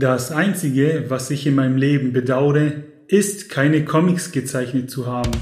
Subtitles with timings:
[0.00, 5.32] Das Einzige, was ich in meinem Leben bedauere, ist, keine Comics gezeichnet zu haben.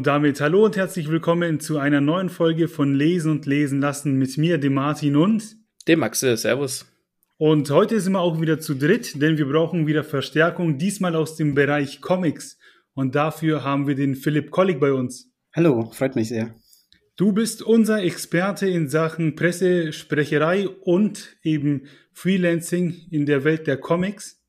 [0.00, 4.14] Und damit hallo und herzlich willkommen zu einer neuen Folge von Lesen und Lesen lassen
[4.16, 6.38] mit mir, dem Martin und dem Maxe.
[6.38, 6.86] Servus.
[7.36, 11.36] Und heute sind wir auch wieder zu dritt, denn wir brauchen wieder Verstärkung, diesmal aus
[11.36, 12.56] dem Bereich Comics.
[12.94, 15.30] Und dafür haben wir den Philipp Kollig bei uns.
[15.54, 16.54] Hallo, freut mich sehr.
[17.16, 24.42] Du bist unser Experte in Sachen Pressesprecherei und eben Freelancing in der Welt der Comics.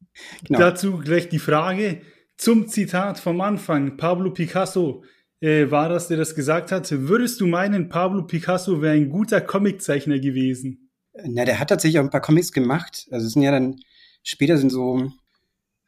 [0.46, 0.60] Genau.
[0.60, 2.04] Dazu gleich die Frage
[2.38, 3.98] zum Zitat vom Anfang.
[3.98, 5.04] Pablo Picasso
[5.42, 6.90] äh, war das, der das gesagt hat.
[6.92, 10.90] Würdest du meinen, Pablo Picasso wäre ein guter Comiczeichner gewesen?
[11.26, 13.08] Na, der hat tatsächlich auch ein paar Comics gemacht.
[13.12, 13.82] Also es sind ja dann
[14.24, 15.12] später sind so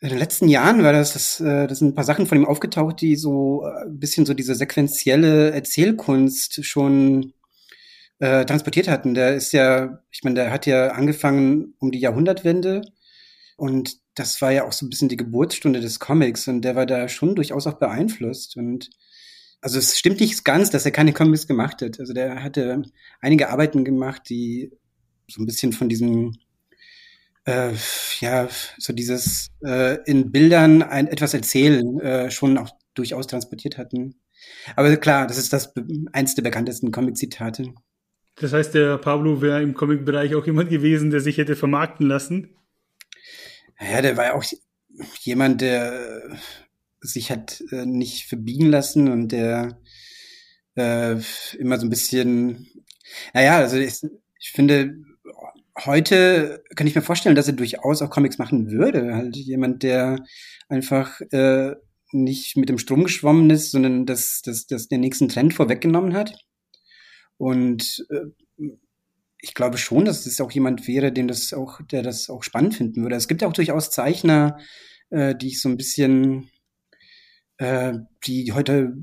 [0.04, 2.46] in den letzten Jahren war das, das, äh, das sind ein paar Sachen von ihm
[2.46, 7.31] aufgetaucht, die so äh, ein bisschen so diese sequentielle Erzählkunst schon
[8.20, 9.14] äh, transportiert hatten.
[9.14, 12.81] Der ist ja, ich meine, der hat ja angefangen um die Jahrhundertwende
[13.56, 16.86] und das war ja auch so ein bisschen die Geburtsstunde des Comics und der war
[16.86, 18.90] da schon durchaus auch beeinflusst und
[19.64, 22.00] also es stimmt nicht ganz, dass er keine Comics gemacht hat.
[22.00, 22.83] Also der hatte
[23.22, 24.72] einige Arbeiten gemacht, die
[25.28, 26.33] so ein bisschen von diesem
[27.45, 27.72] äh,
[28.19, 28.47] ja,
[28.78, 34.16] so dieses äh, in Bildern ein etwas erzählen äh, schon auch durchaus transportiert hatten.
[34.75, 35.73] Aber klar, das ist das
[36.11, 37.73] eins der bekanntesten Comic-Zitate.
[38.36, 42.58] Das heißt, der Pablo wäre im Comic-Bereich auch jemand gewesen, der sich hätte vermarkten lassen?
[43.80, 44.44] Ja, der war ja auch
[45.22, 46.38] jemand, der
[47.04, 49.80] sich hat äh, nicht verbiegen lassen und der
[50.76, 51.18] äh,
[51.58, 52.68] immer so ein bisschen,
[53.34, 54.02] naja, also ich,
[54.40, 54.96] ich finde,
[55.86, 59.16] heute kann ich mir vorstellen, dass er durchaus auch Comics machen würde.
[59.16, 60.24] Halt jemand, der
[60.69, 61.75] einfach äh,
[62.12, 66.35] nicht mit dem Strom geschwommen ist, sondern das, das, das den nächsten Trend vorweggenommen hat.
[67.38, 68.66] Und äh,
[69.40, 72.75] ich glaube schon, dass das auch jemand wäre, den das auch, der das auch spannend
[72.75, 73.16] finden würde.
[73.16, 74.58] Es gibt ja auch durchaus Zeichner,
[75.09, 76.50] äh, die ich so ein bisschen
[77.58, 77.94] äh,
[78.25, 78.94] die heute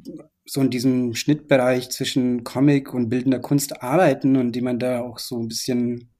[0.44, 5.18] so in diesem Schnittbereich zwischen Comic und bildender Kunst arbeiten und die man da auch
[5.18, 6.10] so ein bisschen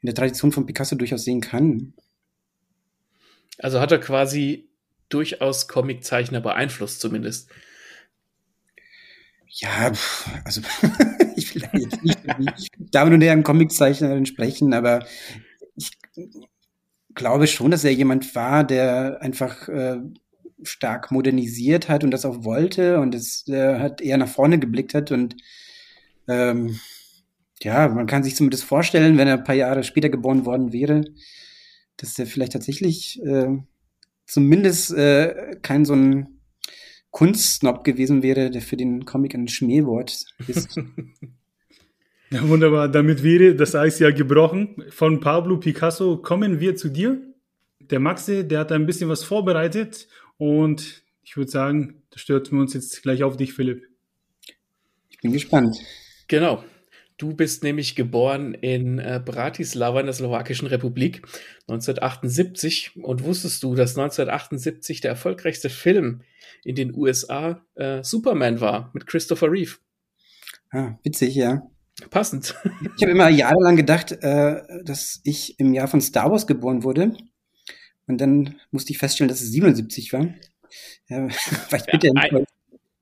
[0.00, 1.94] in der Tradition von Picasso durchaus sehen kann.
[3.58, 4.70] Also hat er quasi
[5.08, 7.50] durchaus Comiczeichner beeinflusst, zumindest.
[9.46, 9.92] Ja,
[10.44, 10.62] also
[11.36, 15.06] ich will jetzt nicht Damen und Herren Comiczeichnerin sprechen, aber
[15.76, 15.90] ich
[17.14, 19.98] glaube schon, dass er jemand war, der einfach äh,
[20.62, 24.94] stark modernisiert hat und das auch wollte und es äh, hat eher nach vorne geblickt
[24.94, 25.36] hat und
[26.28, 26.78] ähm,
[27.62, 31.04] ja, man kann sich zumindest vorstellen, wenn er ein paar Jahre später geboren worden wäre,
[31.96, 33.58] dass er vielleicht tatsächlich äh,
[34.26, 36.40] zumindest äh, kein so ein
[37.10, 40.76] Kunstsnob gewesen wäre, der für den Comic ein Schmähwort ist.
[42.30, 42.88] ja, wunderbar.
[42.88, 44.84] Damit wäre das Eis ja gebrochen.
[44.90, 47.20] Von Pablo Picasso kommen wir zu dir.
[47.80, 50.06] Der Maxe, der hat ein bisschen was vorbereitet
[50.40, 53.86] und ich würde sagen, da stürzen wir uns jetzt gleich auf dich, Philipp.
[55.10, 55.76] Ich bin gespannt.
[56.28, 56.64] Genau.
[57.18, 61.26] Du bist nämlich geboren in äh, Bratislava in der Slowakischen Republik
[61.68, 66.22] 1978 und wusstest du, dass 1978 der erfolgreichste Film
[66.64, 69.76] in den USA äh, Superman war mit Christopher Reeve?
[70.70, 71.60] Ah, witzig, ja.
[72.08, 72.54] Passend.
[72.96, 77.14] Ich habe immer jahrelang gedacht, äh, dass ich im Jahr von Star Wars geboren wurde.
[78.10, 80.26] Und dann musste ich feststellen, dass es 77 war.
[81.08, 81.28] Ja,
[81.70, 82.44] war ich bitte ja, ein,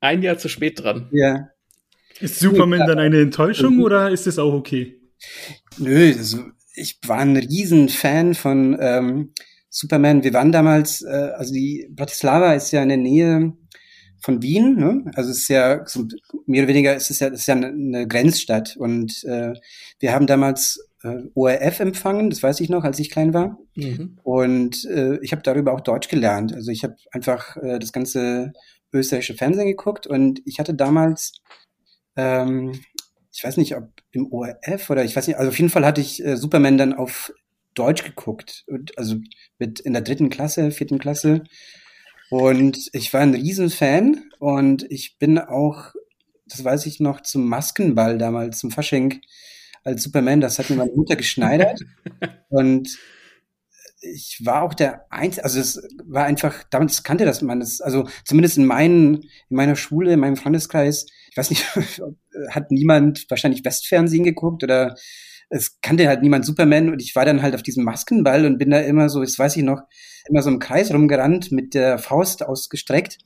[0.01, 1.09] ein, Jahr zu spät dran.
[1.13, 1.49] Ja.
[2.21, 3.83] Ist Superman dann eine Enttäuschung mhm.
[3.83, 5.01] oder ist es auch okay?
[5.79, 9.33] Nö, also ich war ein Riesenfan von ähm,
[9.69, 10.25] Superman.
[10.25, 13.53] Wir waren damals, äh, also die Bratislava ist ja in der Nähe
[14.21, 15.05] von Wien, ne?
[15.15, 16.07] Also es ist ja so,
[16.47, 18.77] mehr oder weniger ist es ja, ist ja eine, eine Grenzstadt.
[18.77, 19.55] Und äh,
[20.01, 23.59] wir haben damals äh, ORF empfangen, das weiß ich noch, als ich klein war.
[23.75, 24.19] Mhm.
[24.23, 26.53] Und äh, ich habe darüber auch Deutsch gelernt.
[26.53, 28.53] Also ich habe einfach äh, das ganze
[28.93, 31.33] österreichische Fernsehen geguckt und ich hatte damals,
[32.17, 32.81] ähm,
[33.33, 36.01] ich weiß nicht, ob im ORF oder ich weiß nicht, also auf jeden Fall hatte
[36.01, 37.33] ich äh, Superman dann auf
[37.75, 38.65] Deutsch geguckt.
[38.67, 39.17] Und, also
[39.59, 41.45] mit in der dritten Klasse, vierten Klasse.
[42.31, 45.95] Und ich war ein Riesenfan und ich bin auch,
[46.47, 49.21] das weiß ich noch, zum Maskenball damals, zum Fasching
[49.89, 51.81] als Superman, das hat mir meine Mutter geschneidert.
[52.49, 52.99] und
[54.01, 58.09] ich war auch der Einzige, also es war einfach, damals kannte das man, das, also
[58.25, 61.65] zumindest in, meinen, in meiner Schule, in meinem Freundeskreis, ich weiß nicht,
[62.51, 64.95] hat niemand wahrscheinlich Westfernsehen geguckt oder
[65.51, 68.71] es kannte halt niemand Superman und ich war dann halt auf diesem Maskenball und bin
[68.71, 69.81] da immer so, das weiß ich noch,
[70.29, 73.19] immer so im Kreis rumgerannt mit der Faust ausgestreckt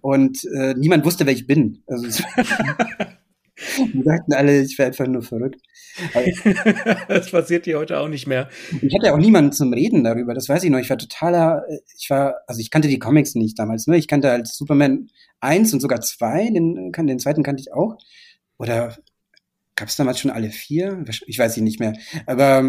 [0.00, 1.82] und äh, niemand wusste, wer ich bin.
[1.86, 2.22] Also
[3.78, 5.60] Die sagten alle, ich wäre einfach nur verrückt.
[7.08, 8.48] das passiert dir heute auch nicht mehr.
[8.82, 10.80] Ich hatte auch niemanden zum Reden darüber, das weiß ich noch.
[10.80, 11.64] Ich war totaler,
[11.96, 13.96] ich war, also ich kannte die Comics nicht damals, ne?
[13.96, 15.08] Ich kannte halt Superman
[15.40, 17.96] 1 und sogar 2, den, den zweiten kannte ich auch.
[18.58, 18.96] Oder
[19.76, 21.04] gab es damals schon alle vier?
[21.26, 21.94] Ich weiß nicht mehr.
[22.26, 22.64] Aber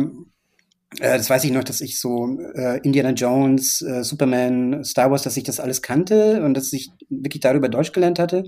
[1.00, 5.24] äh, das weiß ich noch, dass ich so äh, Indiana Jones, äh, Superman, Star Wars,
[5.24, 8.44] dass ich das alles kannte und dass ich wirklich darüber Deutsch gelernt hatte.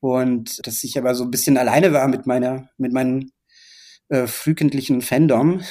[0.00, 3.30] Und dass ich aber so ein bisschen alleine war mit meiner, mit meinem
[4.08, 5.62] äh, frühkindlichen Fandom.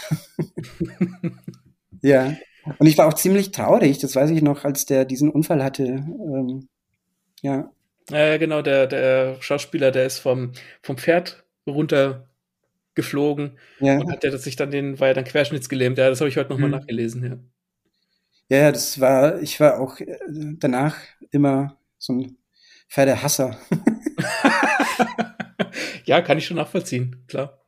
[2.02, 2.36] ja.
[2.80, 5.84] Und ich war auch ziemlich traurig, das weiß ich noch, als der diesen Unfall hatte.
[5.84, 6.68] Ähm,
[7.42, 7.72] ja.
[8.10, 10.52] Ja, genau, der, der Schauspieler, der ist vom,
[10.82, 14.00] vom Pferd runtergeflogen ja.
[14.00, 15.98] und hat der sich dann den, war ja dann querschnittsgelähmt.
[15.98, 16.76] Ja, das habe ich heute nochmal mhm.
[16.76, 17.38] nachgelesen, ja.
[18.48, 20.18] Ja, das war, ich war auch äh,
[20.60, 20.98] danach
[21.32, 22.38] immer so ein
[22.90, 23.58] Pferdehasser.
[26.06, 27.62] ja, kann ich schon nachvollziehen, klar.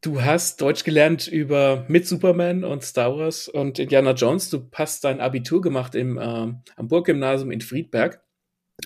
[0.00, 4.50] Du hast Deutsch gelernt über mit Superman und Star Wars und Indiana Jones.
[4.50, 8.22] Du hast dein Abitur gemacht im äh, am Burggymnasium in Friedberg.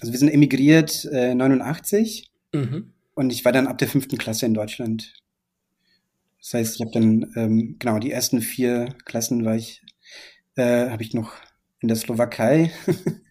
[0.00, 2.94] Also wir sind emigriert äh, 89 mhm.
[3.14, 5.14] und ich war dann ab der fünften Klasse in Deutschland.
[6.38, 9.82] Das heißt, ich habe dann ähm, genau die ersten vier Klassen war ich
[10.56, 11.34] äh, habe ich noch
[11.80, 12.72] in der Slowakei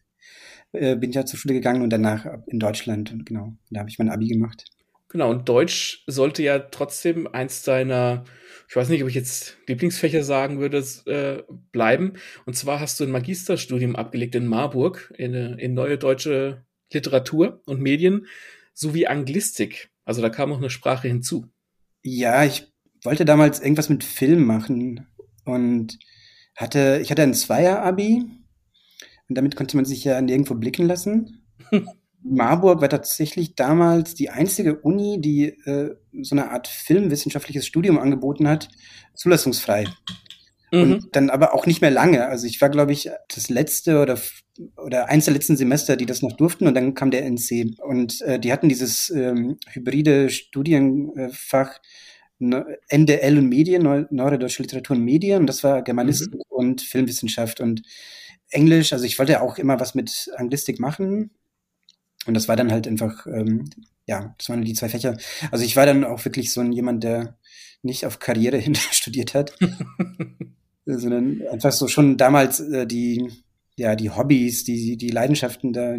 [0.72, 3.90] äh, bin ich ja zur Schule gegangen und danach in Deutschland und genau, da habe
[3.90, 4.66] ich mein Abi gemacht.
[5.10, 8.26] Genau, und Deutsch sollte ja trotzdem eins deiner,
[8.68, 12.14] ich weiß nicht, ob ich jetzt Lieblingsfächer sagen würde, äh, bleiben.
[12.46, 16.64] Und zwar hast du ein Magisterstudium abgelegt in Marburg in, in neue deutsche
[16.94, 18.28] Literatur und Medien
[18.76, 19.90] sowie Anglistik.
[20.06, 21.48] Also da kam auch eine Sprache hinzu.
[22.04, 22.72] Ja, ich
[23.04, 25.08] wollte damals irgendwas mit Film machen
[25.44, 25.98] und
[26.56, 28.26] hatte, ich hatte ein Zweier-Abi
[29.30, 31.44] und damit konnte man sich ja nirgendwo blicken lassen.
[32.22, 38.48] Marburg war tatsächlich damals die einzige Uni, die äh, so eine Art filmwissenschaftliches Studium angeboten
[38.48, 38.70] hat,
[39.14, 39.86] zulassungsfrei.
[40.72, 40.82] Mhm.
[40.82, 42.28] Und dann aber auch nicht mehr lange.
[42.28, 44.20] Also ich war, glaube ich, das letzte oder
[44.76, 47.80] oder eins der letzten Semester, die das noch durften, und dann kam der NC.
[47.80, 51.80] Und äh, die hatten dieses ähm, hybride Studienfach
[52.40, 56.42] NDL und Medien, Neue Deutsche Literatur und Medien, und das war Germanistik mhm.
[56.50, 57.82] und Filmwissenschaft und
[58.50, 58.94] Englisch.
[58.94, 61.32] Also ich wollte auch immer was mit Anglistik machen,
[62.26, 63.70] und das war dann halt einfach, ähm,
[64.06, 65.18] ja, das waren die zwei Fächer.
[65.52, 67.38] Also ich war dann auch wirklich so ein jemand, der
[67.82, 69.58] nicht auf Karriere hin studiert hat,
[70.86, 73.32] sondern einfach so schon damals äh, die,
[73.78, 75.96] ja, die Hobbys, die, die Leidenschaften da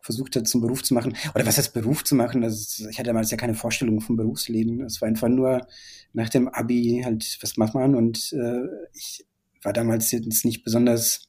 [0.00, 1.16] versucht hat, zum Beruf zu machen.
[1.34, 2.44] Oder was heißt Beruf zu machen?
[2.44, 4.82] Also ich hatte damals ja keine Vorstellung vom Berufsleben.
[4.82, 5.66] Es war einfach nur
[6.12, 7.94] nach dem Abi halt, was macht man?
[7.96, 8.62] Und äh,
[8.94, 9.26] ich
[9.62, 11.26] war damals jetzt nicht besonders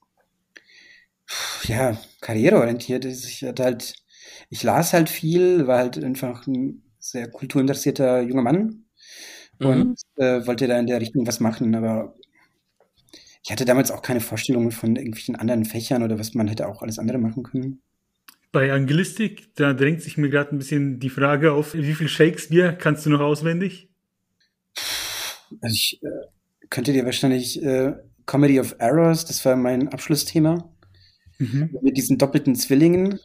[1.64, 3.26] ja, karriereorientiert ist.
[3.26, 3.96] Ich hatte halt,
[4.50, 8.86] ich las halt viel, war halt einfach ein sehr kulturinteressierter junger Mann
[9.60, 10.24] und mhm.
[10.24, 12.16] äh, wollte da in der Richtung was machen, aber
[13.44, 16.82] ich hatte damals auch keine Vorstellungen von irgendwelchen anderen Fächern oder was man hätte auch
[16.82, 17.82] alles andere machen können.
[18.52, 22.78] Bei Anglistik, da drängt sich mir gerade ein bisschen die Frage auf, wie viel Shakespeare
[22.78, 23.90] kannst du noch auswendig?
[25.62, 26.08] Also ich äh,
[26.70, 27.94] könnte dir wahrscheinlich äh,
[28.26, 30.70] Comedy of Errors, das war mein Abschlussthema.
[31.40, 31.78] Mhm.
[31.82, 33.20] Mit diesen doppelten Zwillingen.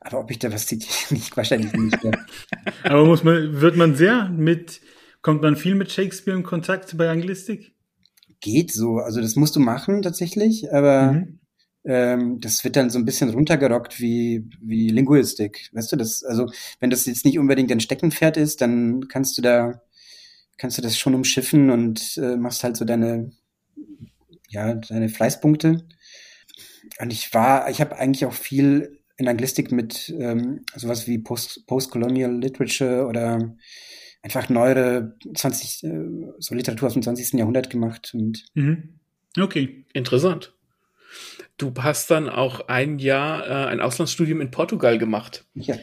[0.00, 2.02] Aber ob ich da was zitiere, nicht, wahrscheinlich nicht.
[2.02, 2.10] Ja.
[2.84, 4.80] Aber muss man, wird man sehr mit,
[5.22, 7.74] kommt man viel mit Shakespeare in Kontakt bei Anglistik?
[8.40, 8.98] Geht so.
[8.98, 11.38] Also das musst du machen tatsächlich, aber mhm.
[11.84, 15.70] ähm, das wird dann so ein bisschen runtergerockt wie, wie Linguistik.
[15.72, 16.46] Weißt du, das, also
[16.78, 19.80] wenn das jetzt nicht unbedingt ein Steckenpferd ist, dann kannst du da,
[20.58, 23.32] kannst du das schon umschiffen und äh, machst halt so deine,
[24.50, 25.86] ja, deine Fleißpunkte.
[26.98, 31.66] Und ich war, ich habe eigentlich auch viel in Anglistik mit ähm, sowas wie Post,
[31.66, 33.56] Postcolonial Literature oder
[34.22, 35.90] einfach neuere 20, äh,
[36.38, 37.34] so Literatur aus dem 20.
[37.34, 38.12] Jahrhundert gemacht.
[38.14, 38.98] Und mhm.
[39.38, 40.52] Okay, interessant.
[41.58, 45.44] Du hast dann auch ein Jahr äh, ein Auslandsstudium in Portugal gemacht.
[45.54, 45.76] Ja.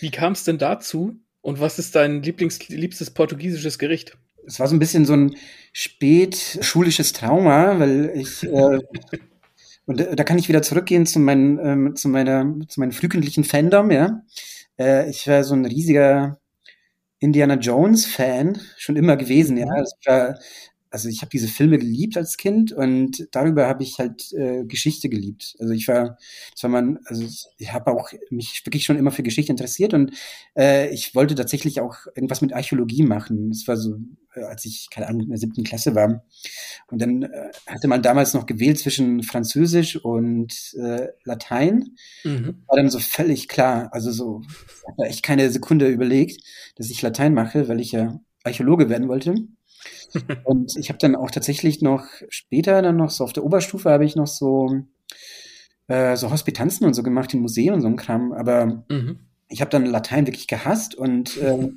[0.00, 1.16] Wie kam es denn dazu?
[1.40, 4.16] Und was ist dein Lieblings, liebstes portugiesisches Gericht?
[4.46, 5.36] Es war so ein bisschen so ein
[5.72, 8.78] spät schulisches Trauma, weil ich äh,
[9.88, 13.90] Und da kann ich wieder zurückgehen zu, meinen, ähm, zu, meiner, zu meinem frühkindlichen Fandom,
[13.90, 14.20] ja.
[14.78, 16.38] Äh, ich war so ein riesiger
[17.20, 19.66] Indiana Jones-Fan, schon immer gewesen, ja.
[19.66, 19.76] Mhm.
[19.78, 20.38] Das war
[20.90, 25.08] also ich habe diese Filme geliebt als Kind und darüber habe ich halt äh, Geschichte
[25.08, 25.56] geliebt.
[25.58, 26.18] Also ich war,
[26.52, 27.24] das war man, also
[27.58, 30.12] ich habe auch mich wirklich schon immer für Geschichte interessiert und
[30.56, 33.50] äh, ich wollte tatsächlich auch irgendwas mit Archäologie machen.
[33.50, 33.96] Das war so,
[34.34, 36.24] äh, als ich keine Ahnung in der siebten Klasse war.
[36.90, 41.96] Und dann äh, hatte man damals noch gewählt zwischen Französisch und äh, Latein.
[42.24, 42.62] Mhm.
[42.66, 43.90] War dann so völlig klar.
[43.92, 46.42] Also so, ich habe echt keine Sekunde überlegt,
[46.76, 49.34] dass ich Latein mache, weil ich ja Archäologe werden wollte.
[50.44, 54.04] Und ich habe dann auch tatsächlich noch später dann noch so auf der Oberstufe habe
[54.04, 54.82] ich noch so
[55.88, 59.20] äh, so Hospitanzen und so gemacht in Museen und so ein Kram, aber mhm.
[59.48, 61.70] ich habe dann Latein wirklich gehasst und äh,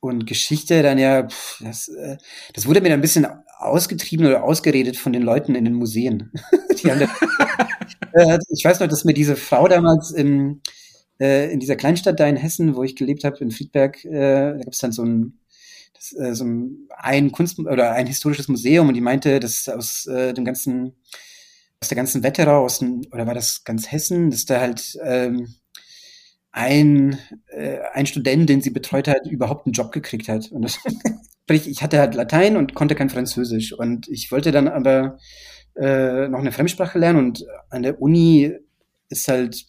[0.00, 2.16] und Geschichte dann ja, pff, das, äh,
[2.54, 3.26] das wurde mir dann ein bisschen
[3.58, 6.32] ausgetrieben oder ausgeredet von den Leuten in den Museen.
[6.82, 7.02] dann,
[8.12, 10.62] äh, ich weiß noch, dass mir diese Frau damals in,
[11.20, 14.64] äh, in dieser Kleinstadt da in Hessen, wo ich gelebt habe, in Friedberg, äh, da
[14.64, 15.38] gab es dann so ein
[16.00, 16.44] so
[16.96, 20.94] ein Kunst oder ein historisches Museum und die meinte, dass aus äh, dem ganzen
[21.82, 25.54] aus der ganzen Wetterau aus dem, oder war das ganz Hessen, dass da halt ähm,
[26.52, 30.50] ein äh, ein Student, den sie betreut hat, überhaupt einen Job gekriegt hat.
[30.50, 30.78] Und das
[31.48, 33.72] ich hatte halt Latein und konnte kein Französisch.
[33.72, 35.18] Und ich wollte dann aber
[35.76, 38.52] äh, noch eine Fremdsprache lernen und an der Uni
[39.08, 39.66] ist halt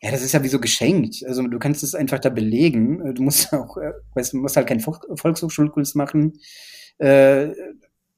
[0.00, 1.24] ja, das ist ja wie so geschenkt.
[1.26, 3.14] Also du kannst es einfach da belegen.
[3.14, 6.38] Du musst auch, äh, weißt, du musst halt keinen Volkshochschulkurs machen.
[6.98, 7.48] Äh,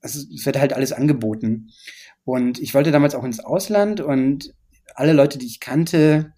[0.01, 1.69] also es wird halt alles angeboten.
[2.23, 4.53] Und ich wollte damals auch ins Ausland und
[4.95, 6.33] alle Leute, die ich kannte,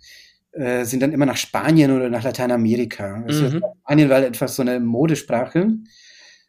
[0.53, 3.17] äh, sind dann immer nach Spanien oder nach Lateinamerika.
[3.17, 3.23] Mhm.
[3.25, 3.47] Also
[3.81, 5.73] Spanien war halt etwas so eine Modesprache.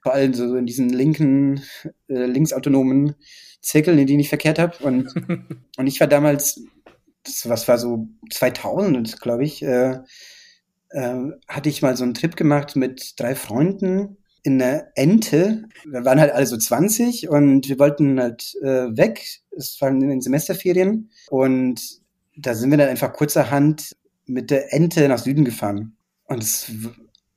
[0.03, 1.63] Vor allem so in diesen linken,
[2.09, 3.15] äh, linksautonomen
[3.61, 4.77] Zirkeln, in denen ich verkehrt habe.
[4.85, 5.13] Und,
[5.77, 6.61] und ich war damals
[7.25, 9.99] das, was war so 2000, glaube ich, äh,
[10.91, 11.15] äh,
[11.49, 15.65] hatte ich mal so einen Trip gemacht mit drei Freunden in der Ente.
[15.85, 19.25] Wir waren halt alle so 20 und wir wollten halt äh, weg.
[19.51, 21.81] Es waren in den Semesterferien und
[22.37, 25.97] da sind wir dann einfach kurzerhand mit der Ente nach Süden gefahren.
[26.27, 26.71] Und das,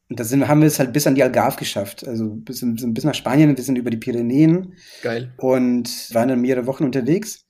[0.10, 2.08] da sind, haben wir es halt bis an die Algarve geschafft.
[2.08, 4.74] Also bis, bis nach Spanien, wir sind über die Pyrenäen.
[5.02, 5.34] Geil.
[5.38, 7.46] Und waren dann mehrere Wochen unterwegs.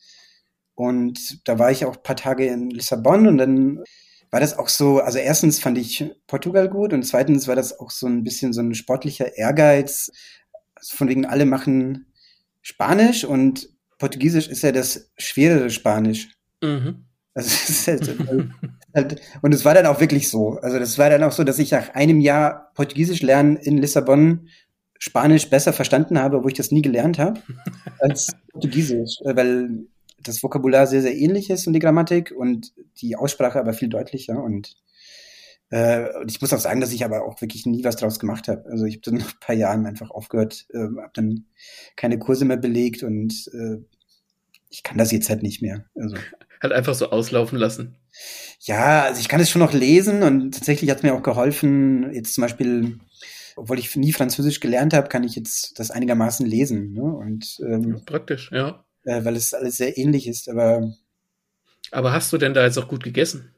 [0.78, 3.84] Und da war ich auch paar Tage in Lissabon und dann
[4.30, 7.90] war das auch so, also erstens fand ich Portugal gut und zweitens war das auch
[7.90, 10.12] so ein bisschen so ein sportlicher Ehrgeiz.
[10.76, 12.14] Also von wegen alle machen
[12.62, 16.30] Spanisch und Portugiesisch ist ja das schwerere Spanisch.
[16.62, 17.06] Mhm.
[17.34, 18.16] Also es halt,
[18.94, 20.60] halt, und es war dann auch wirklich so.
[20.62, 24.48] Also das war dann auch so, dass ich nach einem Jahr Portugiesisch lernen in Lissabon
[25.00, 27.42] Spanisch besser verstanden habe, wo ich das nie gelernt habe,
[28.00, 29.18] als Portugiesisch.
[29.24, 29.88] Weil
[30.22, 34.42] das Vokabular sehr, sehr ähnlich ist und die Grammatik und die Aussprache aber viel deutlicher.
[34.42, 34.76] Und,
[35.70, 38.48] äh, und ich muss auch sagen, dass ich aber auch wirklich nie was draus gemacht
[38.48, 38.66] habe.
[38.70, 41.46] Also ich habe dann nach ein paar Jahren einfach aufgehört, äh, habe dann
[41.96, 43.78] keine Kurse mehr belegt und äh,
[44.70, 45.86] ich kann das jetzt halt nicht mehr.
[45.96, 46.18] Also
[46.62, 47.98] halt einfach so auslaufen lassen.
[48.62, 52.12] Ja, also ich kann es schon noch lesen und tatsächlich hat es mir auch geholfen,
[52.14, 52.98] jetzt zum Beispiel,
[53.56, 56.94] obwohl ich nie Französisch gelernt habe, kann ich jetzt das einigermaßen lesen.
[56.94, 57.04] Ne?
[57.04, 60.50] Und ähm, praktisch, ja äh, weil es alles sehr ähnlich ist.
[60.50, 60.94] Aber
[61.92, 63.54] aber hast du denn da jetzt auch gut gegessen?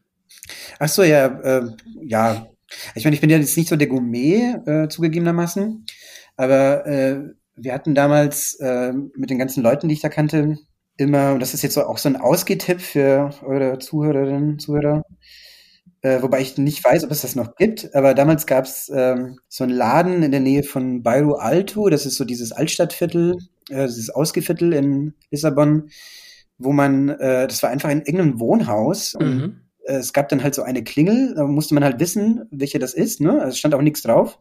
[0.79, 1.63] Ach so, ja, äh,
[2.03, 2.47] ja.
[2.93, 5.85] Ich meine, ich bin ja jetzt nicht so der Gourmet äh, zugegebenermaßen,
[6.37, 7.19] aber äh,
[7.55, 10.57] wir hatten damals äh, mit den ganzen Leuten, die ich da kannte,
[10.97, 15.03] immer, und das ist jetzt so auch so ein Ausgehtipp für eure Zuhörerinnen, Zuhörer,
[16.01, 19.39] äh, wobei ich nicht weiß, ob es das noch gibt, aber damals gab es ähm,
[19.47, 23.35] so einen Laden in der Nähe von Bairro Alto, das ist so dieses Altstadtviertel,
[23.69, 25.89] äh, dieses Ausgeviertel in Lissabon,
[26.57, 29.61] wo man, äh, das war einfach in irgendeinem Wohnhaus und mhm.
[29.85, 32.93] äh, es gab dann halt so eine Klingel, da musste man halt wissen, welche das
[32.93, 33.33] ist, ne?
[33.33, 34.37] Also es stand auch nichts drauf.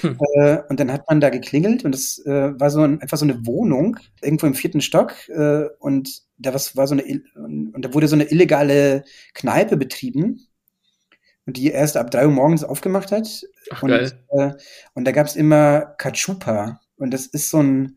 [0.00, 0.18] Hm.
[0.34, 3.24] Äh, und dann hat man da geklingelt und es äh, war so ein, einfach so
[3.24, 7.04] eine Wohnung irgendwo im vierten Stock äh, und da was war so eine
[7.36, 10.48] und da wurde so eine illegale Kneipe betrieben
[11.46, 13.46] und die erst ab drei Uhr morgens aufgemacht hat.
[13.70, 13.92] Ach, und.
[13.92, 14.52] Äh,
[14.94, 16.80] und da gab's immer Cachupa.
[16.96, 17.96] Und das ist so ein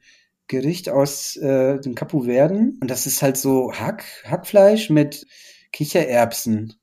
[0.49, 2.77] Gericht aus äh, den Verden.
[2.81, 5.25] Und das ist halt so Hack, Hackfleisch mit
[5.71, 6.73] Kichererbsen.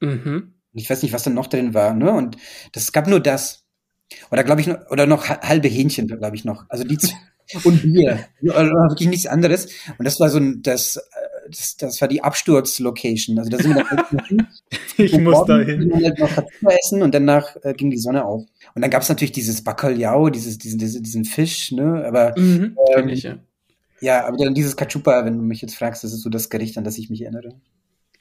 [0.00, 0.54] Mhm.
[0.72, 2.12] Ich weiß nicht, was da noch drin war, ne?
[2.12, 2.36] Und
[2.72, 3.64] das gab nur das.
[4.30, 6.64] Oder glaube ich, noch, oder noch halbe Hähnchen, glaube ich noch.
[6.68, 6.98] Also die
[7.64, 8.26] und Bier.
[8.42, 9.68] Oder wirklich nichts anderes.
[9.96, 11.00] Und das war so ein, das
[11.48, 13.38] das, das war die Absturzlocation.
[13.38, 14.46] Also da sind wir dann hin.
[14.96, 15.92] ich muss da hin.
[15.94, 16.30] Halt noch
[16.78, 18.42] essen und danach äh, ging die Sonne auf.
[18.74, 22.04] Und dann gab es natürlich dieses Bacalhau, dieses, diesen, diesen, diesen Fisch, ne?
[22.06, 23.38] Aber mhm, ähm, ich, ja.
[24.00, 26.78] ja, aber dann dieses Cachupa, wenn du mich jetzt fragst, das ist so das Gericht,
[26.78, 27.54] an das ich mich erinnere.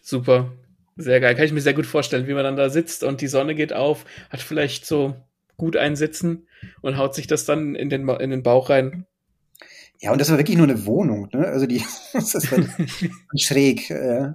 [0.02, 0.52] Super.
[0.96, 1.36] Sehr geil.
[1.36, 3.74] Kann ich mir sehr gut vorstellen, wie man dann da sitzt und die Sonne geht
[3.74, 5.16] auf, hat vielleicht so
[5.58, 6.48] gut einsitzen
[6.82, 9.06] und haut sich das dann in den, in den Bauch rein.
[10.04, 11.48] Ja, und das war wirklich nur eine Wohnung, ne?
[11.48, 11.82] Also die,
[12.14, 12.68] das ist halt
[13.38, 13.90] schräg.
[13.90, 14.34] Äh.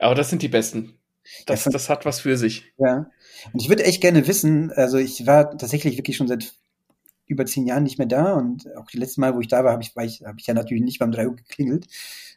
[0.00, 0.94] Aber das sind die besten.
[1.44, 2.72] Das, das hat was für sich.
[2.78, 3.10] Ja.
[3.52, 6.54] Und ich würde echt gerne wissen, also ich war tatsächlich wirklich schon seit
[7.26, 9.72] über zehn Jahren nicht mehr da und auch die letzte Mal, wo ich da war,
[9.72, 11.86] habe ich, war ich, hab ich ja natürlich nicht beim 3 Uhr geklingelt,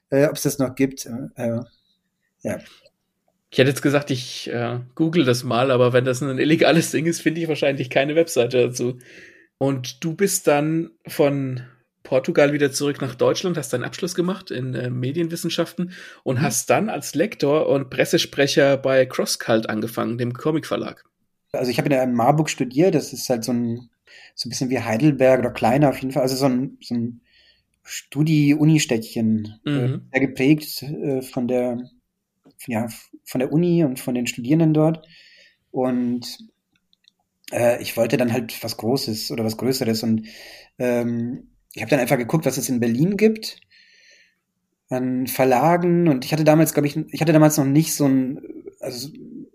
[0.10, 1.06] äh, ob es das noch gibt.
[1.36, 1.60] Äh,
[2.42, 2.60] ja.
[3.50, 7.06] Ich hätte jetzt gesagt, ich äh, google das mal, aber wenn das ein illegales Ding
[7.06, 9.00] ist, finde ich wahrscheinlich keine Webseite dazu.
[9.58, 11.62] Und du bist dann von
[12.06, 15.92] Portugal wieder zurück nach Deutschland, hast deinen Abschluss gemacht in äh, Medienwissenschaften
[16.24, 16.42] und mhm.
[16.42, 21.04] hast dann als Lektor und Pressesprecher bei CrossCult angefangen, dem Comicverlag.
[21.52, 23.90] Also ich habe in Marburg studiert, das ist halt so ein,
[24.36, 27.22] so ein bisschen wie Heidelberg oder kleiner auf jeden Fall, also so ein, so ein
[27.84, 30.10] Studi-Uni-Städtchen, äh, mhm.
[30.12, 31.90] sehr geprägt äh, von der,
[32.68, 32.88] ja,
[33.26, 35.06] von der Uni und von den Studierenden dort.
[35.72, 36.38] Und
[37.52, 40.28] äh, ich wollte dann halt was Großes oder was Größeres und
[40.80, 43.60] ähm, ich habe dann einfach geguckt, was es in Berlin gibt
[44.89, 48.39] an Verlagen und ich hatte damals, glaube ich, ich hatte damals noch nicht so ein,
[48.79, 49.10] also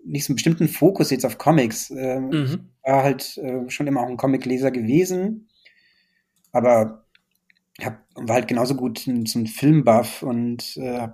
[0.05, 1.89] nicht so einen bestimmten Fokus jetzt auf Comics.
[1.89, 2.59] Ähm, mhm.
[2.83, 5.49] war halt äh, schon immer auch ein Comicleser gewesen,
[6.51, 7.05] aber
[7.81, 11.07] hab, war halt genauso gut ein, so ein Filmbuff und äh,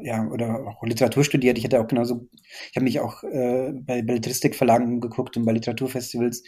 [0.00, 1.58] ja, oder auch Literatur studiert.
[1.58, 2.26] Ich hatte auch genauso,
[2.70, 6.42] ich habe mich auch äh, bei Belletristikverlagen geguckt und bei Literaturfestivals.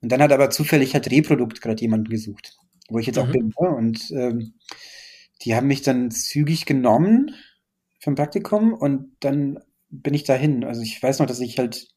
[0.00, 2.56] Und dann hat aber zufällig halt Reprodukt gerade jemanden gesucht
[2.88, 3.22] wo ich jetzt mhm.
[3.22, 3.52] auch bin.
[3.60, 3.68] Ne?
[3.68, 4.54] Und ähm,
[5.42, 7.34] die haben mich dann zügig genommen
[8.00, 10.64] vom Praktikum und dann bin ich dahin.
[10.64, 11.88] Also ich weiß noch, dass ich halt,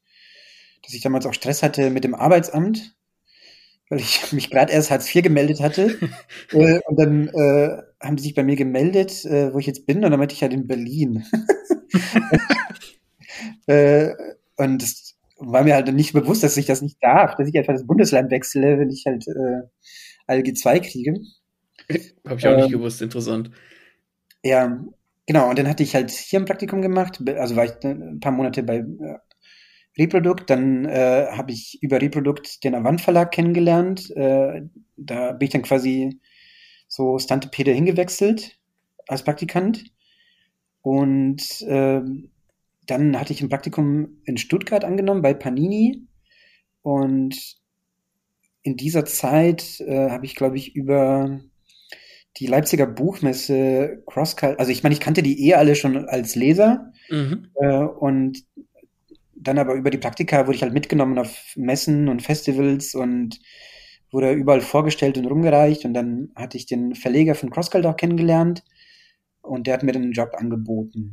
[0.84, 2.94] dass ich damals auch Stress hatte mit dem Arbeitsamt,
[3.88, 5.98] weil ich mich gerade erst Hartz IV gemeldet hatte.
[6.52, 10.04] äh, und dann äh, haben die sich bei mir gemeldet, äh, wo ich jetzt bin,
[10.04, 11.24] und dann meinte ich halt in Berlin.
[13.66, 14.10] äh,
[14.56, 17.72] und das war mir halt nicht bewusst, dass ich das nicht darf, dass ich einfach
[17.72, 19.26] das Bundesland wechsle, wenn ich halt
[20.26, 21.14] äh, ALG 2 kriege.
[22.26, 23.50] Habe ich auch ähm, nicht gewusst, interessant.
[24.44, 24.84] Ja,
[25.26, 25.50] genau.
[25.50, 28.62] Und dann hatte ich halt hier ein Praktikum gemacht, also war ich ein paar Monate
[28.62, 29.18] bei äh,
[29.98, 30.50] Reprodukt.
[30.50, 34.10] Dann äh, habe ich über Reprodukt den Avant Verlag kennengelernt.
[34.16, 34.62] Äh,
[34.96, 36.20] da bin ich dann quasi
[36.88, 38.58] so Stantepede hingewechselt
[39.06, 39.84] als Praktikant.
[40.82, 42.00] Und äh,
[42.86, 46.06] dann hatte ich ein Praktikum in Stuttgart angenommen bei Panini.
[46.82, 47.61] Und
[48.62, 51.40] in dieser Zeit äh, habe ich, glaube ich, über
[52.38, 56.92] die Leipziger Buchmesse Crosscut, also ich meine, ich kannte die eh alle schon als Leser
[57.10, 57.50] mhm.
[57.56, 58.44] äh, und
[59.34, 63.40] dann aber über die Praktika wurde ich halt mitgenommen auf Messen und Festivals und
[64.10, 68.62] wurde überall vorgestellt und rumgereicht und dann hatte ich den Verleger von Crosscult auch kennengelernt
[69.42, 71.12] und der hat mir dann einen Job angeboten.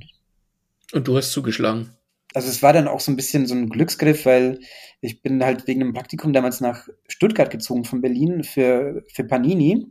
[0.94, 1.90] Und du hast zugeschlagen?
[2.34, 4.60] Also es war dann auch so ein bisschen so ein Glücksgriff, weil
[5.02, 9.88] ich bin halt wegen einem Praktikum damals nach Stuttgart gezogen von Berlin für, für Panini.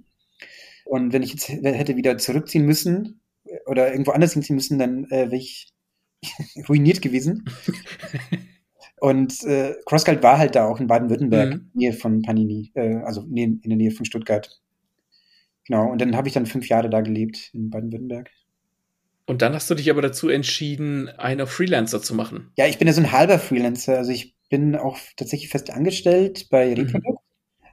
[0.84, 3.20] Und wenn ich jetzt hätte wieder zurückziehen müssen
[3.66, 5.72] oder irgendwo anders hinziehen müssen, dann äh, wäre ich
[6.68, 7.44] ruiniert gewesen.
[9.00, 11.70] Und äh, CrossCult war halt da auch in Baden-Württemberg, mhm.
[11.72, 14.60] Nähe von Panini, äh, also in der Nähe von Stuttgart.
[15.66, 18.30] Genau, und dann habe ich dann fünf Jahre da gelebt in Baden-Württemberg.
[19.28, 22.50] Und dann hast du dich aber dazu entschieden, einen Freelancer zu machen.
[22.56, 23.98] Ja, ich bin ja so ein halber Freelancer.
[23.98, 26.80] Also ich bin auch tatsächlich fest angestellt bei mhm.
[26.80, 27.06] Reproduct.
[27.06, 27.18] Mhm.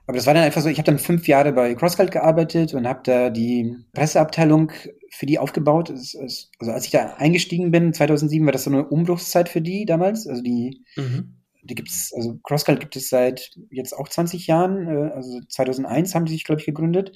[0.06, 2.86] Aber das war dann einfach so, ich habe dann fünf Jahre bei CrossCult gearbeitet und
[2.86, 4.70] habe da die Presseabteilung
[5.10, 5.88] für die aufgebaut.
[5.88, 6.20] Also
[6.60, 10.26] als ich da eingestiegen bin, 2007, war das so eine Umbruchszeit für die damals.
[10.26, 11.38] Also die, mhm.
[11.62, 14.86] die gibt's, also CrossCult gibt es seit jetzt auch 20 Jahren.
[14.88, 17.12] Äh, also 2001 haben die sich, glaube ich, gegründet.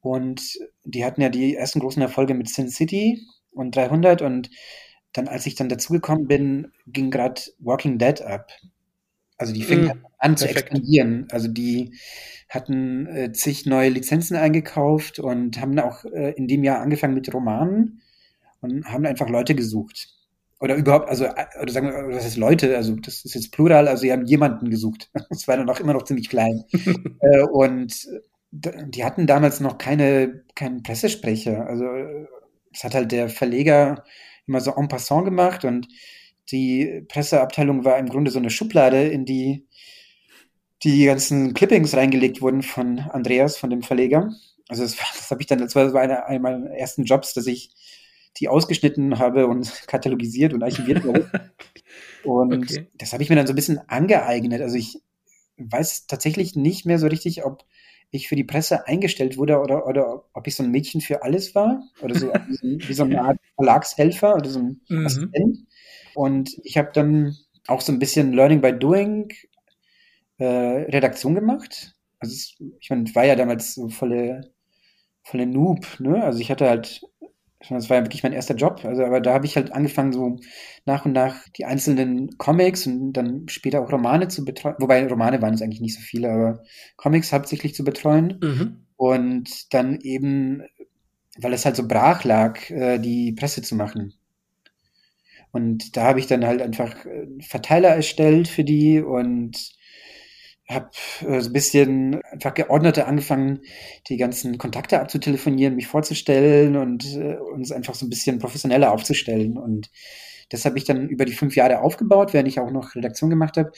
[0.00, 3.20] Und die hatten ja die ersten großen Erfolge mit Sin City,
[3.58, 4.50] und 300 und
[5.12, 8.50] dann, als ich dann dazugekommen bin, ging gerade Walking Dead ab.
[9.36, 10.68] Also die fingen mm, an zu perfekt.
[10.68, 11.28] expandieren.
[11.30, 11.94] Also die
[12.48, 17.32] hatten äh, zig neue Lizenzen eingekauft und haben auch äh, in dem Jahr angefangen mit
[17.32, 18.02] Romanen
[18.60, 20.08] und haben einfach Leute gesucht.
[20.60, 23.86] Oder überhaupt, also, äh, oder sagen wir, das ist Leute, also das ist jetzt plural,
[23.86, 25.10] also sie haben jemanden gesucht.
[25.30, 26.64] Das war dann auch immer noch ziemlich klein.
[27.20, 28.08] äh, und
[28.50, 31.66] die hatten damals noch keine, keinen Pressesprecher.
[31.66, 31.84] Also
[32.72, 34.04] das hat halt der Verleger
[34.46, 35.88] immer so en passant gemacht und
[36.50, 39.66] die Presseabteilung war im Grunde so eine Schublade, in die
[40.84, 44.32] die ganzen Clippings reingelegt wurden von Andreas, von dem Verleger.
[44.68, 47.70] Also das, das habe ich dann, das war einer, einer meiner ersten Jobs, dass ich
[48.36, 51.30] die ausgeschnitten habe und katalogisiert und archiviert habe.
[52.24, 52.88] und okay.
[52.96, 54.62] das habe ich mir dann so ein bisschen angeeignet.
[54.62, 55.00] Also ich
[55.56, 57.64] weiß tatsächlich nicht mehr so richtig, ob
[58.10, 61.54] ich für die Presse eingestellt wurde oder, oder ob ich so ein Mädchen für alles
[61.54, 65.06] war oder so wie so eine Art Verlagshelfer oder so ein mhm.
[65.06, 65.58] Assistent.
[66.14, 69.32] Und ich habe dann auch so ein bisschen Learning by Doing
[70.38, 71.94] äh, Redaktion gemacht.
[72.18, 74.52] Also es, ich meine, war ja damals so volle,
[75.22, 76.24] voll ein Noob, ne?
[76.24, 77.02] Also ich hatte halt,
[77.68, 80.36] das war ja wirklich mein erster Job, also aber da habe ich halt angefangen, so
[80.84, 85.42] nach und nach die einzelnen Comics und dann später auch Romane zu betreuen, wobei Romane
[85.42, 86.62] waren es eigentlich nicht so viele, aber
[86.96, 88.86] Comics hauptsächlich zu betreuen mhm.
[88.96, 90.62] und dann eben,
[91.38, 94.14] weil es halt so brach lag, äh, die Presse zu machen.
[95.50, 99.72] Und da habe ich dann halt einfach äh, Verteiler erstellt für die und
[100.68, 100.90] habe
[101.26, 103.60] äh, so ein bisschen einfach geordneter angefangen,
[104.08, 109.56] die ganzen Kontakte abzutelefonieren, mich vorzustellen und äh, uns einfach so ein bisschen professioneller aufzustellen.
[109.56, 109.90] Und
[110.50, 113.56] das habe ich dann über die fünf Jahre aufgebaut, während ich auch noch Redaktion gemacht
[113.56, 113.72] habe.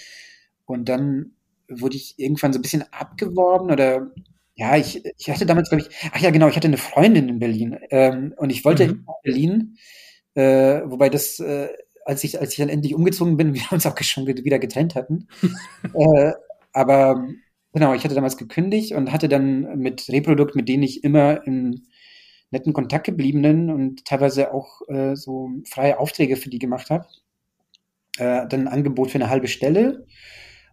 [0.67, 1.33] Und dann
[1.69, 4.11] wurde ich irgendwann so ein bisschen abgeworben oder
[4.55, 7.39] ja, ich, ich hatte damals, glaube ich, ach ja, genau, ich hatte eine Freundin in
[7.39, 8.91] Berlin ähm, und ich wollte mhm.
[8.91, 9.77] in Berlin
[10.35, 11.69] äh, wobei das, äh,
[12.05, 15.29] als ich, als ich dann endlich umgezogen bin, wir uns auch schon wieder getrennt hatten.
[15.95, 16.33] äh,
[16.73, 17.27] aber
[17.73, 21.87] genau, ich hatte damals gekündigt und hatte dann mit Reprodukt, mit denen ich immer in
[22.51, 27.07] netten Kontakt gebliebenen und teilweise auch äh, so freie Aufträge für die gemacht habe,
[28.19, 30.07] äh, dann ein Angebot für eine halbe Stelle.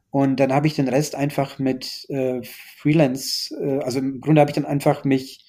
[0.10, 4.50] Und dann habe ich den Rest einfach mit äh, Freelance, äh, also im Grunde habe
[4.50, 5.44] ich dann einfach mich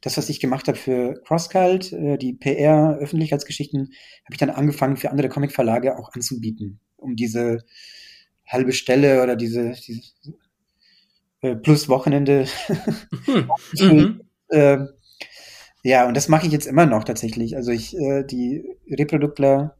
[0.00, 4.96] das, was ich gemacht habe für CrossCult, äh, die PR, Öffentlichkeitsgeschichten, habe ich dann angefangen
[4.96, 7.58] für andere Comicverlage auch anzubieten, um diese
[8.48, 10.02] halbe Stelle oder diese, diese
[11.42, 12.46] äh, plus Wochenende.
[13.78, 14.22] mhm.
[14.48, 14.78] äh,
[15.84, 17.56] ja, und das mache ich jetzt immer noch tatsächlich.
[17.56, 19.76] Also ich, äh, die Reproduktler,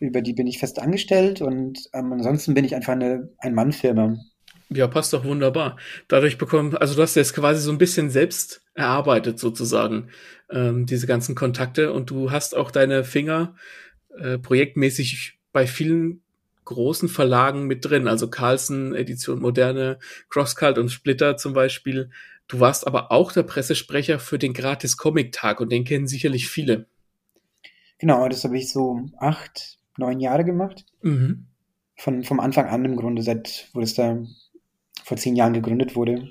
[0.00, 4.16] über die bin ich fest angestellt und ähm, ansonsten bin ich einfach eine Ein-Mann-Firma.
[4.70, 5.76] Ja, passt doch wunderbar.
[6.08, 10.08] Dadurch bekommen, also du hast jetzt quasi so ein bisschen selbst erarbeitet sozusagen,
[10.50, 13.54] ähm, diese ganzen Kontakte und du hast auch deine Finger
[14.18, 16.22] äh, projektmäßig bei vielen
[16.68, 22.10] großen Verlagen mit drin, also Carlsen, Edition Moderne, Crosscult und Splitter zum Beispiel.
[22.46, 26.48] Du warst aber auch der Pressesprecher für den Gratis Comic Tag und den kennen sicherlich
[26.48, 26.86] viele.
[27.98, 30.84] Genau, das habe ich so acht, neun Jahre gemacht.
[31.02, 31.46] Mhm.
[31.96, 34.22] Von, vom Anfang an im Grunde, seit, wo es da
[35.02, 36.28] vor zehn Jahren gegründet wurde.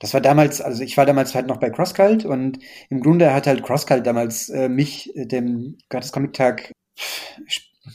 [0.00, 2.58] Das war damals, also ich war damals halt noch bei CrossCult und
[2.90, 6.72] im Grunde hat halt CrossCult damals äh, mich äh, dem Gratis Comic Tag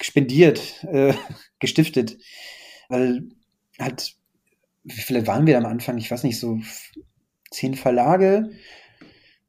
[0.02, 1.14] spendiert, äh,
[1.60, 2.18] gestiftet,
[2.90, 3.30] weil
[3.80, 4.16] halt,
[4.84, 5.98] wie viele waren wir am Anfang?
[5.98, 6.60] Ich weiß nicht, so
[7.52, 8.50] zehn Verlage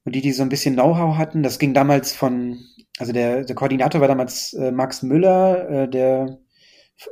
[0.05, 1.43] und die, die so ein bisschen Know-how hatten.
[1.43, 2.61] Das ging damals von,
[2.99, 6.39] also der, der Koordinator war damals äh, Max Müller, äh, der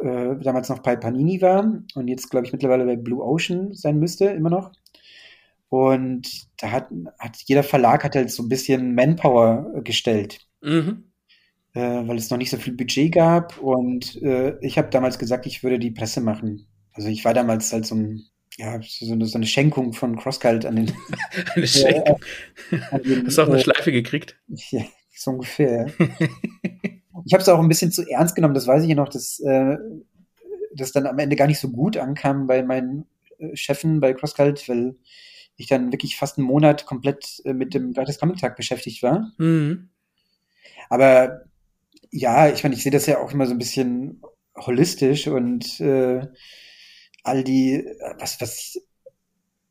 [0.00, 3.98] äh, damals noch bei Panini war und jetzt, glaube ich, mittlerweile bei Blue Ocean sein
[3.98, 4.72] müsste, immer noch.
[5.68, 10.46] Und da hat, hat jeder Verlag hat halt so ein bisschen Manpower gestellt.
[10.60, 11.11] Mhm.
[11.74, 13.58] Äh, weil es noch nicht so viel Budget gab.
[13.58, 16.66] Und äh, ich habe damals gesagt, ich würde die Presse machen.
[16.92, 18.24] Also ich war damals halt so ein
[18.58, 20.92] ja, so eine, so eine Schenkung von Crosscult an den.
[21.54, 22.20] eine Schenkung.
[22.70, 24.38] Äh, Hast du auch eine Schleife gekriegt?
[24.70, 25.86] Ja, so ungefähr.
[27.24, 29.40] Ich habe es auch ein bisschen zu ernst genommen, das weiß ich ja noch, dass
[29.40, 29.76] äh,
[30.74, 33.06] das dann am Ende gar nicht so gut ankam bei meinen
[33.38, 34.96] äh, Chefen bei CrossCult, weil
[35.56, 39.32] ich dann wirklich fast einen Monat komplett äh, mit dem Gratis Comic beschäftigt war.
[39.38, 39.90] Mhm.
[40.88, 41.42] Aber
[42.12, 44.22] ja, ich meine, ich sehe das ja auch immer so ein bisschen
[44.56, 46.26] holistisch und äh,
[47.24, 47.84] all die,
[48.18, 48.78] was, was,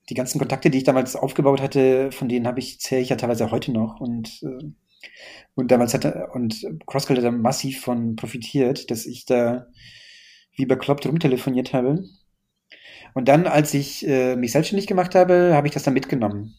[0.10, 3.16] die ganzen Kontakte, die ich damals aufgebaut hatte, von denen habe ich, zähle ich ja
[3.16, 4.72] teilweise heute noch und äh,
[5.56, 9.68] und damals hat und Crosscult hat da massiv von profitiert, dass ich da
[10.56, 12.04] wie bekloppt rumtelefoniert habe.
[13.14, 16.56] Und dann, als ich äh, mich selbstständig gemacht habe, habe ich das dann mitgenommen.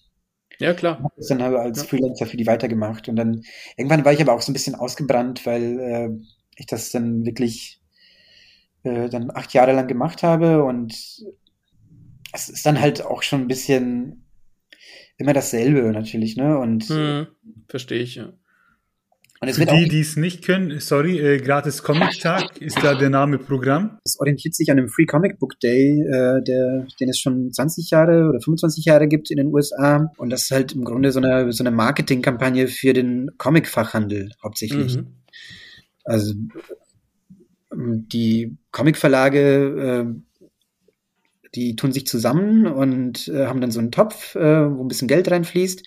[0.59, 0.99] Ja, klar.
[0.99, 1.85] Habe das dann als ja.
[1.85, 3.09] Freelancer für die weitergemacht.
[3.09, 3.43] Und dann,
[3.77, 6.11] irgendwann war ich aber auch so ein bisschen ausgebrannt, weil äh,
[6.57, 7.81] ich das dann wirklich
[8.85, 10.65] äh, dann acht Jahre lang gemacht habe.
[10.65, 10.93] Und
[12.33, 14.27] es ist dann halt auch schon ein bisschen
[15.17, 16.59] immer dasselbe natürlich, ne?
[16.59, 17.27] Und hm,
[17.69, 18.33] verstehe ich, ja.
[19.43, 23.11] Und Für die, die es nicht können, sorry, äh, gratis Comic Tag ist da der
[23.11, 23.99] Name Programm.
[24.05, 27.91] Es orientiert sich an dem Free Comic Book Day, äh, der, den es schon 20
[27.91, 30.13] Jahre oder 25 Jahre gibt in den USA.
[30.17, 34.99] Und das ist halt im Grunde so eine, so eine Marketingkampagne für den Comic-Fachhandel hauptsächlich.
[34.99, 35.17] Mhm.
[36.05, 36.35] Also
[37.75, 40.49] die Comicverlage, äh,
[41.57, 45.09] die tun sich zusammen und äh, haben dann so einen Topf, äh, wo ein bisschen
[45.09, 45.83] Geld reinfließt.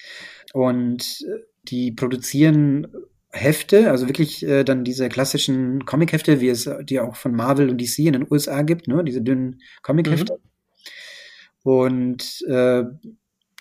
[0.51, 1.39] Und äh,
[1.69, 2.87] die produzieren
[3.35, 7.79] Hefte, also wirklich äh, dann diese klassischen Comic-Hefte, wie es die auch von Marvel und
[7.79, 9.03] DC in den USA gibt, ne?
[9.03, 10.33] diese dünnen Comic-Hefte.
[10.33, 10.49] Mhm.
[11.63, 12.83] Und äh,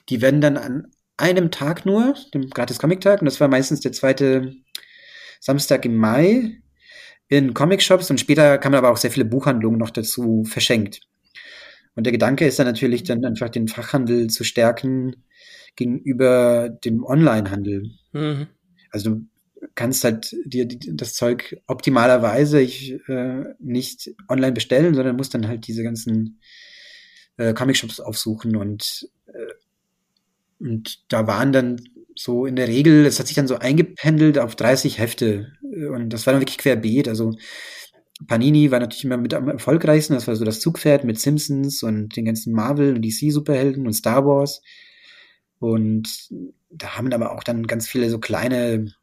[0.08, 4.52] die werden dann an einem Tag nur, dem Gratis-Comic-Tag, und das war meistens der zweite
[5.40, 6.60] Samstag im Mai,
[7.28, 11.00] in Comic-Shops und später kamen aber auch sehr viele Buchhandlungen noch dazu verschenkt.
[11.96, 15.16] Und der Gedanke ist dann natürlich dann einfach den Fachhandel zu stärken,
[15.76, 17.90] gegenüber dem Onlinehandel.
[18.12, 18.46] Mhm.
[18.90, 19.22] Also
[19.74, 25.66] kannst halt dir das Zeug optimalerweise ich, äh, nicht online bestellen, sondern musst dann halt
[25.66, 26.40] diese ganzen
[27.36, 31.80] äh, Comic-Shops aufsuchen und, äh, und da waren dann
[32.14, 36.26] so in der Regel, es hat sich dann so eingependelt auf 30 Hefte und das
[36.26, 37.32] war dann wirklich querbeet, also
[38.26, 42.16] Panini war natürlich immer mit am erfolgreichsten, das war so das Zugpferd mit Simpsons und
[42.16, 44.62] den ganzen Marvel und DC Superhelden und Star Wars.
[45.58, 46.28] Und
[46.70, 48.94] da haben aber auch dann ganz viele so kleine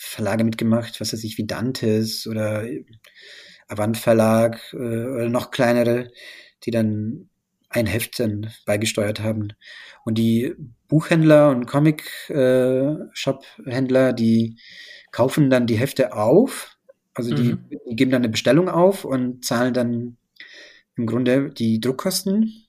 [0.00, 2.64] Verlage mitgemacht, was weiß ich, wie Dantes oder
[3.66, 6.12] Avant Verlag äh, oder noch kleinere,
[6.64, 7.28] die dann
[7.68, 9.48] ein Heft dann beigesteuert haben.
[10.04, 10.54] Und die
[10.86, 14.56] Buchhändler und Comic-Shop-Händler, äh, die
[15.10, 16.78] kaufen dann die Hefte auf,
[17.12, 17.68] also die, mhm.
[17.90, 20.16] die geben dann eine Bestellung auf und zahlen dann
[20.96, 22.68] im Grunde die Druckkosten.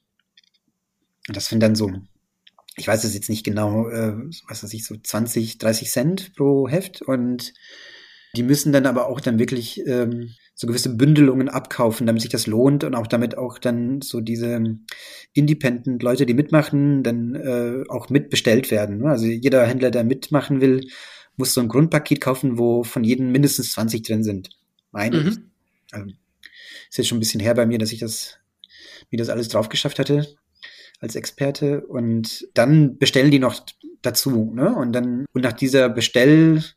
[1.27, 1.91] Und das sind dann so
[2.79, 4.13] ich weiß es jetzt nicht genau, äh,
[4.47, 7.53] was weiß ich, so 20, 30 Cent pro Heft und
[8.35, 12.47] die müssen dann aber auch dann wirklich ähm, so gewisse Bündelungen abkaufen, damit sich das
[12.47, 14.61] lohnt und auch damit auch dann so diese
[15.33, 18.99] Independent Leute, die mitmachen, dann äh, auch mitbestellt werden.
[18.99, 19.09] Ne?
[19.09, 20.87] Also jeder Händler, der mitmachen will,
[21.37, 24.49] muss so ein Grundpaket kaufen, wo von jedem mindestens 20 drin sind.
[24.91, 25.51] Meine mhm.
[25.91, 26.11] Also,
[26.89, 28.37] ist jetzt schon ein bisschen her bei mir, dass ich das,
[29.09, 30.27] wie das alles drauf geschafft hatte
[30.99, 33.65] als Experte und dann bestellen die noch
[34.01, 34.75] dazu, ne?
[34.75, 36.75] Und dann und nach dieser Bestellliste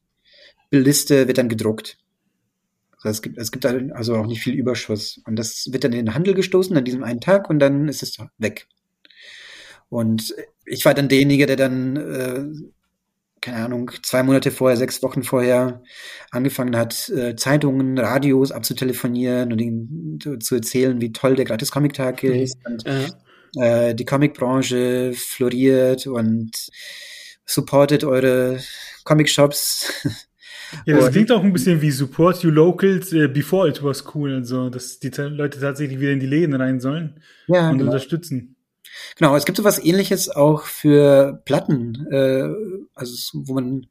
[0.71, 1.99] wird dann gedruckt.
[3.03, 6.07] Also es gibt es gibt also auch nicht viel Überschuss und das wird dann in
[6.07, 8.69] den Handel gestoßen an diesem einen Tag und dann ist es weg.
[9.89, 12.45] Und ich war dann derjenige, der dann äh,
[13.41, 15.83] keine Ahnung, zwei Monate vorher, sechs Wochen vorher
[16.31, 21.93] angefangen hat, äh, Zeitungen, Radios abzutelefonieren und ihnen zu, erzählen, wie toll der Gratis Comic
[21.93, 22.57] Tag ist.
[22.59, 22.73] Mhm.
[22.73, 23.09] Und, äh
[23.57, 26.51] äh, die Comicbranche floriert und
[27.45, 28.61] supportet eure
[29.05, 29.93] Comic-Shops.
[30.87, 34.35] Ja, das klingt auch ein bisschen wie Support You Locals uh, before it was cool.
[34.35, 37.91] Also, dass die Leute tatsächlich wieder in die Läden rein sollen ja, und genau.
[37.91, 38.57] unterstützen.
[39.17, 42.49] Genau, es gibt so was ähnliches auch für Platten, äh,
[42.95, 43.87] also wo man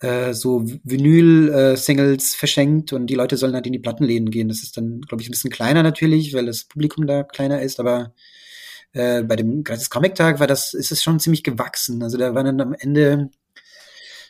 [0.00, 4.48] äh, so Vinyl-Singles äh, verschenkt und die Leute sollen halt in die Plattenläden gehen.
[4.48, 7.80] Das ist dann, glaube ich, ein bisschen kleiner natürlich, weil das Publikum da kleiner ist,
[7.80, 8.14] aber
[8.96, 12.02] äh, bei dem Gratis Comic Tag war das, ist es schon ziemlich gewachsen.
[12.02, 13.30] Also da waren dann am Ende,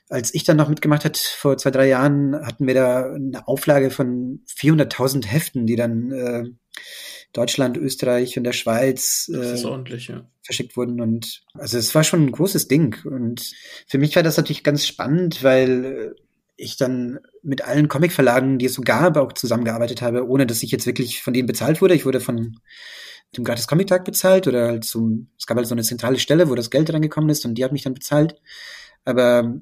[0.09, 3.91] als ich dann noch mitgemacht hat, vor zwei, drei Jahren, hatten wir da eine Auflage
[3.91, 6.45] von 400.000 Heften, die dann äh,
[7.33, 9.57] Deutschland, Österreich und der Schweiz äh,
[9.97, 10.27] ja.
[10.43, 11.01] verschickt wurden.
[11.01, 12.97] Und also es war schon ein großes Ding.
[13.05, 13.53] Und
[13.87, 16.26] für mich war das natürlich ganz spannend, weil äh,
[16.57, 20.71] ich dann mit allen Comicverlagen, die es so gab, auch zusammengearbeitet habe, ohne dass ich
[20.71, 21.95] jetzt wirklich von denen bezahlt wurde.
[21.95, 22.57] Ich wurde von
[23.37, 26.49] dem gratis Comic Tag bezahlt oder halt so, es gab halt so eine zentrale Stelle,
[26.49, 28.41] wo das Geld reingekommen ist und die hat mich dann bezahlt.
[29.05, 29.55] Aber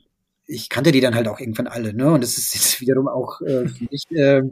[0.46, 2.12] ich kannte die dann halt auch irgendwann alle, ne?
[2.12, 4.42] Und das ist jetzt wiederum auch äh, für mich äh,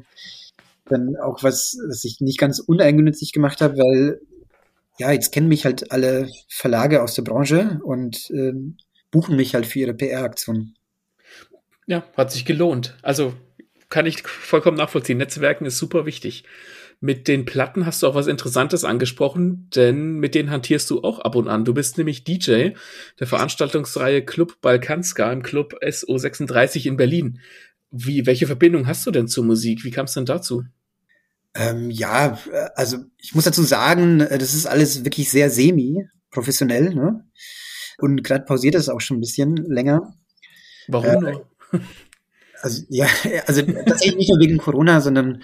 [0.87, 4.21] dann auch was, was ich nicht ganz uneigennützig gemacht habe, weil
[4.99, 8.53] ja, jetzt kennen mich halt alle Verlage aus der Branche und äh,
[9.11, 10.75] buchen mich halt für ihre PR-Aktionen.
[11.87, 12.97] Ja, hat sich gelohnt.
[13.03, 13.35] Also
[13.89, 15.19] kann ich vollkommen nachvollziehen.
[15.19, 16.45] Netzwerken ist super wichtig.
[17.01, 21.19] Mit den Platten hast du auch was Interessantes angesprochen, denn mit denen hantierst du auch
[21.19, 21.65] ab und an.
[21.65, 22.71] Du bist nämlich DJ
[23.19, 27.41] der Veranstaltungsreihe Club Balkanska im Club SO36 in Berlin.
[27.91, 29.83] Wie, welche Verbindung hast du denn zur Musik?
[29.83, 30.63] Wie kam es denn dazu?
[31.55, 32.39] Ähm, ja,
[32.77, 37.27] also ich muss dazu sagen, das ist alles wirklich sehr semi-professionell, ne?
[37.99, 40.15] Und gerade pausiert es auch schon ein bisschen länger.
[40.89, 41.27] Warum?
[41.27, 41.37] Äh,
[42.63, 43.07] also ja,
[43.47, 45.43] also tatsächlich nicht nur wegen Corona, sondern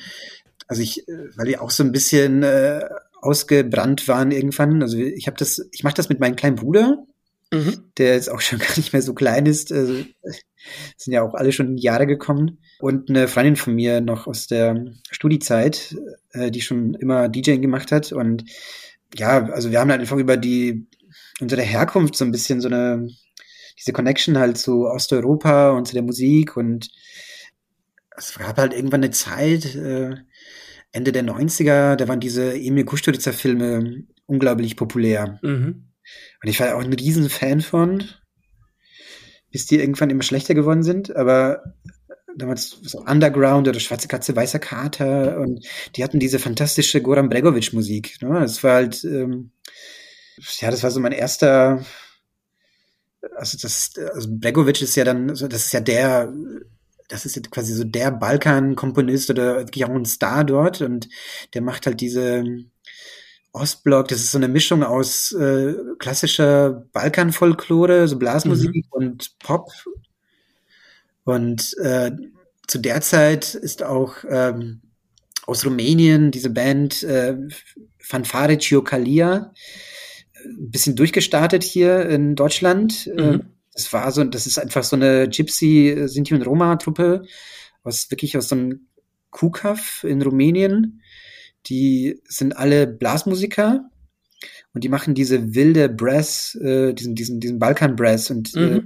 [0.67, 2.81] also ich, äh, weil die auch so ein bisschen äh,
[3.21, 4.83] ausgebrannt waren irgendwann.
[4.83, 7.05] Also ich habe das, ich mache das mit meinem kleinen Bruder,
[7.53, 7.91] mhm.
[7.97, 9.73] der jetzt auch schon gar nicht mehr so klein ist.
[9.73, 10.05] Also,
[10.97, 12.59] sind ja auch alle schon Jahre gekommen.
[12.81, 15.97] Und eine Freundin von mir noch aus der Studiezeit,
[16.33, 18.13] äh, die schon immer DJing gemacht hat.
[18.13, 18.45] Und
[19.17, 20.87] ja, also wir haben halt einfach über die
[21.41, 23.09] unsere Herkunft so ein bisschen so eine
[23.79, 26.91] diese Connection halt zu Osteuropa und zu der Musik und
[28.17, 30.17] es gab halt irgendwann eine Zeit, äh,
[30.91, 35.39] Ende der 90er, da waren diese Emil Kusturica Filme unglaublich populär.
[35.43, 35.89] Mhm.
[36.43, 38.05] Und ich war ja auch ein riesen Fan von,
[39.51, 41.75] bis die irgendwann immer schlechter geworden sind, aber
[42.37, 47.73] damals so Underground oder Schwarze Katze, Weißer Kater und die hatten diese fantastische Goran Bregovic
[47.73, 48.17] Musik.
[48.23, 48.41] Ne?
[48.41, 49.51] Das war halt, ähm,
[50.61, 51.85] ja, das war so mein erster,
[53.37, 56.33] also das, also Bregovic ist ja dann, das ist ja der
[57.09, 61.09] das ist jetzt quasi so der Balkan-Komponist oder wirklich auch ein Star dort und
[61.55, 62.45] der macht halt diese
[63.53, 64.09] Ostblock.
[64.09, 68.85] Das ist so eine Mischung aus äh, klassischer Balkanfolklore, so Blasmusik mhm.
[68.91, 69.71] und Pop.
[71.25, 72.11] Und äh,
[72.67, 74.83] zu der Zeit ist auch ähm,
[75.47, 77.37] aus Rumänien diese Band äh,
[77.99, 79.53] Fanfare Ciocalia
[80.45, 83.07] ein bisschen durchgestartet hier in Deutschland.
[83.07, 83.19] Mhm.
[83.19, 83.39] Äh,
[83.73, 87.23] das war so, das ist einfach so eine Gypsy, Sinti und Roma-Truppe,
[87.85, 88.89] was wirklich aus so einem
[89.31, 91.03] Kukav in Rumänien.
[91.67, 93.89] Die sind alle Blasmusiker
[94.75, 98.77] und die machen diese wilde Brass, äh, diesen, diesen, diesen Balkan-Brass und äh, mhm.
[98.77, 98.83] äh,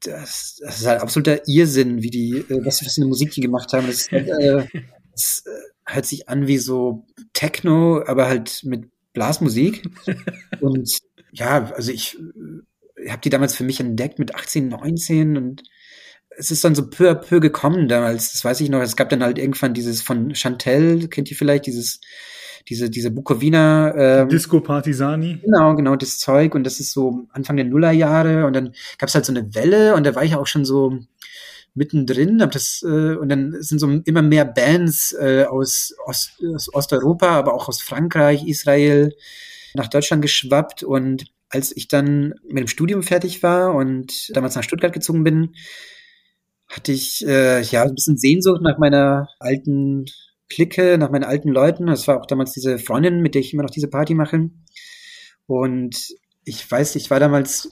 [0.00, 3.72] das, das ist halt absoluter Irrsinn, wie die, äh, was für eine Musik die gemacht
[3.72, 3.86] haben.
[3.86, 4.66] Das, äh,
[5.12, 9.82] das äh, hört sich an wie so Techno, aber halt mit Blasmusik.
[10.60, 10.98] und
[11.32, 15.62] ja, also ich, äh, habe die damals für mich entdeckt mit 18, 19 und
[16.36, 18.80] es ist dann so peu à peu gekommen damals, das weiß ich noch.
[18.80, 22.00] Es gab dann halt irgendwann dieses von Chantel, kennt ihr vielleicht, dieses,
[22.68, 23.94] diese, diese Bukowina.
[23.96, 25.40] Ähm, Disco Partisani.
[25.42, 26.54] Genau, genau, das Zeug.
[26.54, 28.46] Und das ist so Anfang der Nullerjahre.
[28.46, 30.98] Und dann gab es halt so eine Welle und da war ich auch schon so
[31.74, 32.42] mittendrin.
[32.42, 37.28] Hab das, äh, und dann sind so immer mehr Bands äh, aus, Ost, aus Osteuropa,
[37.28, 39.14] aber auch aus Frankreich, Israel
[39.74, 40.82] nach Deutschland geschwappt.
[40.82, 45.54] Und als ich dann mit dem Studium fertig war und damals nach Stuttgart gezogen bin,
[46.68, 50.06] hatte ich äh, ja ein bisschen Sehnsucht nach meiner alten
[50.48, 51.86] Clique, nach meinen alten Leuten.
[51.86, 54.50] Das war auch damals diese Freundin, mit der ich immer noch diese Party mache.
[55.46, 57.68] Und ich weiß, ich war damals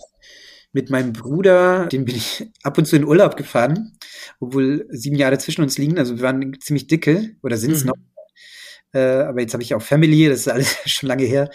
[0.72, 3.96] mit meinem Bruder, den bin ich ab und zu in Urlaub gefahren,
[4.40, 5.98] obwohl sieben Jahre zwischen uns liegen.
[5.98, 7.88] Also wir waren ziemlich dicke oder sind es mhm.
[7.88, 7.96] noch.
[8.92, 11.50] Äh, aber jetzt habe ich auch Family, das ist alles schon lange her.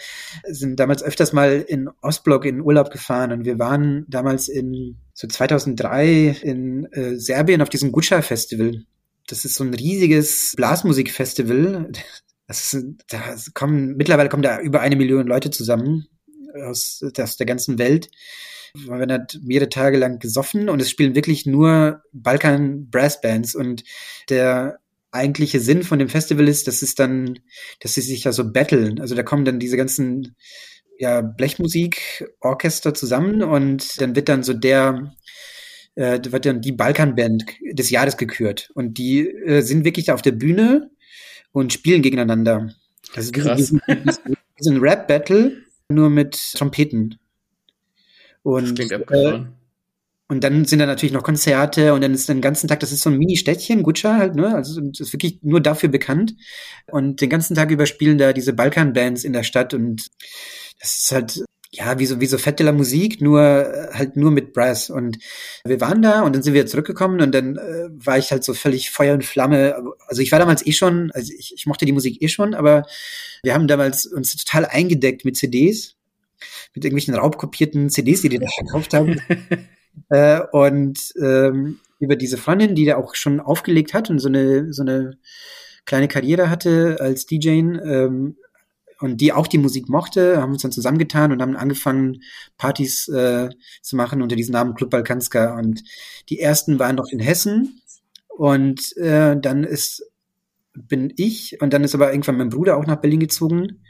[0.48, 5.26] Sind damals öfters mal in Ostblock in Urlaub gefahren und wir waren damals in so
[5.26, 8.84] 2003 in äh, Serbien auf diesem Gutscha Festival.
[9.26, 11.90] Das ist so ein riesiges Blasmusikfestival.
[12.46, 16.06] Das ist, da kommen mittlerweile kommen da über eine Million Leute zusammen
[16.62, 18.10] aus, aus der ganzen Welt.
[18.76, 23.54] Man wird halt mehrere Tage lang gesoffen und es spielen wirklich nur Balkan Brass Bands
[23.54, 23.84] und
[24.28, 24.80] der
[25.12, 27.38] eigentliche Sinn von dem Festival ist, dass es dann,
[27.80, 29.00] dass sie sich ja so battlen.
[29.00, 30.34] Also da kommen dann diese ganzen
[30.98, 35.14] ja, Blechmusik-Orchester zusammen und dann wird dann so der,
[35.94, 38.70] äh, wird dann die Balkan-Band des Jahres gekürt.
[38.74, 40.90] Und die äh, sind wirklich da auf der Bühne
[41.52, 42.74] und spielen gegeneinander.
[43.14, 43.72] Das ist krass.
[43.86, 44.18] Das
[44.68, 47.18] ist ein Rap-Battle, nur mit Trompeten.
[48.44, 49.44] Und äh,
[50.28, 53.02] und dann sind da natürlich noch Konzerte und dann ist den ganzen Tag, das ist
[53.02, 54.54] so ein Mini-Städtchen, Gutscha halt, ne?
[54.54, 56.34] Also das ist wirklich nur dafür bekannt.
[56.86, 60.06] Und den ganzen Tag über spielen da diese Balkan-Bands in der Stadt und
[60.80, 64.88] das ist halt, ja, wie so, wie so fette Musik, nur halt nur mit Brass.
[64.88, 65.18] Und
[65.64, 68.54] wir waren da und dann sind wir zurückgekommen und dann äh, war ich halt so
[68.54, 69.76] völlig Feuer und Flamme.
[70.06, 72.84] Also ich war damals eh schon, also ich, ich mochte die Musik eh schon, aber
[73.42, 75.96] wir haben damals uns total eingedeckt mit CDs,
[76.74, 79.20] mit irgendwelchen raubkopierten CDs, die die da verkauft haben.
[80.08, 84.72] Äh, und ähm, über diese Freundin, die da auch schon aufgelegt hat und so eine,
[84.72, 85.18] so eine
[85.84, 88.36] kleine Karriere hatte als DJ ähm,
[89.00, 92.22] und die auch die Musik mochte, haben uns dann zusammengetan und haben angefangen,
[92.56, 93.50] Partys äh,
[93.82, 95.58] zu machen unter diesem Namen Club Balkanska.
[95.58, 95.82] Und
[96.28, 97.80] die ersten waren noch in Hessen
[98.28, 100.10] und äh, dann ist
[100.76, 103.84] bin ich und dann ist aber irgendwann mein Bruder auch nach Berlin gezogen.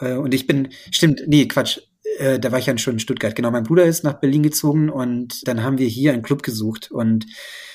[0.00, 1.80] Äh, und ich bin, stimmt, nee, Quatsch,
[2.18, 3.34] äh, da war ich ja schon in Stuttgart.
[3.34, 6.90] Genau, mein Bruder ist nach Berlin gezogen und dann haben wir hier einen Club gesucht.
[6.90, 7.26] Und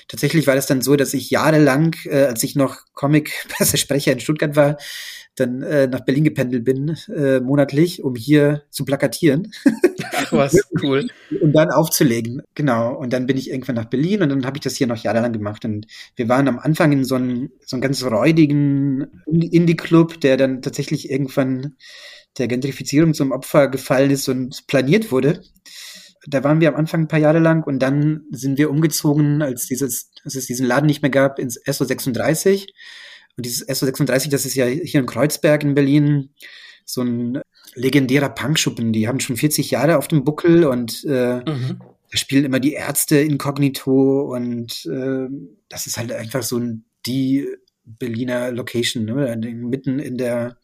[0.08, 4.56] tatsächlich war das dann so, dass ich jahrelang, äh, als ich noch Comic-Pressesprecher in Stuttgart
[4.56, 4.78] war,
[5.36, 6.96] dann äh, nach Berlin gependelt bin,
[7.44, 9.52] monatlich, um hier zu plakatieren.
[10.32, 11.08] Was, cool.
[11.42, 12.42] und dann aufzulegen.
[12.56, 12.96] Genau.
[12.96, 15.34] Und dann bin ich irgendwann nach Berlin und dann habe ich das hier noch jahrelang
[15.34, 15.66] gemacht.
[15.66, 20.62] Und wir waren am Anfang in so einem, so einem ganz räudigen Indie-Club, der dann
[20.62, 21.76] tatsächlich irgendwann
[22.38, 25.42] der Gentrifizierung zum Opfer gefallen ist und planiert wurde.
[26.26, 29.68] Da waren wir am Anfang ein paar Jahre lang und dann sind wir umgezogen, als
[29.68, 32.68] dieses, als es diesen Laden nicht mehr gab, ins SO36.
[33.36, 36.30] Und dieses SO36, das ist ja hier in Kreuzberg in Berlin
[36.86, 37.42] so ein
[37.76, 38.94] legendärer Punkschuppen.
[38.94, 41.80] Die haben schon 40 Jahre auf dem Buckel und äh, mhm.
[42.12, 45.28] da spielen immer die Ärzte inkognito und äh,
[45.70, 47.48] das ist halt einfach so ein, die
[47.86, 49.36] Berliner Location, ne?
[49.54, 50.58] mitten in der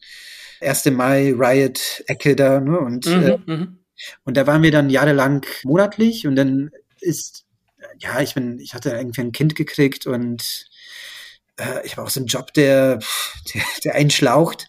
[0.60, 0.86] 1.
[0.86, 2.78] Mai Riot Ecke da, ne?
[2.78, 3.78] Und, mhm, äh, mhm.
[4.24, 7.44] und da waren wir dann jahrelang monatlich und dann ist,
[7.98, 10.66] ja, ich bin, ich hatte irgendwie ein Kind gekriegt und
[11.60, 12.98] äh, ich habe auch so einen Job, der,
[13.54, 14.68] der, der einschlaucht.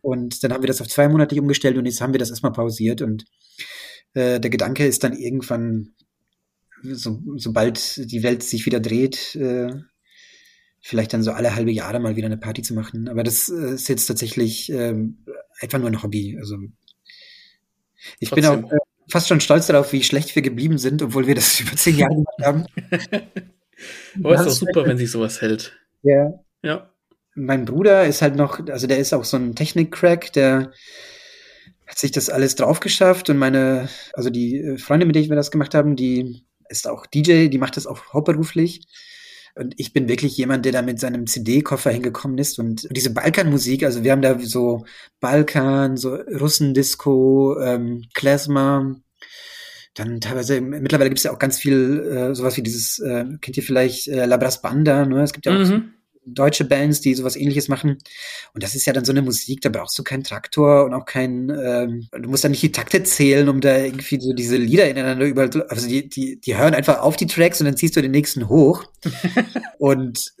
[0.00, 2.52] Und dann haben wir das auf zwei monatlich umgestellt und jetzt haben wir das erstmal
[2.52, 3.02] pausiert.
[3.02, 3.24] Und
[4.14, 5.94] äh, der Gedanke ist dann irgendwann,
[6.82, 9.72] so, sobald die Welt sich wieder dreht, äh,
[10.80, 13.08] vielleicht dann so alle halbe Jahre mal wieder eine Party zu machen.
[13.08, 15.24] Aber das äh, ist jetzt tatsächlich ähm,
[15.60, 16.36] einfach nur ein Hobby.
[16.38, 16.56] Also
[18.18, 18.62] ich Trotzdem.
[18.62, 18.78] bin auch äh,
[19.08, 22.14] fast schon stolz darauf, wie schlecht wir geblieben sind, obwohl wir das über zehn Jahre
[22.14, 22.66] gemacht haben.
[24.22, 25.78] Aber ist doch super, wenn sich sowas hält.
[26.02, 26.32] Ja.
[26.62, 26.90] Ja.
[27.34, 30.72] Mein Bruder ist halt noch, also der ist auch so ein Technik-Crack, der
[31.86, 35.36] hat sich das alles drauf geschafft und meine, also die äh, Freunde, mit denen wir
[35.36, 38.86] das gemacht haben, die ist auch DJ, die macht das auch hauptberuflich.
[39.54, 43.84] Und ich bin wirklich jemand, der da mit seinem CD-Koffer hingekommen ist und diese Balkanmusik,
[43.84, 44.86] also wir haben da so
[45.20, 48.96] Balkan, so Russendisco, ähm, Klezmer,
[49.94, 53.56] dann teilweise, mittlerweile gibt es ja auch ganz viel, äh, sowas wie dieses, äh, kennt
[53.56, 55.22] ihr vielleicht äh, Labras Banda, ne?
[55.22, 55.92] Es gibt ja auch mhm.
[56.24, 57.98] deutsche Bands, die sowas ähnliches machen.
[58.54, 61.04] Und das ist ja dann so eine Musik, da brauchst du keinen Traktor und auch
[61.04, 64.88] keinen, ähm, du musst da nicht die Takte zählen, um da irgendwie so diese Lieder
[64.88, 68.00] ineinander überall, also die, die, die hören einfach auf die Tracks und dann ziehst du
[68.00, 68.84] den nächsten hoch.
[69.78, 70.32] und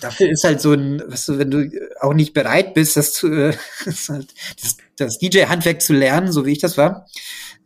[0.00, 1.70] dafür ist halt so ein, was du, wenn du
[2.00, 3.54] auch nicht bereit bist, das zu, äh,
[3.84, 7.06] das, das DJ-Handwerk zu lernen, so wie ich das war,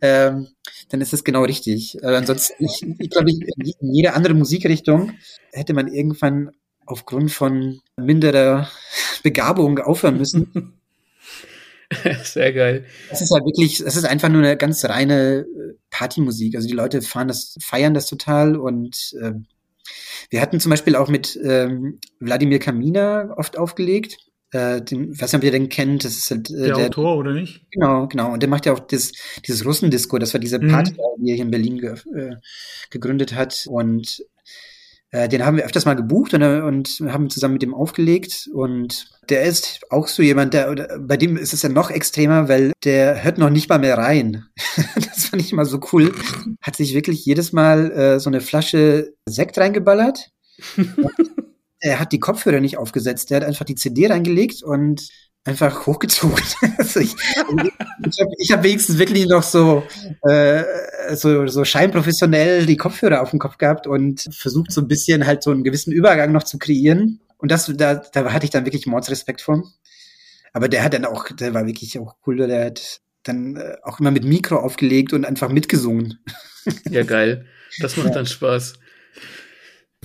[0.03, 0.49] ähm,
[0.89, 1.97] dann ist das genau richtig.
[2.03, 5.13] Äh, ansonsten, ich, ich glaube, in jede andere Musikrichtung
[5.53, 6.51] hätte man irgendwann
[6.85, 8.69] aufgrund von minderer
[9.23, 10.73] Begabung aufhören müssen.
[12.23, 12.85] Sehr geil.
[13.11, 16.55] Es ist halt wirklich, es ist einfach nur eine ganz reine äh, Partymusik.
[16.55, 19.31] Also die Leute fahren das, feiern das total und äh,
[20.29, 24.17] wir hatten zum Beispiel auch mit ähm, Wladimir Kamina oft aufgelegt.
[24.53, 27.17] Äh, den, weiß nicht, ob ihr den kennt, das ist halt, äh, der, der Autor,
[27.17, 27.65] oder nicht?
[27.71, 28.31] Genau, genau.
[28.31, 29.11] Und der macht ja auch das,
[29.47, 30.69] dieses Russendisco, das war diese mhm.
[30.69, 31.23] Party, mhm.
[31.25, 32.35] die er hier in Berlin ge, äh,
[32.91, 33.65] gegründet hat.
[33.67, 34.23] Und
[35.09, 38.47] äh, den haben wir öfters mal gebucht und, äh, und haben zusammen mit ihm aufgelegt.
[38.53, 42.73] Und der ist auch so jemand, der, bei dem ist es ja noch extremer, weil
[42.83, 44.45] der hört noch nicht mal mehr rein.
[44.95, 46.13] das fand ich immer so cool.
[46.61, 50.29] Hat sich wirklich jedes Mal äh, so eine Flasche Sekt reingeballert.
[51.83, 53.29] er hat die Kopfhörer nicht aufgesetzt.
[53.29, 55.09] Der hat einfach die CD reingelegt und
[55.43, 56.43] einfach hochgezogen.
[56.77, 59.83] also ich ich habe ich hab wenigstens wirklich noch so,
[60.21, 60.63] äh,
[61.15, 65.43] so, so scheinprofessionell die Kopfhörer auf dem Kopf gehabt und versucht so ein bisschen halt
[65.43, 67.19] so einen gewissen Übergang noch zu kreieren.
[67.37, 69.63] Und das, da, da hatte ich dann wirklich Mordsrespekt vor.
[70.53, 73.99] Aber der hat dann auch, der war wirklich auch cool, der hat dann äh, auch
[73.99, 76.19] immer mit Mikro aufgelegt und einfach mitgesungen.
[76.89, 77.45] Ja, geil.
[77.79, 78.13] Das macht ja.
[78.13, 78.75] dann Spaß.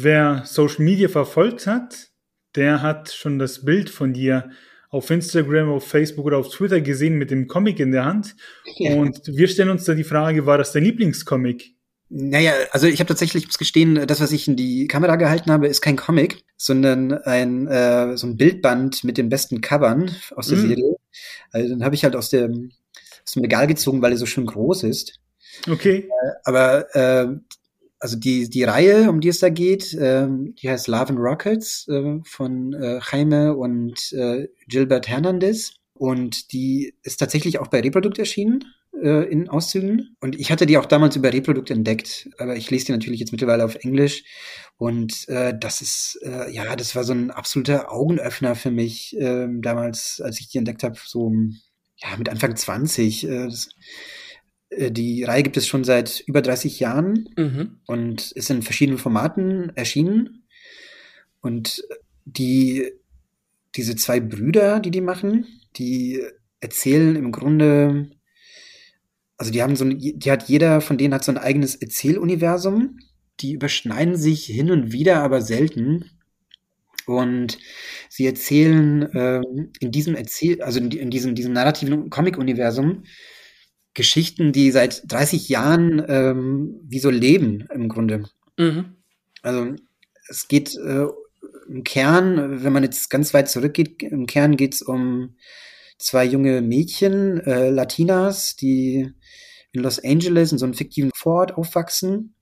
[0.01, 2.11] Wer Social Media verfolgt hat,
[2.55, 4.51] der hat schon das Bild von dir
[4.91, 8.37] auf Instagram, auf Facebook oder auf Twitter gesehen mit dem Comic in der Hand.
[8.81, 8.95] Ja.
[8.95, 11.75] Und wir stellen uns da die Frage, war das dein Lieblingscomic?
[12.11, 15.51] Naja, also ich habe tatsächlich, ich muss gestehen, das, was ich in die Kamera gehalten
[15.51, 20.47] habe, ist kein Comic, sondern ein äh, so ein Bildband mit den besten Covern aus
[20.47, 20.69] der mm.
[20.69, 20.97] Serie.
[21.51, 22.71] Also dann habe ich halt aus dem,
[23.27, 25.19] aus dem Regal gezogen, weil er so schön groß ist.
[25.69, 26.09] Okay.
[26.09, 27.27] Äh, aber äh,
[28.01, 31.89] also die, die Reihe, um die es da geht, ähm, die heißt Love and Rockets
[31.89, 35.75] äh, von äh, Jaime und äh, Gilbert Hernandez.
[35.95, 38.65] Und die ist tatsächlich auch bei Reprodukt erschienen
[39.03, 40.17] äh, in Auszügen.
[40.21, 43.33] Und ich hatte die auch damals über Reprodukt entdeckt, aber ich lese die natürlich jetzt
[43.33, 44.23] mittlerweile auf Englisch.
[44.77, 49.49] Und äh, das ist, äh, ja, das war so ein absoluter Augenöffner für mich äh,
[49.61, 51.33] damals, als ich die entdeckt habe, so
[51.97, 53.25] ja, mit Anfang 20.
[53.25, 53.71] Äh, das, äh,
[54.71, 57.81] die Reihe gibt es schon seit über 30 Jahren mhm.
[57.87, 60.45] und ist in verschiedenen Formaten erschienen.
[61.41, 61.83] Und
[62.25, 62.91] die,
[63.75, 65.47] diese zwei Brüder, die die machen,
[65.77, 66.23] die
[66.61, 68.11] erzählen im Grunde,
[69.39, 72.99] also die haben so, ein, die hat jeder von denen hat so ein eigenes Erzähluniversum.
[73.41, 76.11] Die überschneiden sich hin und wieder, aber selten.
[77.07, 77.59] Und
[78.11, 83.05] sie erzählen ähm, in diesem Erzähl, also in, in diesem, diesem narrativen Comic-Universum
[83.99, 88.23] Geschichten, die seit 30 Jahren ähm, wie so leben im Grunde.
[88.57, 88.95] Mhm.
[89.43, 89.75] Also
[90.29, 91.07] es geht äh,
[91.69, 95.35] im Kern, wenn man jetzt ganz weit zurückgeht, im Kern geht es um
[95.99, 99.11] zwei junge Mädchen, äh, Latinas, die
[99.73, 102.37] in Los Angeles in so einem fiktiven Vorort aufwachsen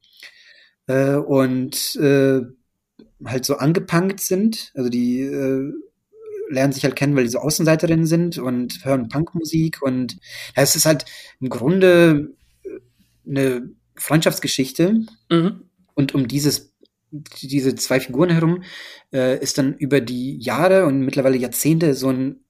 [0.89, 2.43] äh, und äh,
[3.25, 4.73] halt so angepunkt sind.
[4.75, 5.73] Also die äh,
[6.49, 10.15] lernen sich halt kennen, weil die so Außenseiterinnen sind und hören Punkmusik und
[10.57, 11.05] ja, es ist halt
[11.41, 15.63] im Grunde äh, eine Freundschaftsgeschichte mhm.
[15.95, 16.75] und um dieses
[17.11, 18.63] diese zwei Figuren herum
[19.13, 22.41] äh, ist dann über die Jahre und mittlerweile Jahrzehnte so ein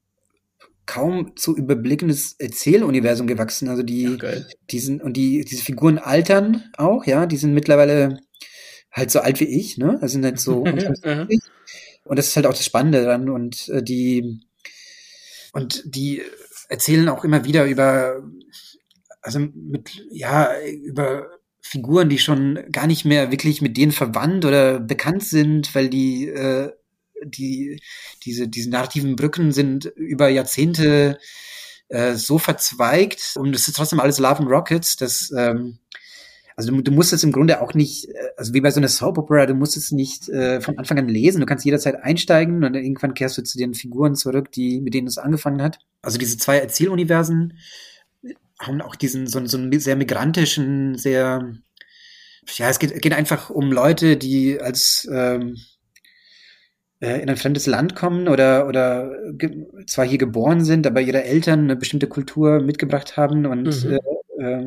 [0.86, 3.68] kaum zu überblickendes Erzähluniversum gewachsen.
[3.68, 4.34] Also die, ja,
[4.70, 8.20] die sind, und die, diese Figuren altern auch, ja, die sind mittlerweile
[8.92, 9.98] halt so alt wie ich, ne?
[10.00, 10.64] Also sind halt so
[12.06, 13.28] Und das ist halt auch das Spannende dran.
[13.28, 14.40] Und äh, die,
[15.52, 16.22] und die
[16.68, 18.22] erzählen auch immer wieder über,
[19.22, 21.28] also mit, ja, über
[21.60, 26.28] Figuren, die schon gar nicht mehr wirklich mit denen verwandt oder bekannt sind, weil die,
[26.28, 26.72] äh,
[27.24, 27.80] die,
[28.24, 31.18] diese, diese narrativen Brücken sind über Jahrzehnte
[31.88, 35.78] äh, so verzweigt und es ist trotzdem alles Love and Rockets, dass ähm,
[36.56, 38.88] also du, du musst es im Grunde auch nicht, äh, also wie bei so einer
[38.88, 41.40] Soap Opera, du musst es nicht äh, von Anfang an lesen.
[41.40, 44.94] Du kannst jederzeit einsteigen und dann irgendwann kehrst du zu den Figuren zurück, die mit
[44.94, 45.78] denen es angefangen hat.
[46.00, 47.58] Also diese zwei Erzähluniversen
[48.58, 51.52] haben auch diesen so, so einen sehr migrantischen, sehr
[52.54, 55.56] ja, es geht, geht einfach um Leute, die als ähm,
[57.00, 59.10] äh, in ein fremdes Land kommen oder oder
[59.86, 63.92] zwar hier geboren sind, aber ihre Eltern eine bestimmte Kultur mitgebracht haben und mhm.
[63.92, 63.98] äh,
[64.38, 64.64] äh,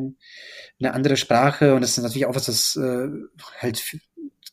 [0.80, 3.08] eine andere Sprache und das ist natürlich auch was, das äh,
[3.58, 3.82] halt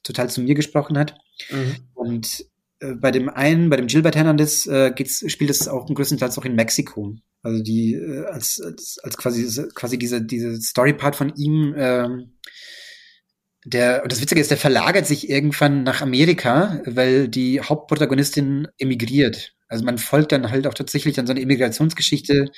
[0.04, 1.16] total zu mir gesprochen hat.
[1.52, 1.76] Mhm.
[1.94, 2.46] Und
[2.80, 6.46] äh, bei dem einen, bei dem Gilbert Hernandez, äh, geht's, spielt es auch größtenteils auch
[6.46, 7.16] in Mexiko.
[7.42, 11.74] Also die äh, als, als, als quasi quasi diese diese Story-Part von ihm.
[11.76, 12.10] Äh,
[13.66, 19.57] der, und das Witzige ist, der verlagert sich irgendwann nach Amerika, weil die Hauptprotagonistin emigriert.
[19.68, 22.52] Also man folgt dann halt auch tatsächlich dann so eine Immigrationsgeschichte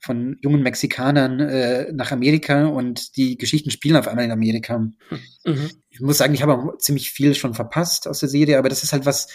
[0.00, 4.78] von jungen Mexikanern äh, nach Amerika und die Geschichten spielen auf einmal in Amerika.
[4.78, 5.70] Mhm.
[5.90, 8.84] Ich muss sagen, ich habe auch ziemlich viel schon verpasst aus der Serie, aber das
[8.84, 9.28] ist halt was,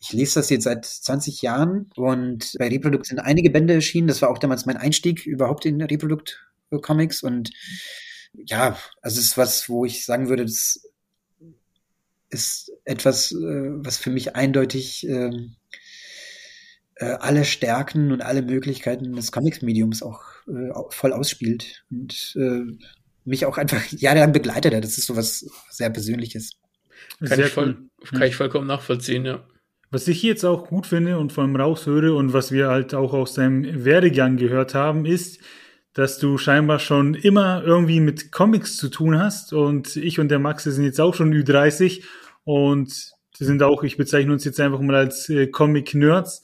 [0.00, 4.08] ich lese das jetzt seit 20 Jahren und bei Reprodukt sind einige Bände erschienen.
[4.08, 7.50] Das war auch damals mein Einstieg überhaupt in Reprodukt-Comics und
[8.32, 10.82] ja, also es ist was, wo ich sagen würde, das
[12.28, 15.30] ist etwas, äh, was für mich eindeutig äh,
[17.00, 22.62] äh, alle Stärken und alle Möglichkeiten des Comics-Mediums auch äh, voll ausspielt und äh,
[23.24, 24.84] mich auch einfach jahrelang begleitet hat.
[24.84, 26.52] Das ist so was sehr Persönliches.
[27.18, 29.42] Kann, sehr ich, voll, kann ich vollkommen nachvollziehen, ja.
[29.90, 33.12] Was ich jetzt auch gut finde und vor allem raushöre und was wir halt auch
[33.12, 35.40] aus deinem Werdegang gehört haben, ist,
[35.94, 40.38] dass du scheinbar schon immer irgendwie mit Comics zu tun hast und ich und der
[40.38, 42.04] Max sind jetzt auch schon Ü30
[42.44, 46.42] und sind auch, ich bezeichne uns jetzt einfach mal als äh, Comic-Nerds.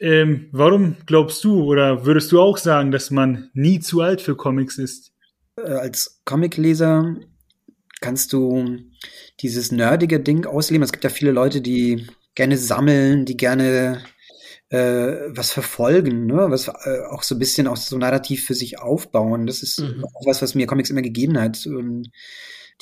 [0.00, 4.36] Ähm, warum glaubst du oder würdest du auch sagen, dass man nie zu alt für
[4.36, 5.12] Comics ist?
[5.56, 7.16] Äh, als Comicleser
[8.00, 8.78] kannst du
[9.40, 10.84] dieses nerdige Ding ausleben.
[10.84, 14.02] Es gibt ja viele Leute, die gerne sammeln, die gerne
[14.70, 16.46] äh, was verfolgen, ne?
[16.48, 19.46] was äh, auch so ein bisschen auch so narrativ für sich aufbauen.
[19.46, 20.04] Das ist mhm.
[20.04, 21.66] auch was, was mir Comics immer gegeben hat.
[21.66, 22.10] Und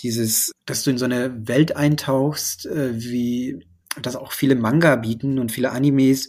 [0.00, 3.64] dieses, dass du in so eine Welt eintauchst, äh, wie
[4.02, 6.28] das auch viele Manga bieten und viele Animes,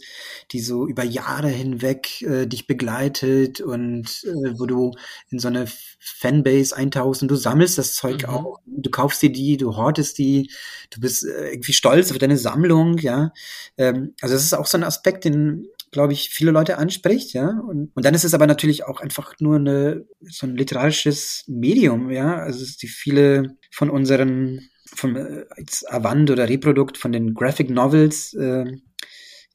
[0.52, 4.92] die so über Jahre hinweg äh, dich begleitet und äh, wo du
[5.30, 5.66] in so eine
[5.98, 8.34] Fanbase eintauchst und du sammelst das Zeug mhm.
[8.34, 8.58] auch.
[8.66, 10.50] Du kaufst dir die, du hortest die,
[10.90, 13.32] du bist äh, irgendwie stolz auf deine Sammlung, ja.
[13.76, 17.60] Ähm, also das ist auch so ein Aspekt, den glaube ich, viele Leute anspricht, ja.
[17.66, 22.10] Und, und dann ist es aber natürlich auch einfach nur eine, so ein literarisches Medium,
[22.10, 22.36] ja.
[22.36, 28.34] Also die viele von unseren von äh, jetzt Avant oder Reprodukt von den Graphic Novels,
[28.34, 28.64] äh,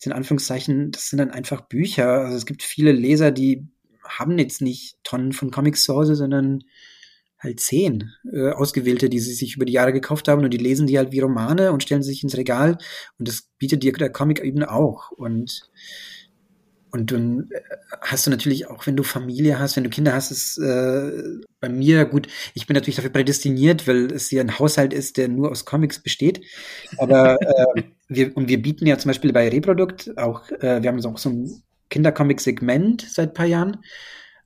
[0.05, 2.09] in Anführungszeichen, das sind dann einfach Bücher.
[2.09, 3.67] Also es gibt viele Leser, die
[4.03, 6.63] haben jetzt nicht Tonnen von Comics zu Hause, sondern
[7.39, 10.43] halt zehn äh, ausgewählte, die sie sich über die Jahre gekauft haben.
[10.43, 12.77] Und die lesen die halt wie Romane und stellen sie sich ins Regal.
[13.17, 15.11] Und das bietet dir der Comic eben auch.
[15.11, 15.69] Und
[16.93, 17.59] und dann äh,
[18.01, 21.11] hast du natürlich auch, wenn du Familie hast, wenn du Kinder hast, ist äh,
[21.59, 22.27] bei mir gut.
[22.53, 25.99] Ich bin natürlich dafür prädestiniert, weil es hier ein Haushalt ist, der nur aus Comics
[25.99, 26.41] besteht.
[26.97, 27.41] Aber
[27.75, 31.09] äh, wir und wir bieten ja zum Beispiel bei Reprodukt auch, äh, wir haben so
[31.09, 33.77] auch so ein Kindercomic-Segment seit paar Jahren.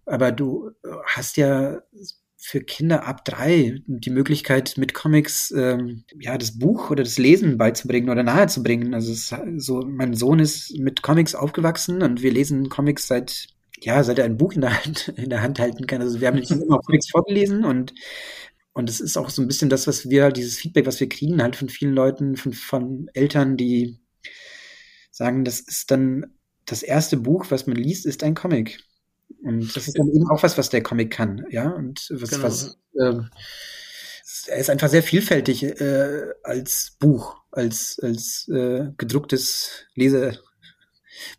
[0.05, 0.71] Aber du
[1.05, 1.81] hast ja
[2.37, 7.57] für Kinder ab drei die Möglichkeit, mit Comics ähm, ja das Buch oder das Lesen
[7.57, 8.93] beizubringen oder nahezubringen.
[8.93, 13.47] Also es, so, mein Sohn ist mit Comics aufgewachsen und wir lesen Comics seit
[13.79, 16.01] ja, seit er ein Buch in der Hand, in der Hand halten kann.
[16.01, 17.93] Also wir haben immer Comics vorgelesen und
[18.73, 21.41] und es ist auch so ein bisschen das, was wir, dieses Feedback, was wir kriegen,
[21.41, 23.97] halt von vielen Leuten, von, von Eltern, die
[25.09, 26.27] sagen, das ist dann
[26.67, 28.79] das erste Buch, was man liest, ist ein Comic.
[29.41, 31.69] Und das ist dann eben auch was, was der Comic kann, ja.
[31.69, 32.43] Und was, genau.
[32.43, 33.13] was äh,
[34.47, 40.39] er ist einfach sehr vielfältig äh, als Buch, als, als äh, gedrucktes Lese,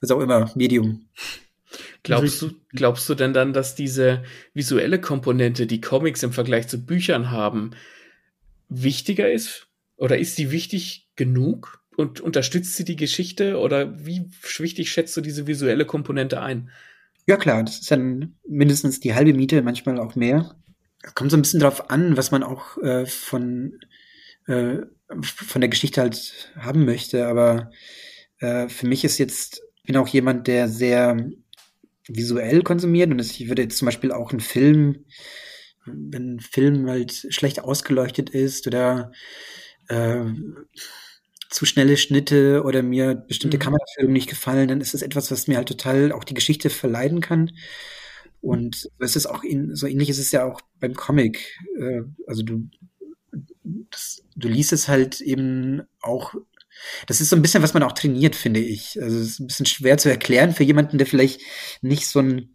[0.00, 1.08] was auch immer, Medium.
[2.02, 4.22] Glaubst du, glaubst du denn dann, dass diese
[4.54, 7.72] visuelle Komponente, die Comics im Vergleich zu Büchern haben,
[8.68, 9.66] wichtiger ist?
[9.96, 11.84] Oder ist sie wichtig genug?
[11.96, 13.58] Und unterstützt sie die Geschichte?
[13.58, 16.70] Oder wie wichtig schätzt du diese visuelle Komponente ein?
[17.28, 20.56] Ja klar, das ist dann mindestens die halbe Miete, manchmal auch mehr.
[21.14, 23.78] Kommt so ein bisschen drauf an, was man auch äh, von,
[24.46, 24.78] äh,
[25.22, 27.26] von der Geschichte halt haben möchte.
[27.26, 27.70] Aber
[28.38, 31.18] äh, für mich ist jetzt, bin auch jemand, der sehr
[32.08, 35.04] visuell konsumiert und ich würde jetzt zum Beispiel auch einen Film,
[35.84, 39.12] wenn ein Film halt schlecht ausgeleuchtet ist oder
[39.88, 40.24] äh,
[41.48, 43.62] zu schnelle Schnitte oder mir bestimmte mhm.
[43.62, 47.20] Kameraführungen nicht gefallen, dann ist das etwas, was mir halt total auch die Geschichte verleiden
[47.20, 47.50] kann.
[48.40, 51.58] Und es ist auch in, so ähnlich ist es ja auch beim Comic.
[51.78, 52.68] Äh, also du,
[53.90, 56.34] das, du liest es halt eben auch.
[57.06, 59.00] Das ist so ein bisschen, was man auch trainiert, finde ich.
[59.02, 61.40] Also es ist ein bisschen schwer zu erklären für jemanden, der vielleicht
[61.82, 62.54] nicht so ein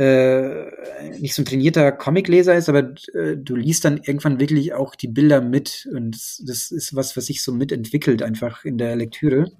[0.00, 4.94] äh, nicht so ein trainierter Comicleser ist, aber äh, du liest dann irgendwann wirklich auch
[4.94, 8.96] die Bilder mit und das, das ist was, was sich so mitentwickelt einfach in der
[8.96, 9.52] Lektüre.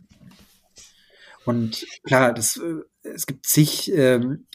[1.45, 4.47] Und klar, das, äh, es gibt zig ähm,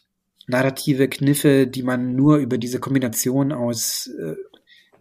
[0.48, 4.34] narrative Kniffe, die man nur über diese Kombination aus äh,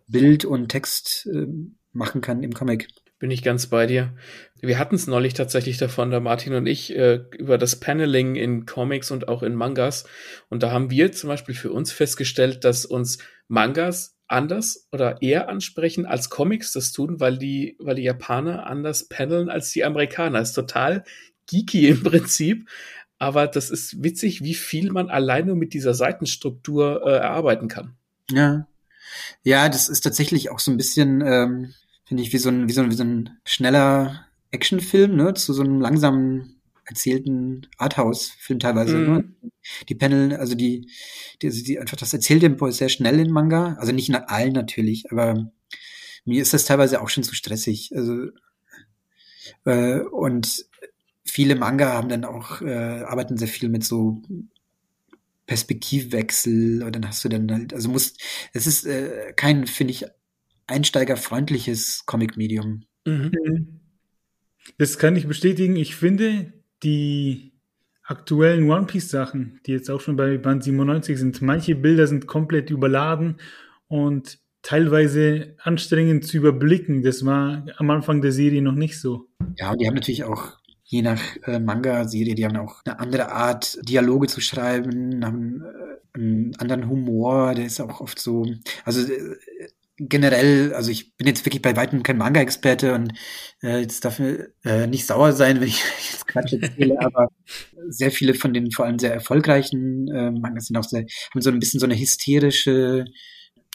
[0.06, 1.46] Bild und Text äh,
[1.92, 2.88] machen kann im Comic.
[3.24, 4.12] Bin ich ganz bei dir.
[4.60, 8.66] Wir hatten es neulich tatsächlich davon, der Martin und ich, äh, über das Paneling in
[8.66, 10.04] Comics und auch in Mangas.
[10.50, 13.16] Und da haben wir zum Beispiel für uns festgestellt, dass uns
[13.48, 19.08] Mangas anders oder eher ansprechen als Comics das tun, weil die, weil die Japaner anders
[19.08, 20.42] paneln als die Amerikaner.
[20.42, 21.02] Ist total
[21.46, 22.68] geeky im Prinzip.
[23.18, 27.96] Aber das ist witzig, wie viel man alleine mit dieser Seitenstruktur äh, erarbeiten kann.
[28.30, 28.68] Ja.
[29.44, 31.72] Ja, das ist tatsächlich auch so ein bisschen, ähm,
[32.14, 35.52] finde ich, wie so ein, wie so ein, wie so ein schneller Actionfilm, ne, zu
[35.52, 38.96] so einem langsamen erzählten Arthouse-Film teilweise.
[38.96, 39.12] Mm.
[39.12, 39.24] Ne?
[39.88, 40.88] Die Panel, also die,
[41.42, 45.10] die, die einfach das Erzähltempo ist sehr schnell in Manga, also nicht in allen natürlich,
[45.10, 45.50] aber
[46.24, 47.90] mir ist das teilweise auch schon zu stressig.
[47.96, 48.28] Also
[49.64, 50.66] äh, und
[51.24, 54.22] viele Manga haben dann auch äh, arbeiten sehr viel mit so
[55.46, 58.14] Perspektivwechsel und dann hast du dann halt, also muss,
[58.52, 60.06] es ist äh, kein, finde ich,
[60.66, 62.84] einsteigerfreundliches Comic-Medium.
[63.04, 63.32] Mhm.
[63.44, 63.80] mhm.
[64.78, 65.76] Das kann ich bestätigen.
[65.76, 66.52] Ich finde,
[66.82, 67.52] die
[68.02, 72.26] aktuellen One Piece Sachen, die jetzt auch schon bei Band 97 sind, manche Bilder sind
[72.26, 73.36] komplett überladen
[73.88, 77.02] und teilweise anstrengend zu überblicken.
[77.02, 79.28] Das war am Anfang der Serie noch nicht so.
[79.56, 83.32] Ja, und die haben natürlich auch je nach äh, Manga-Serie, die haben auch eine andere
[83.32, 88.46] Art, Dialoge zu schreiben, haben äh, einen anderen Humor, der ist auch oft so,
[88.84, 89.36] also äh,
[89.96, 93.12] generell, also ich bin jetzt wirklich bei weitem kein Manga-Experte und
[93.62, 97.28] äh, jetzt darf mir äh, nicht sauer sein, wenn ich jetzt Quatsch erzähle, aber
[97.88, 101.50] sehr viele von den vor allem sehr erfolgreichen äh, Mangas sind auch sehr, haben so
[101.50, 103.04] ein bisschen so eine hysterische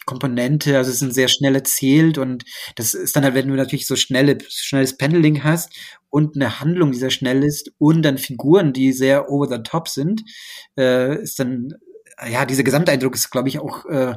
[0.05, 2.43] Komponente, also es sind sehr schnell erzählt und
[2.75, 5.71] das ist dann halt, wenn du natürlich so schnelle, schnelles Pendeling hast
[6.09, 9.87] und eine Handlung, die sehr schnell ist und dann Figuren, die sehr over the top
[9.87, 10.23] sind,
[10.77, 11.69] äh, ist dann,
[12.27, 14.15] ja, dieser Gesamteindruck ist, glaube ich, auch äh,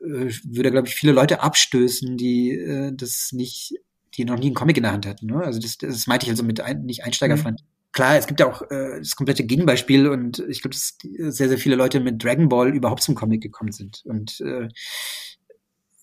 [0.00, 3.74] äh, würde, glaube ich, viele Leute abstößen, die äh, das nicht,
[4.14, 5.26] die noch nie einen Comic in der Hand hatten.
[5.26, 5.36] Ne?
[5.36, 7.60] Also das, das meinte ich also mit ein, nicht Einsteigerfreund.
[7.60, 7.66] Mhm.
[7.92, 10.98] Klar, es gibt ja auch äh, das komplette Gegenbeispiel und ich glaube, dass
[11.34, 14.02] sehr, sehr viele Leute mit Dragon Ball überhaupt zum Comic gekommen sind.
[14.04, 14.68] Und äh,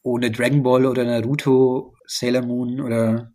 [0.02, 3.32] ohne Dragon Ball oder Naruto, Sailor Moon oder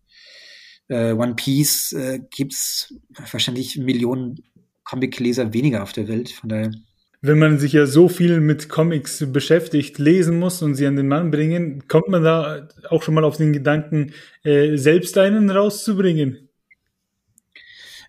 [0.89, 2.95] äh, One Piece äh, gibt's
[3.31, 4.43] wahrscheinlich Millionen
[4.85, 6.31] Comic-Leser weniger auf der Welt.
[6.31, 6.73] Von daher
[7.21, 11.09] wenn man sich ja so viel mit Comics beschäftigt, lesen muss und sie an den
[11.09, 14.13] Mann bringen, kommt man da auch schon mal auf den Gedanken,
[14.45, 16.49] äh, selbst einen rauszubringen?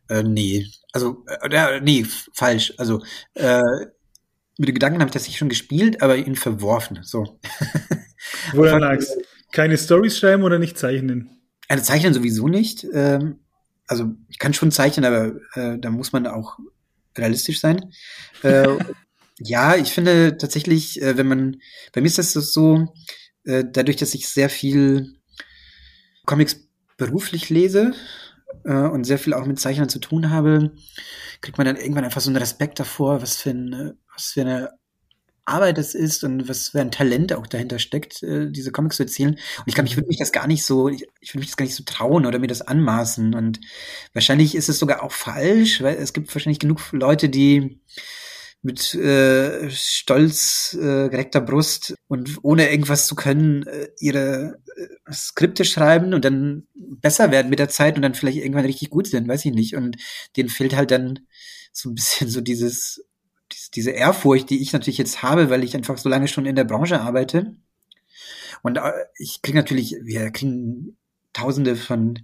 [0.10, 2.74] Äh, nee, also, äh, nee, falsch.
[2.78, 3.04] Also,
[3.36, 3.62] äh,
[4.58, 7.00] mit den Gedanken habe ich das nicht schon gespielt, aber ihn verworfen.
[7.04, 7.40] So.
[8.54, 9.16] Woran lag's?
[9.52, 11.30] Keine Stories schreiben oder nicht zeichnen?
[11.68, 12.86] Also zeichnen sowieso nicht.
[12.94, 13.40] Ähm,
[13.88, 16.60] also ich kann schon zeichnen, aber äh, da muss man auch
[17.20, 17.92] realistisch sein.
[18.44, 18.78] Äh,
[19.40, 21.58] ja, ich finde tatsächlich, äh, wenn man,
[21.94, 22.94] bei mir ist das so,
[23.46, 25.16] äh, dadurch, dass ich sehr viel
[26.26, 26.68] Comics
[26.98, 27.94] beruflich lese
[28.66, 30.72] äh, und sehr viel auch mit Zeichnern zu tun habe,
[31.42, 34.70] kriegt man dann irgendwann einfach so einen Respekt davor, was für eine, was für eine
[35.50, 39.04] Arbeit es ist und was für ein Talent auch dahinter steckt, äh, diese Comics zu
[39.04, 39.32] erzählen.
[39.32, 41.58] Und ich glaube, ich würde mich das gar nicht so, ich, ich würde mich das
[41.58, 43.34] gar nicht so trauen oder mir das anmaßen.
[43.36, 43.60] Und
[44.14, 47.82] wahrscheinlich ist es sogar auch falsch, weil es gibt wahrscheinlich genug Leute, die
[48.62, 55.64] mit äh, stolz äh, gereckter Brust und ohne irgendwas zu können äh, ihre äh, Skripte
[55.64, 59.28] schreiben und dann besser werden mit der Zeit und dann vielleicht irgendwann richtig gut sind,
[59.28, 59.76] weiß ich nicht.
[59.76, 59.96] Und
[60.36, 61.20] denen fehlt halt dann
[61.72, 63.06] so ein bisschen so dieses
[63.76, 66.64] diese Ehrfurcht, die ich natürlich jetzt habe, weil ich einfach so lange schon in der
[66.64, 67.56] Branche arbeite.
[68.62, 70.98] Und äh, ich kriege natürlich, wir kriegen
[71.34, 72.20] tausende von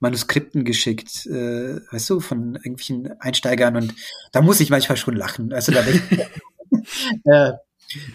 [0.00, 3.94] Manuskripten geschickt, äh, weißt du, von irgendwelchen Einsteigern und
[4.32, 5.52] da muss ich manchmal schon lachen.
[5.52, 5.84] Also da
[7.24, 7.52] äh,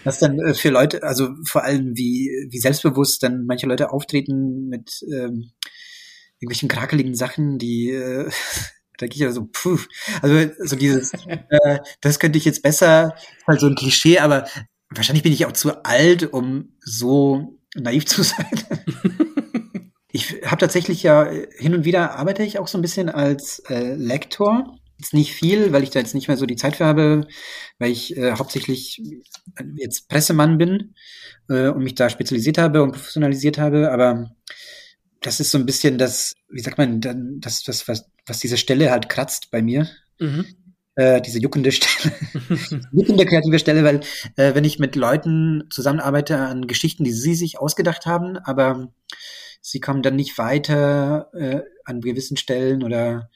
[0.04, 4.68] was dann äh, für Leute, also vor allem wie, wie selbstbewusst dann manche Leute auftreten
[4.68, 5.50] mit ähm,
[6.38, 8.30] irgendwelchen krakeligen Sachen, die äh,
[9.00, 9.78] da gehe ich ja so, puh,
[10.20, 13.14] also so dieses, äh, das könnte ich jetzt besser,
[13.46, 14.46] halt so ein Klischee, aber
[14.90, 18.46] wahrscheinlich bin ich auch zu alt, um so naiv zu sein.
[20.12, 23.94] Ich habe tatsächlich ja hin und wieder arbeite ich auch so ein bisschen als äh,
[23.94, 24.76] Lektor.
[24.98, 27.26] Jetzt nicht viel, weil ich da jetzt nicht mehr so die Zeit für habe,
[27.78, 29.00] weil ich äh, hauptsächlich
[29.76, 30.94] jetzt Pressemann bin
[31.48, 33.92] äh, und mich da spezialisiert habe und professionalisiert habe.
[33.92, 34.30] Aber
[35.22, 37.00] das ist so ein bisschen das, wie sagt man,
[37.40, 39.88] das, das was, was diese Stelle halt kratzt bei mir.
[40.18, 40.46] Mhm.
[40.96, 42.14] Äh, diese juckende Stelle,
[42.92, 44.00] juckende kreative Stelle, weil
[44.36, 48.92] äh, wenn ich mit Leuten zusammenarbeite an Geschichten, die sie sich ausgedacht haben, aber
[49.60, 53.30] sie kommen dann nicht weiter äh, an gewissen Stellen oder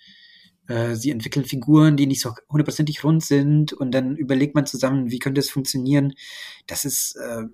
[0.67, 5.11] äh, sie entwickeln Figuren, die nicht so hundertprozentig rund sind und dann überlegt man zusammen,
[5.11, 6.15] wie könnte es funktionieren.
[6.67, 7.45] Das ist äh,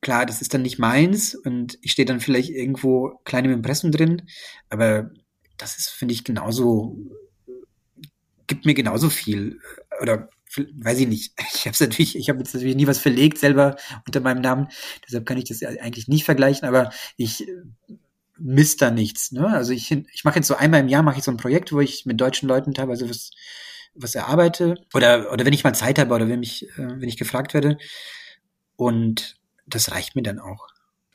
[0.00, 3.90] klar, das ist dann nicht meins und ich stehe dann vielleicht irgendwo klein im Impressum
[3.90, 4.22] drin,
[4.68, 5.10] aber
[5.58, 6.96] das ist, finde ich, genauso,
[8.46, 9.60] gibt mir genauso viel.
[10.00, 11.32] Oder weiß ich nicht.
[11.54, 13.76] Ich habe natürlich, ich habe jetzt natürlich nie was verlegt selber
[14.06, 14.68] unter meinem Namen,
[15.04, 17.46] deshalb kann ich das eigentlich nicht vergleichen, aber ich
[18.38, 19.32] misst da nichts.
[19.32, 19.48] Ne?
[19.48, 21.80] Also ich, ich mache jetzt so einmal im Jahr mache ich so ein Projekt, wo
[21.80, 23.30] ich mit deutschen Leuten teilweise was,
[23.94, 24.76] was erarbeite.
[24.94, 27.78] Oder, oder wenn ich mal Zeit habe oder wenn mich, äh, wenn ich gefragt werde.
[28.76, 29.36] Und
[29.66, 30.68] das reicht mir dann auch.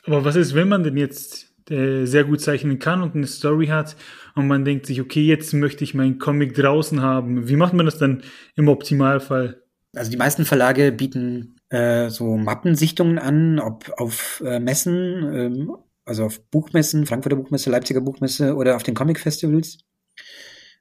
[0.04, 3.68] Aber was ist, wenn man denn jetzt äh, sehr gut zeichnen kann und eine Story
[3.68, 3.96] hat
[4.36, 7.48] und man denkt sich, okay, jetzt möchte ich meinen Comic draußen haben.
[7.48, 8.24] Wie macht man das dann
[8.56, 9.62] im Optimalfall?
[9.94, 16.26] Also die meisten Verlage bieten äh, so Mappensichtungen an, ob auf äh, Messen, ähm, also
[16.26, 19.80] auf Buchmessen, Frankfurter Buchmesse, Leipziger Buchmesse oder auf den Comic-Festivals.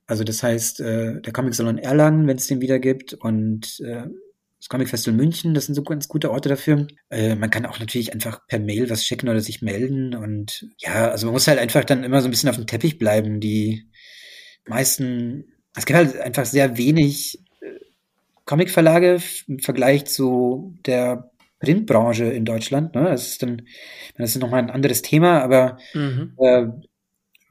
[0.06, 4.06] Also das heißt, äh, der Comic-Salon Erlangen, wenn es den wieder gibt, und äh,
[4.60, 6.86] das Comic Festival München, das sind so ganz gute Orte dafür.
[7.08, 10.14] Äh, man kann auch natürlich einfach per Mail was schicken oder sich melden.
[10.14, 12.98] Und ja, also man muss halt einfach dann immer so ein bisschen auf dem Teppich
[12.98, 13.40] bleiben.
[13.40, 13.86] Die
[14.66, 17.66] meisten, es gibt halt einfach sehr wenig äh,
[18.44, 22.94] Comicverlage im Vergleich zu der Printbranche in Deutschland.
[22.94, 23.04] Ne?
[23.04, 23.62] Das ist dann,
[24.18, 26.34] das ist nochmal ein anderes Thema, aber mhm.
[26.36, 26.66] äh,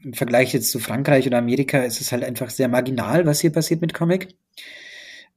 [0.04, 3.52] im Vergleich jetzt zu Frankreich oder Amerika ist es halt einfach sehr marginal, was hier
[3.52, 4.36] passiert mit Comic.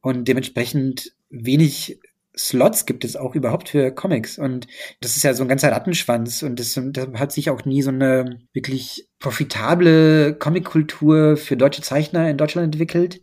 [0.03, 1.99] Und dementsprechend wenig
[2.37, 4.39] Slots gibt es auch überhaupt für Comics.
[4.39, 4.67] Und
[5.01, 6.43] das ist ja so ein ganzer Rattenschwanz.
[6.43, 12.31] Und das, das hat sich auch nie so eine wirklich profitable Comickultur für deutsche Zeichner
[12.31, 13.21] in Deutschland entwickelt.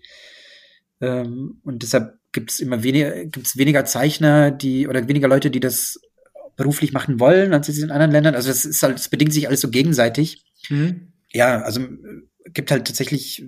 [1.01, 5.49] Ähm, und deshalb gibt es immer weniger, gibt es weniger Zeichner, die oder weniger Leute,
[5.49, 5.99] die das
[6.55, 8.36] beruflich machen wollen, als es in anderen Ländern.
[8.36, 10.43] Also das ist halt, das bedingt sich alles so gegenseitig.
[10.70, 11.14] Mhm.
[11.32, 11.82] Ja, also
[12.53, 13.43] gibt halt tatsächlich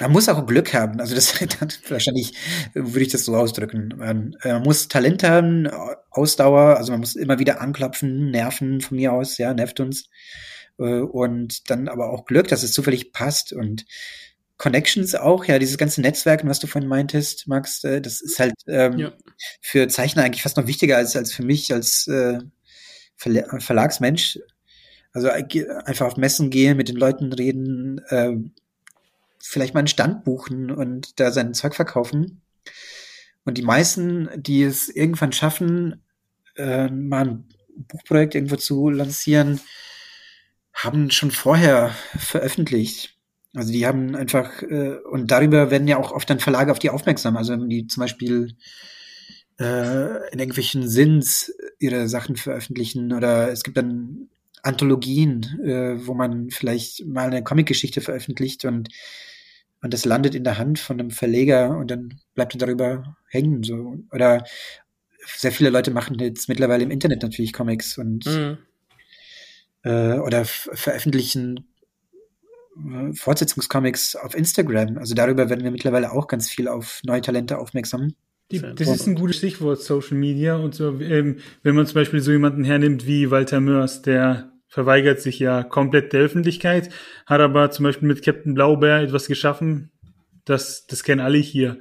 [0.00, 1.00] man muss auch Glück haben.
[1.00, 1.40] Also das
[1.90, 2.34] wahrscheinlich
[2.74, 3.94] würde ich das so ausdrücken.
[3.96, 5.68] Man, äh, man, muss Talent haben,
[6.10, 10.08] Ausdauer, also man muss immer wieder anklopfen, nerven von mir aus, ja, nervt uns.
[10.78, 13.84] Äh, und dann aber auch Glück, dass es zufällig passt und
[14.58, 18.54] Connections auch, ja, dieses ganze Netzwerk, was du vorhin meintest, Max, äh, das ist halt
[18.66, 19.12] ähm, ja.
[19.60, 22.38] für Zeichner eigentlich fast noch wichtiger als, als für mich als äh,
[23.16, 24.38] Verlagsmensch.
[25.12, 28.32] Also einfach auf Messen gehen, mit den Leuten reden, äh,
[29.48, 32.42] vielleicht mal einen Stand buchen und da sein Zeug verkaufen.
[33.44, 36.02] Und die meisten, die es irgendwann schaffen,
[36.56, 37.44] äh, mal ein
[37.76, 39.60] Buchprojekt irgendwo zu lancieren,
[40.74, 43.14] haben schon vorher veröffentlicht.
[43.54, 46.90] Also die haben einfach, äh, und darüber werden ja auch oft dann Verlage auf die
[46.90, 47.36] aufmerksam.
[47.36, 48.56] Also wenn die zum Beispiel
[49.58, 54.28] äh, in irgendwelchen Sins ihre Sachen veröffentlichen oder es gibt dann
[54.62, 58.88] Anthologien, äh, wo man vielleicht mal eine Comicgeschichte veröffentlicht und
[59.82, 63.62] und das landet in der Hand von einem Verleger und dann bleibt er darüber hängen.
[63.62, 63.98] So.
[64.12, 64.44] Oder
[65.36, 68.58] sehr viele Leute machen jetzt mittlerweile im Internet natürlich Comics und mhm.
[69.82, 71.68] äh, oder veröffentlichen
[72.76, 74.98] äh, Fortsetzungscomics auf Instagram.
[74.98, 78.14] Also darüber werden wir mittlerweile auch ganz viel auf neue Talente aufmerksam.
[78.52, 80.56] Die, das ist ein gutes Stichwort, Social Media.
[80.56, 85.20] Und so, ähm, wenn man zum Beispiel so jemanden hernimmt wie Walter Mörs, der verweigert
[85.20, 86.90] sich ja komplett der Öffentlichkeit,
[87.26, 89.90] hat aber zum Beispiel mit Captain Blaubeer etwas geschaffen,
[90.44, 91.80] das, das kennen alle hier.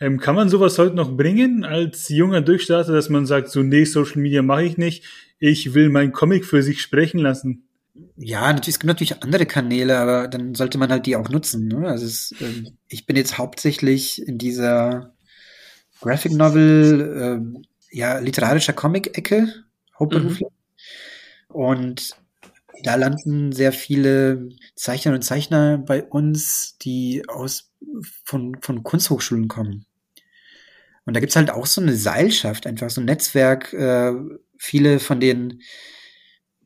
[0.00, 3.84] Ähm, kann man sowas heute noch bringen als junger Durchstarter, dass man sagt, so nee,
[3.84, 5.04] Social Media mache ich nicht,
[5.38, 7.68] ich will mein Comic für sich sprechen lassen?
[8.16, 11.68] Ja, natürlich, es gibt natürlich andere Kanäle, aber dann sollte man halt die auch nutzen.
[11.68, 11.88] Ne?
[11.88, 15.14] Also es, ähm, ich bin jetzt hauptsächlich in dieser
[16.00, 19.48] Graphic Novel, ähm, ja, literarischer Comic-Ecke,
[19.98, 20.48] hauptberuflich.
[21.48, 21.54] Mhm.
[21.54, 22.16] Und
[22.82, 27.72] da landen sehr viele Zeichner und Zeichner bei uns, die aus
[28.24, 29.86] von, von Kunsthochschulen kommen.
[31.06, 33.72] Und da gibt's halt auch so eine Seilschaft, einfach so ein Netzwerk.
[33.72, 34.12] Äh,
[34.58, 35.60] viele von den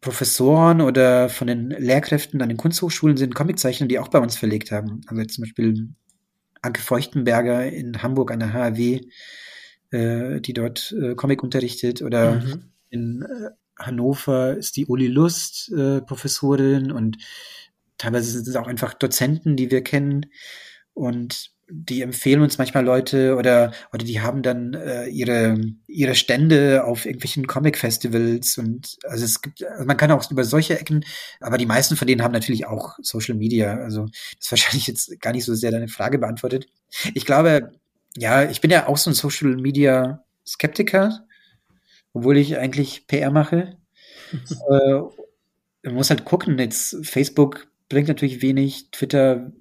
[0.00, 4.70] Professoren oder von den Lehrkräften an den Kunsthochschulen sind Comiczeichner, die auch bei uns verlegt
[4.70, 5.00] haben.
[5.08, 5.88] Also zum Beispiel
[6.62, 9.00] Anke Feuchtenberger in Hamburg an der HAW,
[9.90, 12.64] äh, die dort äh, Comic unterrichtet, oder mhm.
[12.90, 17.18] in äh, Hannover ist die Uli Lust äh, Professorin und
[17.96, 20.26] teilweise sind es auch einfach Dozenten, die wir kennen
[20.94, 26.84] und die empfehlen uns manchmal Leute oder oder die haben dann äh, ihre ihre Stände
[26.84, 31.04] auf irgendwelchen Comic Festivals und also es gibt also man kann auch über solche Ecken,
[31.40, 33.76] aber die meisten von denen haben natürlich auch Social Media.
[33.76, 36.68] Also das ist wahrscheinlich jetzt gar nicht so sehr deine Frage beantwortet.
[37.14, 37.72] Ich glaube,
[38.16, 41.26] ja, ich bin ja auch so ein Social Media Skeptiker,
[42.12, 43.76] obwohl ich eigentlich PR mache.
[44.32, 45.00] äh,
[45.82, 46.58] man muss halt gucken.
[46.58, 49.52] Jetzt Facebook bringt natürlich wenig, Twitter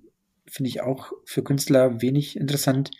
[0.46, 2.92] finde ich auch für Künstler wenig interessant.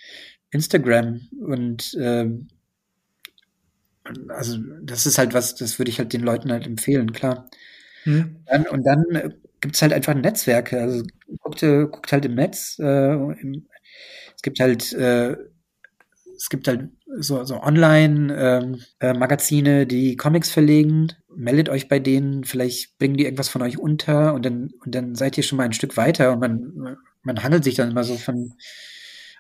[0.52, 2.48] Instagram und ähm,
[4.30, 7.50] also das ist halt was, das würde ich halt den Leuten halt empfehlen, klar.
[8.04, 8.38] Hm.
[8.46, 9.30] Dann, und dann äh,
[9.60, 10.80] gibt's halt einfach Netzwerke.
[10.82, 11.04] Also
[11.40, 12.78] guckt, äh, guckt halt im Netz.
[12.80, 13.68] Äh, im,
[14.36, 15.36] es gibt halt äh,
[16.38, 16.90] es gibt halt
[17.20, 21.14] so, so Online-Magazine, ähm, äh, die Comics verlegen.
[21.36, 25.16] Meldet euch bei denen, vielleicht bringen die irgendwas von euch unter und dann, und dann
[25.16, 28.16] seid ihr schon mal ein Stück weiter und man, man handelt sich dann immer so
[28.16, 28.54] von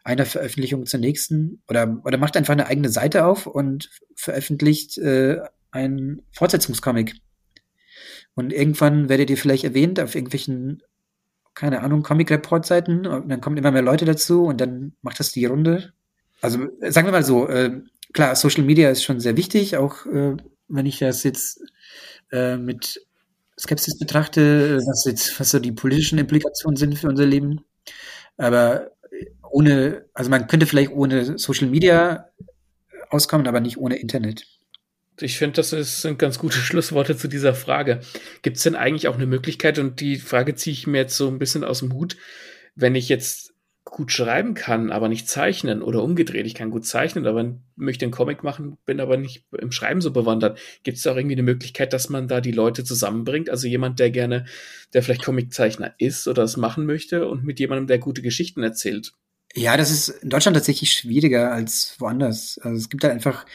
[0.03, 5.39] einer Veröffentlichung zur nächsten oder, oder macht einfach eine eigene Seite auf und veröffentlicht äh,
[5.71, 7.15] einen Fortsetzungscomic.
[8.35, 10.83] Und irgendwann werdet ihr vielleicht erwähnt auf irgendwelchen,
[11.55, 15.45] keine Ahnung, Comic-Report-Seiten und dann kommen immer mehr Leute dazu und dann macht das die
[15.45, 15.93] Runde.
[16.41, 17.81] Also sagen wir mal so, äh,
[18.13, 21.61] klar, Social Media ist schon sehr wichtig, auch äh, wenn ich das jetzt
[22.31, 23.01] äh, mit
[23.59, 27.61] Skepsis betrachte, was jetzt, was so die politischen Implikationen sind für unser Leben.
[28.37, 28.91] Aber
[29.49, 32.29] ohne, also man könnte vielleicht ohne Social Media
[33.09, 34.45] auskommen, aber nicht ohne Internet.
[35.19, 38.01] Ich finde, das ist, sind ganz gute Schlussworte zu dieser Frage.
[38.43, 41.27] Gibt es denn eigentlich auch eine Möglichkeit, und die Frage ziehe ich mir jetzt so
[41.27, 42.17] ein bisschen aus dem Hut,
[42.75, 43.53] wenn ich jetzt
[43.91, 46.45] gut schreiben kann, aber nicht zeichnen oder umgedreht.
[46.45, 50.11] Ich kann gut zeichnen, aber möchte einen Comic machen, bin aber nicht im Schreiben so
[50.11, 50.59] bewandert.
[50.83, 53.49] Gibt es da auch irgendwie eine Möglichkeit, dass man da die Leute zusammenbringt?
[53.49, 54.45] Also jemand, der gerne,
[54.93, 59.13] der vielleicht Comiczeichner ist oder es machen möchte und mit jemandem, der gute Geschichten erzählt.
[59.53, 62.59] Ja, das ist in Deutschland tatsächlich schwieriger als woanders.
[62.61, 63.45] Also es gibt da einfach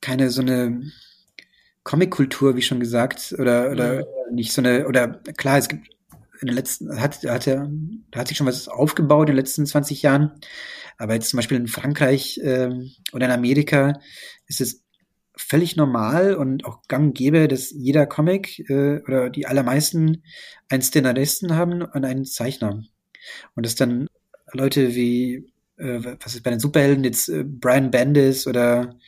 [0.00, 0.90] keine so eine
[1.84, 4.34] Comic-Kultur, wie schon gesagt, oder, oder mhm.
[4.34, 5.88] nicht so eine, oder klar, es gibt
[6.40, 7.70] in den letzten, hat, hat er,
[8.10, 10.32] da hat sich schon was aufgebaut in den letzten 20 Jahren.
[10.96, 14.00] Aber jetzt zum Beispiel in Frankreich ähm, oder in Amerika
[14.46, 14.82] ist es
[15.36, 20.22] völlig normal und auch gang und gäbe, dass jeder Comic äh, oder die allermeisten
[20.68, 22.84] einen Szenaristen haben und einen Zeichner.
[23.54, 24.08] Und dass dann
[24.52, 28.98] Leute wie, äh, was ist bei den Superhelden jetzt, äh, Brian Bendis oder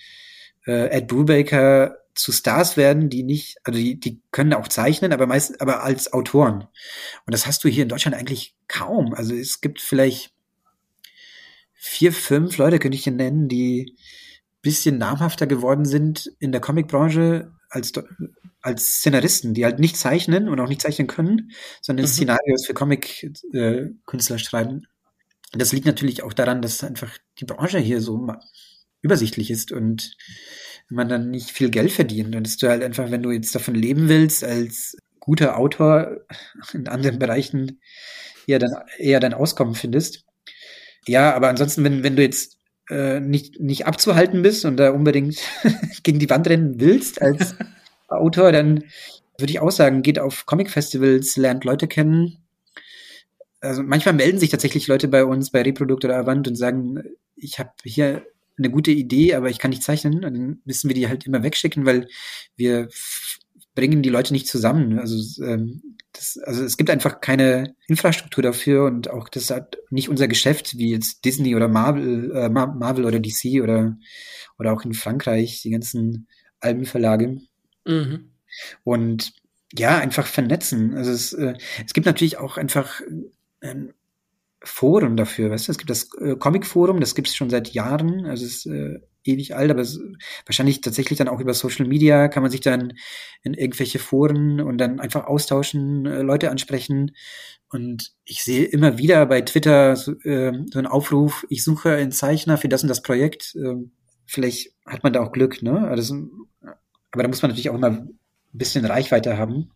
[0.67, 5.27] äh, Ed Brubaker zu Stars werden, die nicht, also die, die können auch zeichnen, aber
[5.27, 6.69] meist, aber als Autoren.
[7.27, 9.15] Und das hast du hier in Deutschland eigentlich kaum.
[9.15, 10.33] Also es gibt vielleicht
[11.73, 13.97] vier, fünf Leute, könnte ich hier nennen, die
[14.63, 17.93] bisschen namhafter geworden sind in der Comicbranche als,
[18.61, 21.51] als Szenaristen, die halt nicht zeichnen und auch nicht zeichnen können,
[21.81, 22.11] sondern mhm.
[22.11, 24.87] Szenarios für Comic-Künstler äh, schreiben.
[25.53, 28.29] Das liegt natürlich auch daran, dass einfach die Branche hier so
[29.03, 30.17] übersichtlich ist und
[30.93, 33.55] wenn man dann nicht viel Geld verdient, dann ist du halt einfach, wenn du jetzt
[33.55, 36.19] davon leben willst, als guter Autor
[36.75, 37.81] in anderen Bereichen
[38.47, 40.27] eher dann eher dein Auskommen findest.
[41.09, 42.59] Ja, aber ansonsten, wenn, wenn du jetzt
[42.91, 45.39] äh, nicht, nicht abzuhalten bist und da unbedingt
[46.03, 47.55] gegen die Wand rennen willst als
[48.09, 48.85] Autor, dann
[49.39, 52.45] würde ich auch sagen, geht auf Comic-Festivals, lernt Leute kennen.
[53.63, 57.03] Also manchmal melden sich tatsächlich Leute bei uns bei Reprodukt oder Avant und sagen,
[57.35, 58.27] ich habe hier
[58.59, 60.23] eine gute Idee, aber ich kann nicht zeichnen.
[60.23, 62.09] dann müssen wir die halt immer wegschicken, weil
[62.57, 62.89] wir
[63.75, 64.99] bringen die Leute nicht zusammen.
[64.99, 65.83] Also, ähm,
[66.13, 70.77] das, also es gibt einfach keine Infrastruktur dafür und auch das hat nicht unser Geschäft
[70.77, 73.97] wie jetzt Disney oder Marvel, äh, Marvel oder DC oder
[74.59, 76.29] oder auch in Frankreich die ganzen
[76.61, 77.41] Albenverlage.
[77.87, 78.31] Mhm.
[78.85, 79.33] Und
[79.73, 80.95] ja, einfach vernetzen.
[80.95, 83.01] Also es, äh, es gibt natürlich auch einfach
[83.63, 83.95] ähm,
[84.65, 85.73] Forum dafür, weißt du?
[85.73, 89.01] Es gibt das äh, Comic-Forum, das gibt es schon seit Jahren, also es ist äh,
[89.25, 90.01] ewig alt, aber es,
[90.47, 92.95] wahrscheinlich tatsächlich dann auch über Social Media kann man sich dann
[93.43, 97.13] in irgendwelche Foren und dann einfach austauschen, äh, Leute ansprechen.
[97.71, 102.13] Und ich sehe immer wieder bei Twitter so, äh, so einen Aufruf, ich suche einen
[102.13, 103.55] Zeichner für das und das Projekt.
[103.57, 103.77] Äh,
[104.27, 105.89] vielleicht hat man da auch Glück, ne?
[105.89, 106.15] Also,
[107.11, 108.19] aber da muss man natürlich auch immer ein
[108.53, 109.71] bisschen Reichweite haben.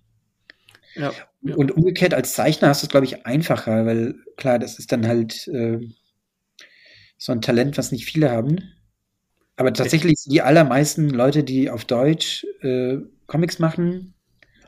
[0.97, 1.55] Ja, ja.
[1.55, 5.07] Und umgekehrt als Zeichner hast du es, glaube ich, einfacher, weil klar, das ist dann
[5.07, 5.79] halt äh,
[7.19, 8.59] so ein Talent, was nicht viele haben.
[9.57, 14.15] Aber tatsächlich sind die allermeisten Leute, die auf Deutsch äh, Comics machen,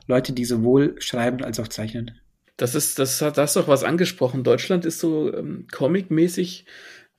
[0.07, 2.19] Leute, die sowohl schreiben als auch zeichnen.
[2.57, 4.43] Das ist, das hat das doch was angesprochen.
[4.43, 6.65] Deutschland ist so ähm, comic-mäßig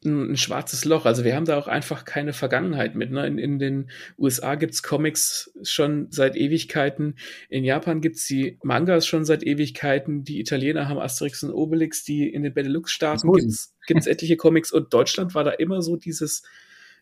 [0.05, 1.05] ein, ein, schwarzes Loch.
[1.05, 3.11] Also wir haben da auch einfach keine Vergangenheit mit.
[3.11, 3.27] Ne?
[3.27, 7.17] In, in den USA gibt's Comics schon seit Ewigkeiten.
[7.49, 10.25] In Japan gibt's die Mangas schon seit Ewigkeiten.
[10.25, 12.05] Die Italiener haben Asterix und Obelix.
[12.05, 14.73] Die in den Benelux-Staaten gibt's, gibt's etliche Comics.
[14.73, 16.43] Und Deutschland war da immer so dieses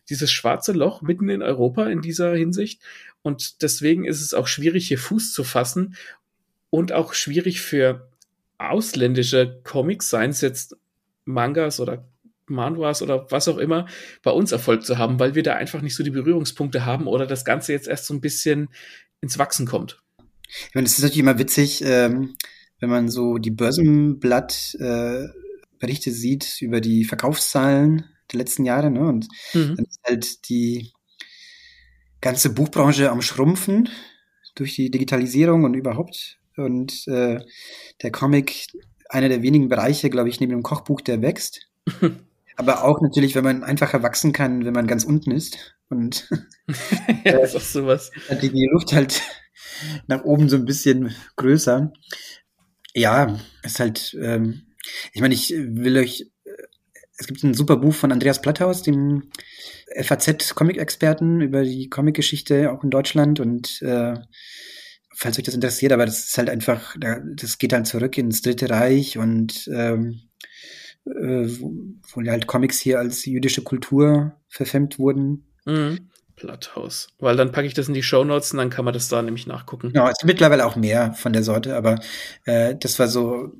[0.09, 2.81] dieses schwarze Loch mitten in Europa in dieser Hinsicht.
[3.21, 5.95] Und deswegen ist es auch schwierig, hier Fuß zu fassen
[6.69, 8.09] und auch schwierig für
[8.57, 10.77] ausländische Comics, seien es jetzt
[11.25, 12.08] Mangas oder
[12.49, 13.85] Manhwas oder was auch immer,
[14.23, 17.25] bei uns Erfolg zu haben, weil wir da einfach nicht so die Berührungspunkte haben oder
[17.25, 18.69] das Ganze jetzt erst so ein bisschen
[19.21, 20.01] ins Wachsen kommt.
[20.47, 22.35] Ich meine, es ist natürlich immer witzig, ähm,
[22.79, 29.01] wenn man so die Börsenblatt-Berichte äh, sieht über die Verkaufszahlen der letzten Jahre, ne?
[29.01, 29.75] Und mhm.
[29.75, 30.91] dann ist halt die
[32.21, 33.89] ganze Buchbranche am Schrumpfen
[34.55, 36.39] durch die Digitalisierung und überhaupt.
[36.57, 37.39] Und äh,
[38.01, 38.67] der Comic,
[39.09, 41.67] einer der wenigen Bereiche, glaube ich, neben dem Kochbuch, der wächst.
[42.59, 45.77] Aber auch natürlich, wenn man einfacher wachsen kann, wenn man ganz unten ist.
[45.87, 46.29] Und
[47.23, 48.11] ja, ist auch sowas.
[48.41, 49.21] Die, Luft halt
[50.07, 51.93] nach oben so ein bisschen größer.
[52.93, 54.63] Ja, ist halt, ähm,
[55.13, 56.29] ich meine, ich will euch
[57.17, 59.29] es gibt ein super Buch von Andreas Platthaus, dem
[59.95, 64.15] FAZ-Comic-Experten über die Comic-Geschichte auch in Deutschland und äh,
[65.15, 66.95] falls euch das interessiert, aber das ist halt einfach,
[67.35, 70.28] das geht dann zurück ins Dritte Reich und ähm,
[71.09, 71.73] äh, wo,
[72.13, 75.45] wo halt Comics hier als jüdische Kultur verfemmt wurden.
[75.65, 76.09] Mhm.
[76.35, 77.09] Platthaus.
[77.19, 79.21] Weil dann packe ich das in die Show Notes und dann kann man das da
[79.21, 79.91] nämlich nachgucken.
[79.93, 81.99] Ja, es gibt mittlerweile auch mehr von der Sorte, aber
[82.45, 83.51] äh, das war so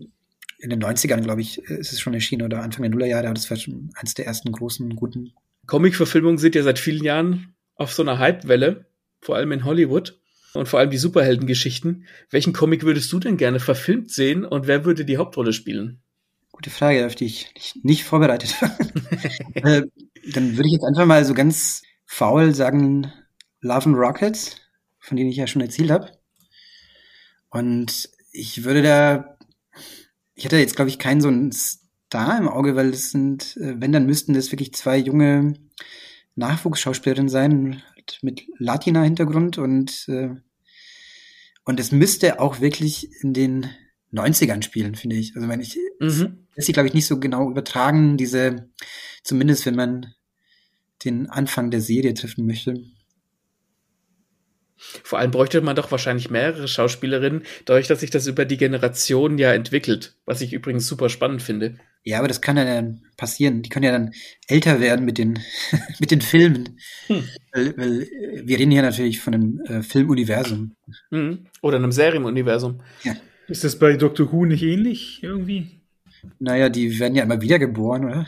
[0.60, 3.50] in den 90ern, glaube ich, ist es schon erschienen oder Anfang der Nullerjahre, aber das
[3.50, 5.32] war schon eines der ersten großen, guten.
[5.68, 8.86] Comic-Verfilmungen sind ja seit vielen Jahren auf so einer Hype-Welle,
[9.22, 10.20] vor allem in Hollywood
[10.54, 12.06] und vor allem die Superheldengeschichten.
[12.30, 16.02] Welchen Comic würdest du denn gerne verfilmt sehen und wer würde die Hauptrolle spielen?
[16.60, 18.78] Gute Frage, auf die ich nicht vorbereitet war.
[19.56, 19.84] äh,
[20.34, 23.12] dann würde ich jetzt einfach mal so ganz faul sagen,
[23.62, 24.58] Love and Rockets,
[25.00, 26.12] von denen ich ja schon erzählt habe.
[27.50, 29.38] Und ich würde da
[30.40, 33.76] ich hatte jetzt, glaube ich, keinen so einen Star im Auge, weil es sind, äh,
[33.80, 35.56] wenn, dann müssten das wirklich zwei junge
[36.36, 37.84] Nachwuchsschauspielerinnen sein
[38.22, 40.30] mit Latina-Hintergrund und äh,
[41.66, 43.70] und es müsste auch wirklich in den
[44.14, 45.36] 90ern spielen, finde ich.
[45.36, 46.48] Also wenn ich mhm.
[46.60, 48.70] Lässt sich, glaube ich, nicht so genau übertragen, diese,
[49.24, 50.14] zumindest wenn man
[51.06, 52.84] den Anfang der Serie treffen möchte.
[54.76, 59.38] Vor allem bräuchte man doch wahrscheinlich mehrere Schauspielerinnen, dadurch, dass sich das über die Generationen
[59.38, 61.78] ja entwickelt, was ich übrigens super spannend finde.
[62.04, 63.62] Ja, aber das kann ja dann passieren.
[63.62, 64.12] Die können ja dann
[64.48, 65.40] älter werden mit den,
[66.00, 66.78] mit den Filmen.
[67.08, 67.24] Hm.
[67.54, 68.08] Weil, weil
[68.44, 70.76] wir reden hier natürlich von einem äh, Filmuniversum.
[71.10, 71.48] Hm.
[71.62, 72.82] Oder einem Serienuniversum.
[73.04, 73.16] Ja.
[73.48, 75.79] Ist das bei Doctor Who nicht ähnlich irgendwie?
[76.40, 78.28] Naja, die werden ja immer wiedergeboren, oder?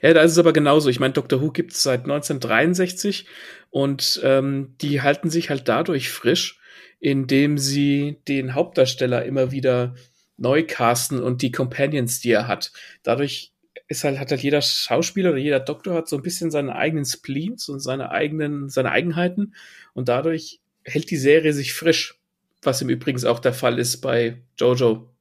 [0.00, 0.88] Ja, da ist es aber genauso.
[0.88, 3.26] Ich meine, Doctor Who gibt es seit 1963
[3.70, 6.60] und ähm, die halten sich halt dadurch frisch,
[7.00, 9.94] indem sie den Hauptdarsteller immer wieder
[10.36, 12.72] neu casten und die Companions, die er hat.
[13.02, 13.52] Dadurch
[13.88, 17.04] ist halt, hat halt jeder Schauspieler oder jeder Doktor hat so ein bisschen seine eigenen
[17.04, 19.54] Spleens und seine eigenen, seine Eigenheiten
[19.94, 22.18] und dadurch hält die Serie sich frisch.
[22.62, 25.11] Was im Übrigen auch der Fall ist bei Jojo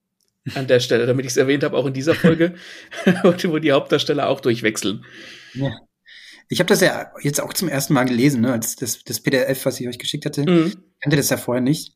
[0.55, 2.55] an der Stelle, damit ich es erwähnt habe, auch in dieser Folge,
[3.23, 5.05] wo die Hauptdarsteller auch durchwechseln.
[5.53, 5.71] Ja.
[6.49, 9.65] Ich habe das ja jetzt auch zum ersten Mal gelesen, ne, als das, das PDF,
[9.65, 10.41] was ich euch geschickt hatte.
[10.41, 10.67] Mhm.
[10.67, 11.95] Ich kannte das ja vorher nicht.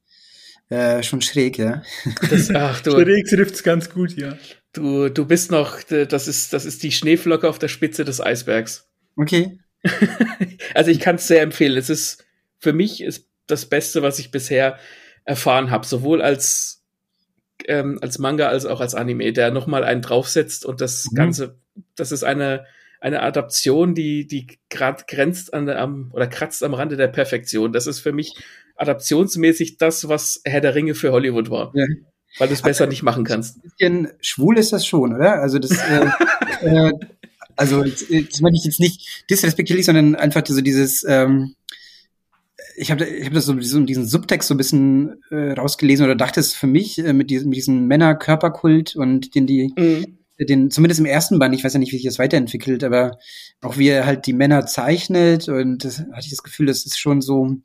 [0.69, 1.83] Äh, schon schräg, ja.
[2.29, 4.37] Das, ach, du, schräg trifft's ganz gut, ja.
[4.73, 8.87] Du, du bist noch, das ist, das ist die Schneeflocke auf der Spitze des Eisbergs.
[9.15, 9.59] Okay.
[10.73, 11.77] also ich kann es sehr empfehlen.
[11.77, 12.25] Es ist
[12.59, 14.79] für mich ist das Beste, was ich bisher
[15.23, 16.74] erfahren habe, sowohl als
[17.68, 21.16] ähm, als Manga als auch als Anime, der nochmal einen draufsetzt und das mhm.
[21.16, 21.59] Ganze,
[21.95, 22.66] das ist eine,
[22.99, 27.74] eine Adaption, die, die gerade grenzt an am, oder kratzt am Rande der Perfektion.
[27.74, 28.34] Das ist für mich
[28.76, 31.72] adaptionsmäßig das, was Herr der Ringe für Hollywood war.
[31.76, 31.86] Ja.
[32.38, 33.57] Weil du es besser nicht machen kannst.
[33.57, 35.41] Ein bisschen schwul ist das schon, oder?
[35.41, 36.07] Also das, äh,
[36.61, 36.91] äh,
[37.55, 41.55] also das meine ich jetzt nicht disrespektierlich, sondern einfach so dieses, ähm,
[42.76, 46.16] ich habe ich hab das so diesen, diesen Subtext so ein bisschen äh, rausgelesen oder
[46.16, 50.18] dachte es für mich äh, mit, diesem, mit diesem Männerkörperkult und den die mhm.
[50.39, 53.18] den zumindest im ersten Band, ich weiß ja nicht, wie sich das weiterentwickelt, aber
[53.62, 56.97] auch wie er halt die Männer zeichnet und das hatte ich das Gefühl, das ist
[56.97, 57.58] schon so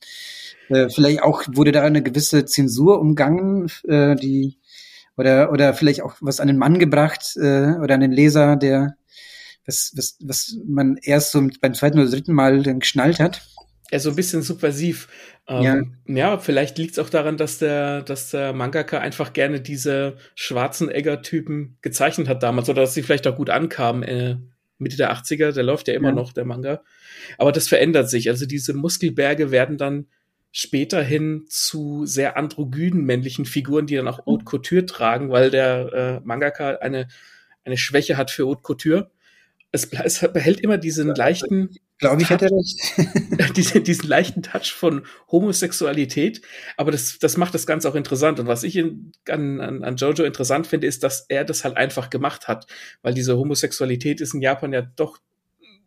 [0.68, 4.59] äh, vielleicht auch wurde da eine gewisse Zensur umgangen, äh, die
[5.16, 8.97] oder oder vielleicht auch was an den Mann gebracht äh, oder an den Leser, der
[9.66, 13.43] was was was man erst so beim zweiten oder dritten Mal dann geschnallt hat
[13.91, 15.09] ja, so ein bisschen subversiv.
[15.49, 15.62] Ähm,
[16.07, 16.22] ja.
[16.32, 20.91] ja, vielleicht liegt es auch daran, dass der, dass der Mangaka einfach gerne diese schwarzen
[20.91, 24.03] Egger-Typen gezeichnet hat damals oder dass sie vielleicht auch gut ankamen.
[24.03, 24.36] Äh,
[24.78, 26.14] Mitte der 80er, der läuft ja immer ja.
[26.14, 26.82] noch, der Manga.
[27.36, 28.30] Aber das verändert sich.
[28.30, 30.07] Also diese Muskelberge werden dann
[30.53, 35.93] später hin zu sehr androgynen männlichen Figuren, die dann auch Haute Couture tragen, weil der
[35.93, 37.09] äh, Mangaka eine,
[37.64, 39.11] eine Schwäche hat für Haute Couture.
[39.70, 41.70] Es, es behält immer diesen leichten
[42.01, 43.57] Glaube ich, hätte recht.
[43.57, 46.40] diesen, diesen leichten Touch von Homosexualität.
[46.78, 48.40] Aber das, das macht das Ganze auch interessant.
[48.40, 51.76] Und was ich in, an, an, an Jojo interessant finde, ist, dass er das halt
[51.76, 52.66] einfach gemacht hat.
[53.03, 55.18] Weil diese Homosexualität ist in Japan ja doch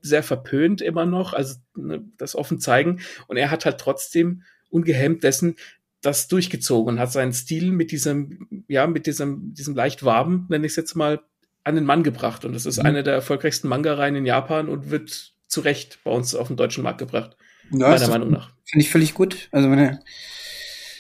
[0.01, 3.01] sehr verpönt immer noch, also ne, das offen zeigen.
[3.27, 5.55] Und er hat halt trotzdem ungehemmt dessen
[6.01, 10.65] das durchgezogen und hat seinen Stil mit diesem, ja, mit diesem, diesem leicht warben, nenne
[10.65, 11.21] ich es jetzt mal,
[11.63, 12.43] an den Mann gebracht.
[12.45, 12.85] Und das ist mhm.
[12.85, 16.83] eine der erfolgreichsten Manga-Reihen in Japan und wird zu Recht bei uns auf den deutschen
[16.83, 17.37] Markt gebracht.
[17.71, 18.51] Ja, meiner Meinung nach.
[18.65, 19.49] Finde ich völlig gut.
[19.51, 19.99] Also wenn er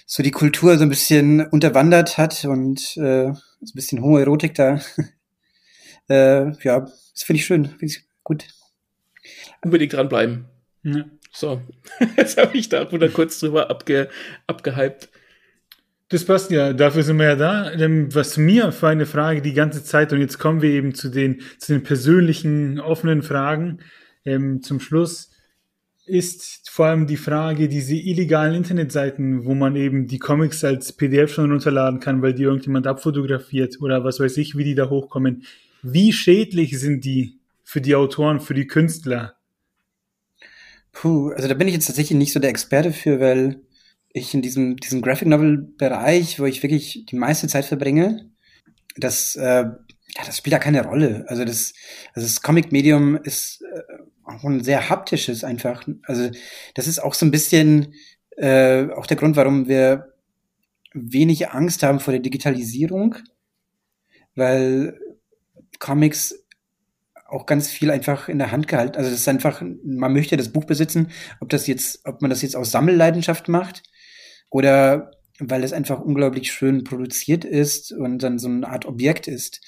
[0.05, 4.79] so die Kultur so ein bisschen unterwandert hat und äh, so ein bisschen Homoerotik da,
[6.07, 8.45] äh, ja, das finde ich schön, finde ich gut.
[9.63, 10.45] Unbedingt dranbleiben.
[10.83, 11.05] Ja.
[11.31, 11.61] So,
[12.17, 14.09] jetzt habe ich da wieder kurz drüber abge,
[14.45, 15.09] abgehypt.
[16.09, 17.71] Das passt ja, dafür sind wir ja da.
[18.13, 21.41] Was mir für eine Frage die ganze Zeit, und jetzt kommen wir eben zu den,
[21.57, 23.79] zu den persönlichen, offenen Fragen,
[24.25, 25.31] ähm, zum Schluss
[26.05, 31.33] ist vor allem die Frage, diese illegalen Internetseiten, wo man eben die Comics als PDF
[31.33, 35.43] schon runterladen kann, weil die irgendjemand abfotografiert oder was weiß ich, wie die da hochkommen.
[35.81, 39.35] Wie schädlich sind die für die Autoren, für die Künstler?
[40.91, 43.61] Puh, also da bin ich jetzt tatsächlich nicht so der Experte für, weil
[44.09, 48.29] ich in diesem, diesem Graphic Novel Bereich, wo ich wirklich die meiste Zeit verbringe,
[48.95, 51.25] das, äh, ja, das spielt da keine Rolle.
[51.27, 51.73] Also das,
[52.13, 53.81] also das Comic-Medium ist äh,
[54.25, 55.87] auch ein sehr haptisches einfach.
[56.03, 56.29] Also
[56.75, 57.93] das ist auch so ein bisschen
[58.37, 60.13] äh, auch der Grund, warum wir
[60.93, 63.15] wenig Angst haben vor der Digitalisierung,
[64.35, 64.99] weil
[65.79, 66.43] Comics
[67.27, 68.97] auch ganz viel einfach in der Hand gehalten.
[68.97, 71.09] Also das ist einfach, man möchte das Buch besitzen,
[71.39, 73.83] ob das jetzt, ob man das jetzt aus Sammelleidenschaft macht
[74.49, 79.61] oder weil es einfach unglaublich schön produziert ist und dann so eine Art Objekt ist.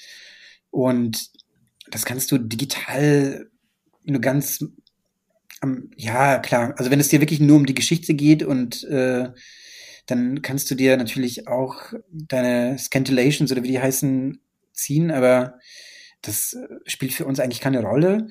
[0.70, 1.30] Und
[1.90, 3.50] das kannst du digital
[4.06, 4.64] nur ganz,
[5.62, 9.30] ähm, ja, klar, also wenn es dir wirklich nur um die Geschichte geht und äh,
[10.06, 14.40] dann kannst du dir natürlich auch deine Scantillations oder wie die heißen
[14.72, 15.58] ziehen, aber
[16.22, 18.28] das äh, spielt für uns eigentlich keine Rolle.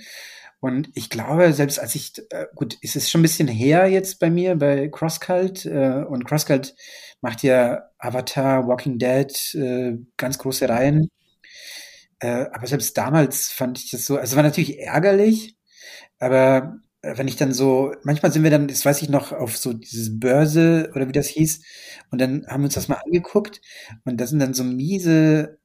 [0.62, 4.20] Und ich glaube, selbst als ich, äh, gut, ist es schon ein bisschen her jetzt
[4.20, 6.76] bei mir, bei CrossCult, äh, und CrossCult
[7.22, 11.10] macht ja Avatar, Walking Dead, äh, ganz große Reihen.
[12.20, 15.56] Äh, aber selbst damals fand ich das so, also war natürlich ärgerlich,
[16.20, 19.58] aber äh, wenn ich dann so, manchmal sind wir dann, das weiß ich noch, auf
[19.58, 21.62] so dieses Börse oder wie das hieß,
[22.12, 23.62] und dann haben wir uns das mal angeguckt
[24.06, 25.60] und das sind dann so miese,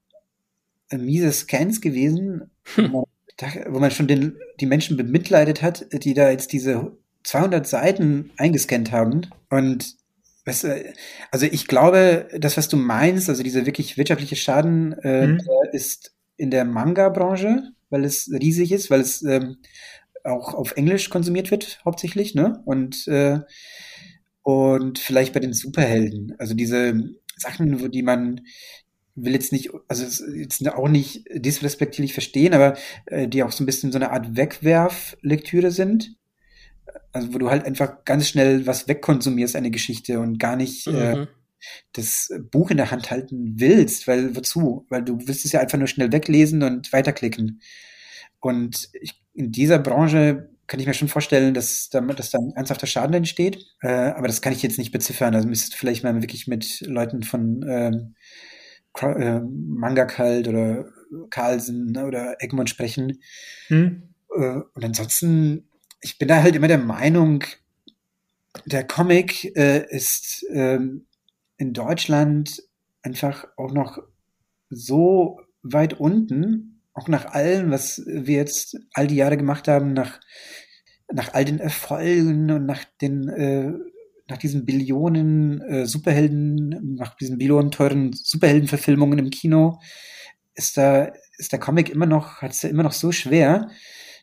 [0.90, 2.92] äh, miese Scans gewesen, hm.
[2.92, 3.08] wo,
[3.40, 6.92] man, wo man schon den, die Menschen bemitleidet hat, die da jetzt diese
[7.24, 9.98] 200 Seiten eingescannt haben und
[10.46, 10.94] Weißt du,
[11.30, 15.40] also ich glaube, das, was du meinst, also dieser wirklich wirtschaftliche Schaden, äh, mhm.
[15.72, 19.58] ist in der Manga-Branche, weil es riesig ist, weil es ähm,
[20.24, 22.62] auch auf Englisch konsumiert wird, hauptsächlich, ne?
[22.64, 23.40] Und, äh,
[24.42, 26.34] und vielleicht bei den Superhelden.
[26.38, 28.42] Also diese Sachen, wo die man
[29.14, 30.04] will jetzt nicht, also
[30.34, 34.36] jetzt auch nicht disrespektierlich verstehen, aber äh, die auch so ein bisschen so eine Art
[34.36, 36.16] Wegwerflektüre sind.
[37.12, 41.16] Also wo du halt einfach ganz schnell was wegkonsumierst, eine Geschichte und gar nicht äh,
[41.16, 41.22] mhm.
[41.22, 41.26] äh,
[41.92, 44.86] das Buch in der Hand halten willst, weil wozu?
[44.88, 47.60] Weil du willst es ja einfach nur schnell weglesen und weiterklicken.
[48.40, 52.52] Und ich, in dieser Branche kann ich mir schon vorstellen, dass da, dass da ein
[52.54, 53.66] ernsthafter Schaden entsteht.
[53.80, 55.34] Äh, aber das kann ich jetzt nicht beziffern.
[55.34, 58.14] Also müsstest du vielleicht mal wirklich mit Leuten von ähm,
[59.00, 60.86] äh, Manga Kalt oder
[61.30, 63.20] Carlsen oder Egmont sprechen.
[63.68, 64.02] Hm.
[64.36, 65.68] Äh, und ansonsten,
[66.02, 67.42] ich bin da halt immer der Meinung,
[68.66, 71.06] der Comic äh, ist ähm,
[71.56, 72.62] in Deutschland
[73.02, 73.98] einfach auch noch
[74.68, 80.20] so weit unten, auch nach allem, was wir jetzt all die Jahre gemacht haben, nach,
[81.12, 83.72] nach all den Erfolgen und nach den, äh,
[84.28, 89.80] nach diesen Billionen äh, Superhelden, nach diesen Billionen teuren Superheldenverfilmungen im Kino,
[90.54, 93.70] ist da, ist der Comic immer noch, hat es ja immer noch so schwer,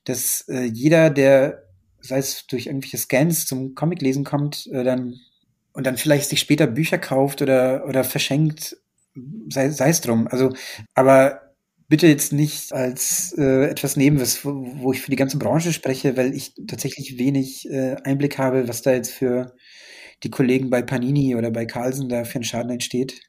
[0.04, 1.64] dass äh, jeder, der,
[2.02, 5.16] sei es durch irgendwelche Scans zum Comic lesen kommt, äh, dann
[5.74, 8.78] und dann vielleicht sich später Bücher kauft oder, oder verschenkt,
[9.48, 10.28] sei, sei es drum.
[10.28, 10.54] Also,
[10.96, 11.47] aber
[11.88, 16.18] bitte jetzt nicht als äh, etwas nehmen, was, wo ich für die ganze Branche spreche,
[16.18, 19.56] weil ich tatsächlich wenig äh, Einblick habe, was da jetzt für
[20.24, 23.22] die Kollegen bei Panini oder bei Carlsen da für einen Schaden entsteht.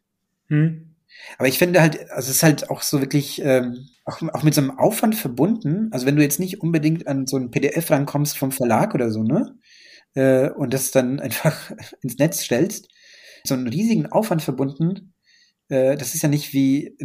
[0.48, 0.96] Hm.
[1.36, 4.54] Aber ich finde halt, also es ist halt auch so wirklich ähm, auch, auch mit
[4.54, 5.88] so einem Aufwand verbunden.
[5.92, 9.22] Also wenn du jetzt nicht unbedingt an so ein PDF rankommst vom Verlag oder so,
[9.22, 9.54] ne?
[10.14, 11.72] Äh, und das dann einfach
[12.02, 12.88] ins Netz stellst,
[13.44, 15.14] so einen riesigen Aufwand verbunden.
[15.68, 16.96] Äh, das ist ja nicht wie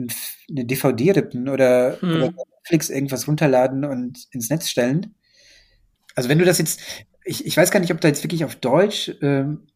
[0.50, 2.16] eine DVD rippen oder, hm.
[2.16, 5.16] oder Netflix irgendwas runterladen und ins Netz stellen.
[6.16, 6.82] Also wenn du das jetzt,
[7.26, 9.68] ich, ich weiß gar nicht, ob da jetzt wirklich auf Deutsch ähm,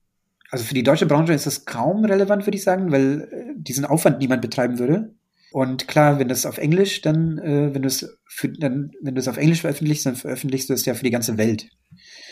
[0.50, 3.86] also für die deutsche Branche ist das kaum relevant, würde ich sagen, weil äh, diesen
[3.86, 5.14] Aufwand niemand betreiben würde.
[5.52, 9.20] Und klar, wenn das auf Englisch, dann, äh, wenn du es für, dann, wenn du
[9.20, 11.70] es auf Englisch veröffentlichst, dann veröffentlichst du es ja für die ganze Welt.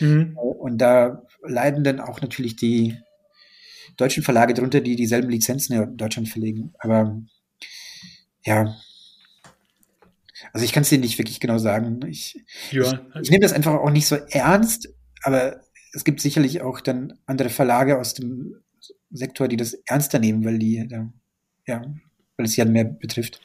[0.00, 0.36] Mhm.
[0.36, 2.96] Und da leiden dann auch natürlich die
[3.96, 6.74] deutschen Verlage drunter, die dieselben Lizenzen in Deutschland verlegen.
[6.78, 7.20] Aber
[8.44, 8.76] ja,
[10.52, 12.00] also ich kann es dir nicht wirklich genau sagen.
[12.06, 12.82] Ich, ja.
[13.14, 14.88] ich, ich nehme das einfach auch nicht so ernst,
[15.22, 15.60] aber
[15.92, 18.56] es gibt sicherlich auch dann andere Verlage aus dem
[19.10, 20.88] Sektor, die das ernster nehmen, weil die,
[21.66, 21.82] ja,
[22.36, 23.40] weil es ja mehr betrifft.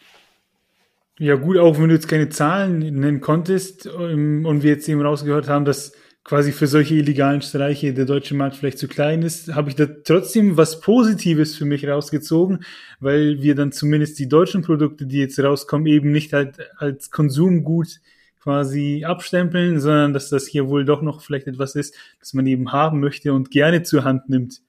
[1.18, 5.02] Ja, gut, auch wenn du jetzt keine Zahlen nennen konntest ähm, und wir jetzt eben
[5.02, 9.54] rausgehört haben, dass quasi für solche illegalen Streiche der deutsche Markt vielleicht zu klein ist,
[9.56, 12.64] habe ich da trotzdem was Positives für mich rausgezogen,
[13.00, 18.00] weil wir dann zumindest die deutschen Produkte, die jetzt rauskommen, eben nicht halt als Konsumgut
[18.40, 22.72] quasi abstempeln, sondern dass das hier wohl doch noch vielleicht etwas ist, das man eben
[22.72, 24.62] haben möchte und gerne zur Hand nimmt.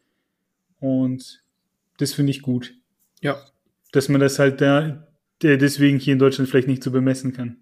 [0.81, 1.43] Und
[1.99, 2.75] das finde ich gut.
[3.21, 3.37] Ja.
[3.93, 5.07] Dass man das halt da
[5.43, 7.59] deswegen hier in Deutschland vielleicht nicht so bemessen kann.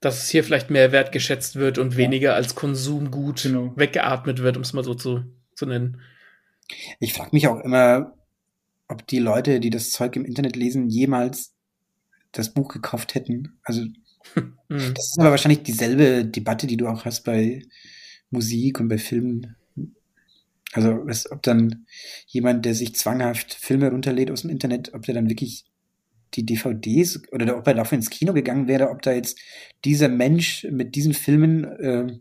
[0.00, 3.72] Dass es hier vielleicht mehr wertgeschätzt wird und weniger als Konsumgut genau.
[3.76, 5.24] weggeatmet wird, um es mal so zu,
[5.54, 6.00] zu nennen.
[7.00, 8.16] Ich frage mich auch immer,
[8.88, 11.54] ob die Leute, die das Zeug im Internet lesen, jemals
[12.32, 13.58] das Buch gekauft hätten.
[13.62, 13.84] Also
[14.68, 14.94] Mhm.
[14.94, 17.62] Das ist aber wahrscheinlich dieselbe Debatte, die du auch hast bei
[18.30, 19.56] Musik und bei Filmen.
[20.72, 21.86] Also, ob dann
[22.28, 25.64] jemand, der sich zwanghaft Filme runterlädt aus dem Internet, ob der dann wirklich
[26.34, 29.38] die DVDs oder ob er dafür ins Kino gegangen wäre, ob da jetzt
[29.84, 32.18] dieser Mensch mit diesen Filmen äh,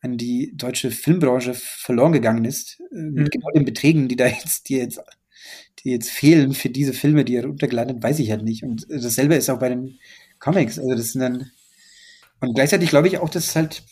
[0.00, 3.30] an die deutsche Filmbranche verloren gegangen ist, äh, mit mhm.
[3.30, 5.00] genau den Beträgen, die da jetzt, die jetzt,
[5.80, 8.62] die jetzt fehlen für diese Filme, die er runtergeladen hat, weiß ich halt nicht.
[8.62, 9.98] Und dasselbe ist auch bei den
[10.38, 10.78] Comics.
[10.78, 11.50] Also das sind dann
[12.40, 13.82] und gleichzeitig glaube ich auch, dass halt,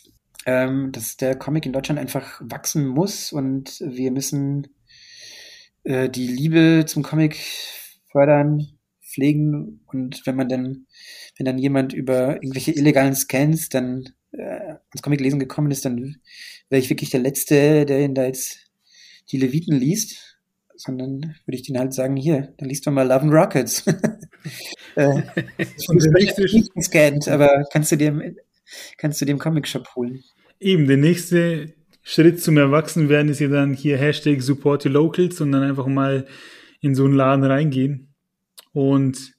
[0.45, 4.67] ähm, dass der Comic in Deutschland einfach wachsen muss und wir müssen
[5.83, 7.37] äh, die Liebe zum Comic
[8.11, 8.76] fördern,
[9.17, 10.85] pflegen und wenn man dann,
[11.37, 16.17] wenn dann jemand über irgendwelche illegalen Scans dann äh, ans Comic lesen gekommen ist, dann
[16.69, 18.59] wäre ich wirklich der Letzte, der ihn da jetzt
[19.31, 20.37] die Leviten liest,
[20.75, 23.83] sondern würde ich den halt sagen, hier, dann liest doch mal Love and Rockets.
[24.95, 25.21] äh,
[25.57, 28.35] nicht gescannt, aber kannst du dir
[28.97, 30.23] kannst du dem Comic-Shop holen.
[30.59, 31.73] Eben, der nächste
[32.03, 36.27] Schritt zum Erwachsenwerden ist ja dann hier Hashtag Support your Locals und dann einfach mal
[36.81, 38.07] in so einen Laden reingehen
[38.77, 39.33] und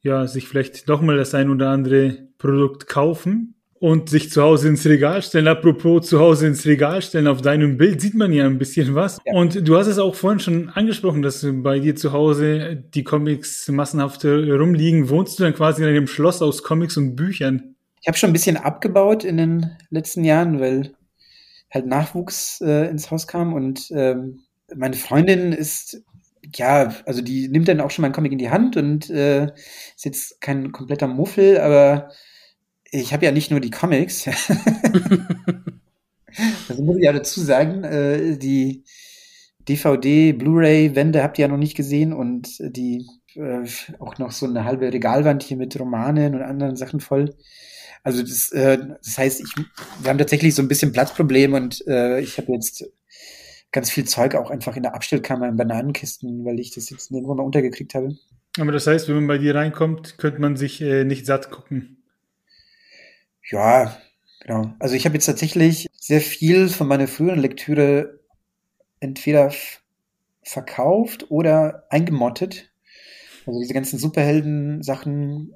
[0.00, 4.86] ja, sich vielleicht nochmal das ein oder andere Produkt kaufen und sich zu Hause ins
[4.86, 5.48] Regal stellen.
[5.48, 9.18] Apropos zu Hause ins Regal stellen, auf deinem Bild sieht man ja ein bisschen was.
[9.26, 9.34] Ja.
[9.34, 13.68] Und du hast es auch vorhin schon angesprochen, dass bei dir zu Hause die Comics
[13.68, 15.10] massenhaft rumliegen.
[15.10, 17.74] Wohnst du dann quasi in einem Schloss aus Comics und Büchern?
[18.00, 20.94] Ich habe schon ein bisschen abgebaut in den letzten Jahren, weil
[21.70, 24.40] halt Nachwuchs äh, ins Haus kam und ähm,
[24.74, 26.02] meine Freundin ist
[26.54, 29.46] ja, also die nimmt dann auch schon mal einen Comic in die Hand und äh,
[29.96, 32.10] ist jetzt kein kompletter Muffel, aber
[32.90, 34.26] ich habe ja nicht nur die Comics.
[36.68, 38.84] also muss ich ja dazu sagen, äh, die
[39.68, 43.66] DVD, Blu-ray-Wände habt ihr ja noch nicht gesehen und die äh,
[43.98, 47.34] auch noch so eine halbe Regalwand hier mit Romanen und anderen Sachen voll.
[48.02, 49.54] Also das, äh, das heißt, ich,
[50.00, 52.90] wir haben tatsächlich so ein bisschen Platzproblem und äh, ich habe jetzt
[53.72, 57.34] ganz viel Zeug auch einfach in der Abstellkammer in Bananenkisten, weil ich das jetzt nirgendwo
[57.34, 58.16] mal untergekriegt habe.
[58.58, 62.02] Aber das heißt, wenn man bei dir reinkommt, könnte man sich äh, nicht satt gucken.
[63.48, 63.96] Ja,
[64.40, 64.74] genau.
[64.78, 68.20] Also ich habe jetzt tatsächlich sehr viel von meiner früheren Lektüre
[68.98, 69.52] entweder
[70.42, 72.70] verkauft oder eingemottet.
[73.46, 75.54] Also diese ganzen Superhelden-Sachen,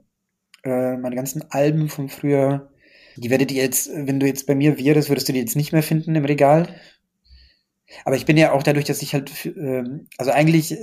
[0.65, 2.71] äh, meine ganzen Alben von früher,
[3.17, 5.73] die werdet ihr jetzt, wenn du jetzt bei mir wärst, würdest du die jetzt nicht
[5.73, 6.69] mehr finden im Regal.
[8.05, 9.85] Aber ich bin ja auch dadurch, dass ich halt, äh,
[10.19, 10.77] also eigentlich,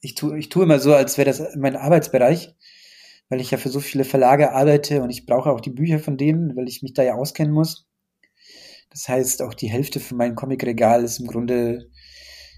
[0.00, 2.54] ich tue, ich tue immer so, als wäre das mein Arbeitsbereich
[3.28, 6.16] weil ich ja für so viele Verlage arbeite und ich brauche auch die Bücher von
[6.16, 7.86] denen, weil ich mich da ja auskennen muss.
[8.90, 11.90] Das heißt, auch die Hälfte von meinem Comicregal ist im Grunde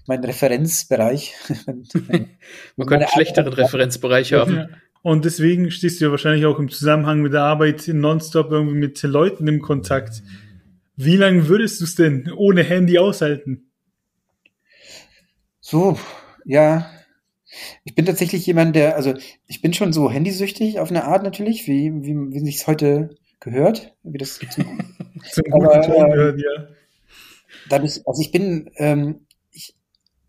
[0.05, 1.33] mein Referenzbereich.
[2.75, 4.67] Man könnte schlechteren Referenzbereich haben.
[5.01, 9.01] Und deswegen stehst du ja wahrscheinlich auch im Zusammenhang mit der Arbeit nonstop irgendwie mit
[9.03, 10.21] Leuten im Kontakt.
[10.95, 13.66] Wie lange würdest du es denn ohne Handy aushalten?
[15.69, 15.99] So,
[16.45, 16.89] ja,
[17.83, 19.15] Ich bin tatsächlich jemand, der, also
[19.47, 23.09] ich bin schon so handysüchtig auf eine Art natürlich, wie, wie, wie sich es heute
[23.41, 24.79] gehört, wie das zum,
[25.29, 26.69] zum aber, Ton gehört, ja.
[27.67, 29.75] Dadurch, also ich bin, ähm, ich,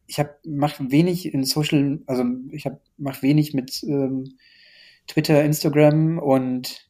[0.08, 4.24] ich habe mach wenig in Social, also ich habe mach wenig mit ähm,
[5.06, 6.87] Twitter, Instagram und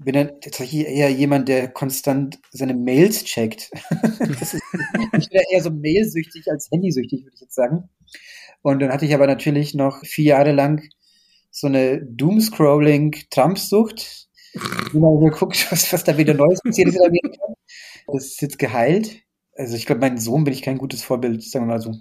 [0.00, 3.70] bin dann tatsächlich eher jemand, der konstant seine Mails checkt.
[4.40, 7.88] ist, ich bin eher so mailsüchtig als handysüchtig, würde ich jetzt sagen.
[8.62, 10.88] Und dann hatte ich aber natürlich noch vier Jahre lang
[11.50, 14.28] so eine Doomscrolling-Trump-Sucht.
[14.92, 17.54] Immer geguckt, was, was da wieder Neues passiert ist in Amerika.
[18.06, 19.22] Das ist jetzt geheilt.
[19.56, 21.94] Also ich glaube, meinem Sohn bin ich kein gutes Vorbild, sagen wir mal so.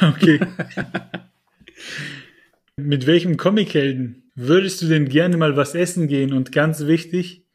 [0.00, 0.40] Okay.
[2.76, 6.32] Mit welchem Comichelden würdest du denn gerne mal was essen gehen?
[6.32, 7.46] Und ganz wichtig,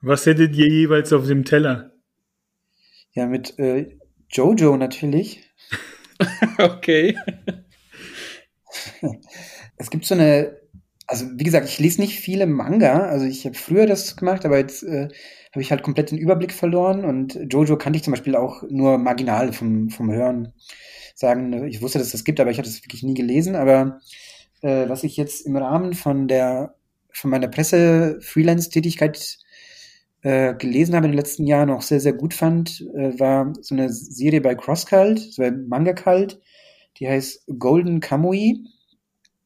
[0.00, 1.92] was hättet ihr jeweils auf dem Teller?
[3.12, 3.98] Ja, mit äh,
[4.30, 5.42] Jojo natürlich.
[6.58, 7.16] okay.
[9.76, 10.56] Es gibt so eine,
[11.06, 13.00] also wie gesagt, ich lese nicht viele Manga.
[13.08, 15.08] Also ich habe früher das gemacht, aber jetzt äh,
[15.52, 17.04] habe ich halt komplett den Überblick verloren.
[17.04, 20.52] Und Jojo kannte ich zum Beispiel auch nur marginal vom, vom Hören
[21.14, 21.66] sagen.
[21.66, 23.56] Ich wusste, dass es das gibt, aber ich hatte es wirklich nie gelesen.
[23.56, 24.00] Aber
[24.62, 26.74] äh, was ich jetzt im Rahmen von der
[27.12, 29.38] von meiner Presse-Freelance-Tätigkeit
[30.22, 33.74] äh, gelesen habe in den letzten Jahren, auch sehr, sehr gut fand, äh, war so
[33.74, 36.40] eine Serie bei CrossCult, so ein Manga-Cult,
[36.98, 38.64] die heißt Golden Kamui.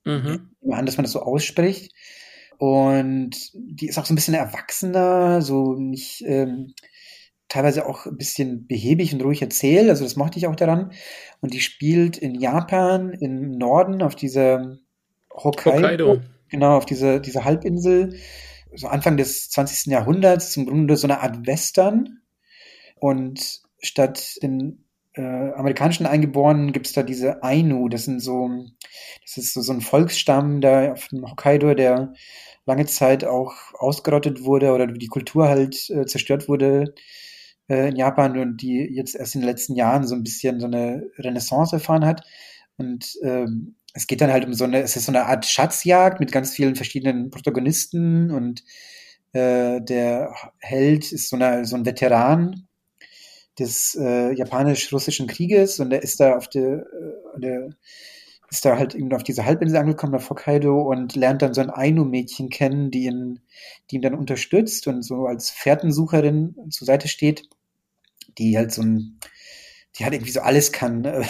[0.05, 0.51] Mhm.
[0.71, 1.95] An, dass man das so ausspricht.
[2.59, 6.75] Und die ist auch so ein bisschen erwachsener, so nicht ähm,
[7.49, 9.89] teilweise auch ein bisschen behäbig und ruhig erzählt.
[9.89, 10.93] Also das mochte ich auch daran.
[11.41, 14.79] Und die spielt in Japan, im Norden, auf dieser
[15.35, 15.77] Hokkaido.
[15.77, 16.21] Hokkaido.
[16.49, 18.19] Genau, auf dieser diese Halbinsel,
[18.75, 19.93] so Anfang des 20.
[19.93, 22.21] Jahrhunderts, im Grunde so eine Art Western.
[22.97, 24.85] Und statt den
[25.15, 28.51] äh, amerikanischen Eingeborenen gibt es da diese Ainu, das sind so,
[29.23, 32.15] das ist so, so ein Volksstamm da auf dem Hokkaido, der
[32.67, 36.95] lange Zeit auch ausgerottet wurde oder die Kultur halt äh, zerstört wurde
[37.69, 40.67] äh, in Japan und die jetzt erst in den letzten Jahren so ein bisschen so
[40.67, 42.23] eine Renaissance erfahren hat.
[42.77, 46.21] Und ähm, es geht dann halt um so eine, es ist so eine Art Schatzjagd
[46.21, 48.65] mit ganz vielen verschiedenen Protagonisten und
[49.33, 52.67] äh, der Held ist so, eine, so ein Veteran
[53.59, 56.81] des äh, japanisch-russischen Krieges und der ist da auf der,
[57.37, 57.71] äh, der
[58.51, 61.71] ist da halt eben auf diese Halbinsel angekommen, auf Hokkaido und lernt dann so ein
[61.71, 63.41] Ainu-Mädchen kennen, die ihn,
[63.91, 67.49] die ihn dann unterstützt und so als Fährtensucherin zur Seite steht,
[68.39, 69.19] die halt so ein
[69.97, 71.05] die halt irgendwie so alles kann.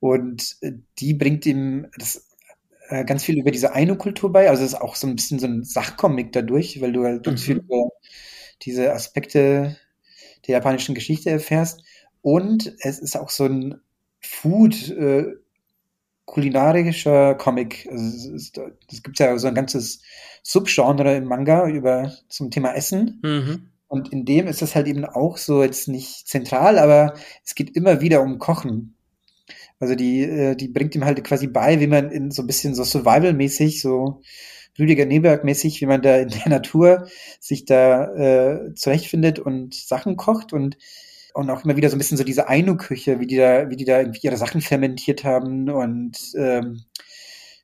[0.00, 2.28] und äh, die bringt ihm das
[2.88, 4.50] äh, ganz viel über diese Ainu-Kultur bei.
[4.50, 7.42] Also es ist auch so ein bisschen so ein Sachcomic dadurch, weil du halt ganz
[7.42, 7.44] mhm.
[7.44, 7.90] viel über
[8.62, 9.76] diese Aspekte
[10.46, 11.82] der japanischen Geschichte erfährst.
[12.22, 13.80] Und es ist auch so ein
[14.20, 15.26] Food, äh,
[16.26, 17.88] kulinarischer Comic.
[17.90, 18.52] Also es,
[18.92, 20.02] es gibt ja so ein ganzes
[20.42, 23.20] Subgenre im Manga über zum Thema Essen.
[23.22, 23.69] Mhm.
[23.90, 27.14] Und in dem ist das halt eben auch so jetzt nicht zentral, aber
[27.44, 28.94] es geht immer wieder um Kochen.
[29.80, 32.76] Also die, äh, die bringt ihm halt quasi bei, wie man in so ein bisschen
[32.76, 34.22] so Survival-mäßig, so
[34.78, 37.08] Rüdiger Neberg-mäßig, wie man da in der Natur
[37.40, 40.78] sich da äh, zurechtfindet und Sachen kocht und
[41.34, 43.84] und auch immer wieder so ein bisschen so diese Ainu-Küche, wie die da, wie die
[43.84, 46.84] da irgendwie ihre Sachen fermentiert haben und ähm,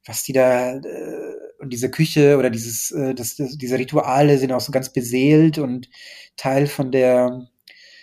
[0.04, 4.52] was die da äh, und diese Küche oder dieses, äh, das, das, diese Rituale sind
[4.52, 5.88] auch so ganz beseelt und
[6.36, 7.48] Teil von der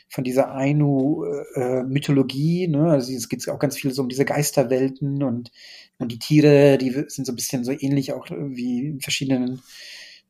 [0.10, 2.92] von dieser Ainu-Mythologie, äh, ne?
[2.92, 5.52] Also es geht auch ganz viel so um diese Geisterwelten und,
[5.98, 9.64] und die Tiere, die sind so ein bisschen so ähnlich auch wie in verschiedenen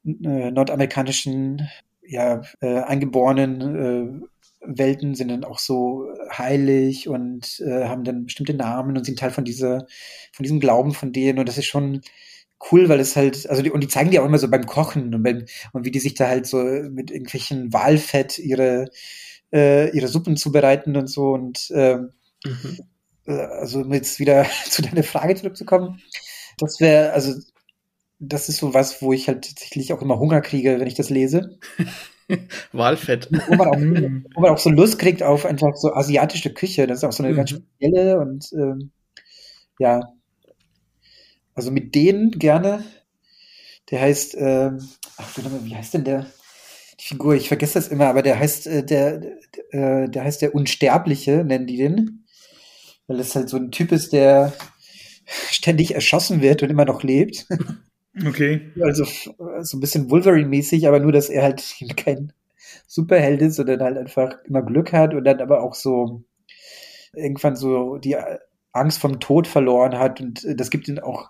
[0.05, 1.67] äh, nordamerikanischen
[2.07, 4.25] ja, äh, eingeborenen äh,
[4.65, 9.31] Welten sind dann auch so heilig und äh, haben dann bestimmte Namen und sind Teil
[9.31, 9.87] von dieser,
[10.31, 11.39] von diesem Glauben von denen.
[11.39, 12.01] Und das ist schon
[12.71, 15.13] cool, weil es halt, also die, und die zeigen die auch immer so beim Kochen
[15.13, 18.89] und beim, und wie die sich da halt so mit irgendwelchen Walfett ihre,
[19.51, 21.33] äh, ihre Suppen zubereiten und so.
[21.33, 22.13] Und ähm,
[22.45, 22.79] mhm.
[23.27, 26.01] äh, also um jetzt wieder zu deiner Frage zurückzukommen,
[26.57, 27.33] das wäre, also
[28.19, 31.09] das ist so was, wo ich halt tatsächlich auch immer Hunger kriege, wenn ich das
[31.09, 31.59] lese.
[32.71, 33.29] Walfett.
[33.47, 33.77] Wo man, auch,
[34.35, 36.87] wo man, auch, so Lust kriegt auf einfach so asiatische Küche.
[36.87, 37.37] Das ist auch so eine mhm.
[37.37, 38.91] ganz spezielle und ähm,
[39.79, 39.99] ja.
[41.55, 42.83] Also mit denen gerne.
[43.91, 44.79] Der heißt, ähm,
[45.17, 46.25] ach, wie heißt denn der?
[46.99, 49.21] Die Figur, ich vergesse das immer, aber der heißt, äh, der,
[49.71, 52.25] äh, der heißt der Unsterbliche, nennen die den.
[53.07, 54.53] Weil das halt so ein Typ ist, der
[55.25, 57.47] ständig erschossen wird und immer noch lebt.
[58.27, 58.71] Okay.
[58.79, 61.63] Also so ein bisschen Wolverine-mäßig, aber nur, dass er halt
[61.97, 62.31] kein
[62.85, 66.23] Superheld ist, sondern halt einfach immer Glück hat und dann aber auch so
[67.15, 68.15] irgendwann so die
[68.73, 71.29] Angst vom Tod verloren hat und äh, das gibt ihn auch,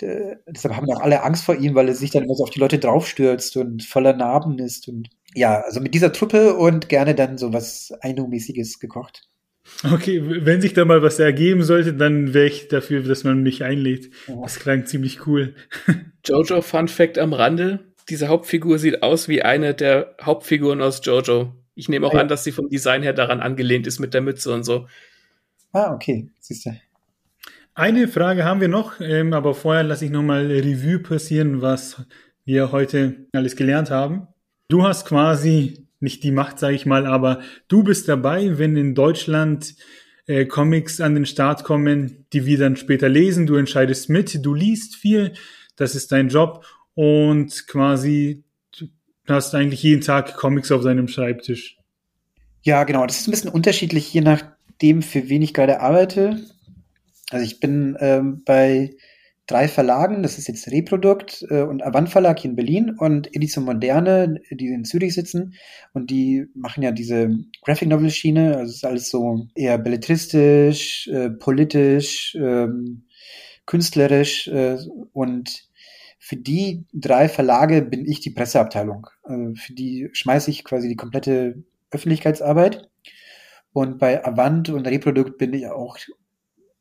[0.00, 2.50] äh, deshalb haben auch alle Angst vor ihm, weil er sich dann immer so auf
[2.50, 7.14] die Leute draufstürzt und voller Narben ist und ja, also mit dieser Truppe und gerne
[7.14, 9.28] dann so was Ainu-mäßiges gekocht.
[9.82, 13.64] Okay, wenn sich da mal was ergeben sollte, dann wäre ich dafür, dass man mich
[13.64, 14.10] einlädt.
[14.42, 15.54] Das klang ziemlich cool.
[16.24, 17.80] Jojo Fun Fact am Rande.
[18.10, 21.54] Diese Hauptfigur sieht aus wie eine der Hauptfiguren aus Jojo.
[21.74, 22.20] Ich nehme auch ja.
[22.20, 24.86] an, dass sie vom Design her daran angelehnt ist mit der Mütze und so.
[25.74, 26.70] Ah, okay, siehst du.
[27.74, 32.00] Eine Frage haben wir noch, ähm, aber vorher lasse ich nochmal Revue passieren, was
[32.44, 34.28] wir heute alles gelernt haben.
[34.68, 38.94] Du hast quasi nicht die Macht, sage ich mal, aber du bist dabei, wenn in
[38.94, 39.74] Deutschland
[40.26, 43.48] äh, Comics an den Start kommen, die wir dann später lesen.
[43.48, 45.32] Du entscheidest mit, du liest viel,
[45.74, 46.64] das ist dein Job
[46.94, 48.44] und quasi
[48.78, 48.86] du
[49.26, 51.78] hast eigentlich jeden Tag Comics auf deinem Schreibtisch.
[52.62, 53.04] Ja, genau.
[53.06, 54.20] Das ist ein bisschen unterschiedlich, je
[54.74, 56.40] nachdem, für wen ich gerade arbeite.
[57.30, 58.90] Also ich bin ähm, bei
[59.46, 63.64] drei Verlagen, das ist jetzt Reprodukt äh, und Avant Verlag hier in Berlin und Edition
[63.64, 65.54] Moderne, die in Zürich sitzen
[65.92, 67.30] und die machen ja diese
[67.62, 73.04] Graphic Novel Schiene, also es ist alles so eher belletristisch, äh, politisch, ähm,
[73.66, 74.78] künstlerisch äh,
[75.12, 75.68] und
[76.18, 79.06] für die drei Verlage bin ich die Presseabteilung.
[79.22, 82.88] Also für die schmeiße ich quasi die komplette Öffentlichkeitsarbeit.
[83.74, 85.98] Und bei Avant und Reprodukt bin ich auch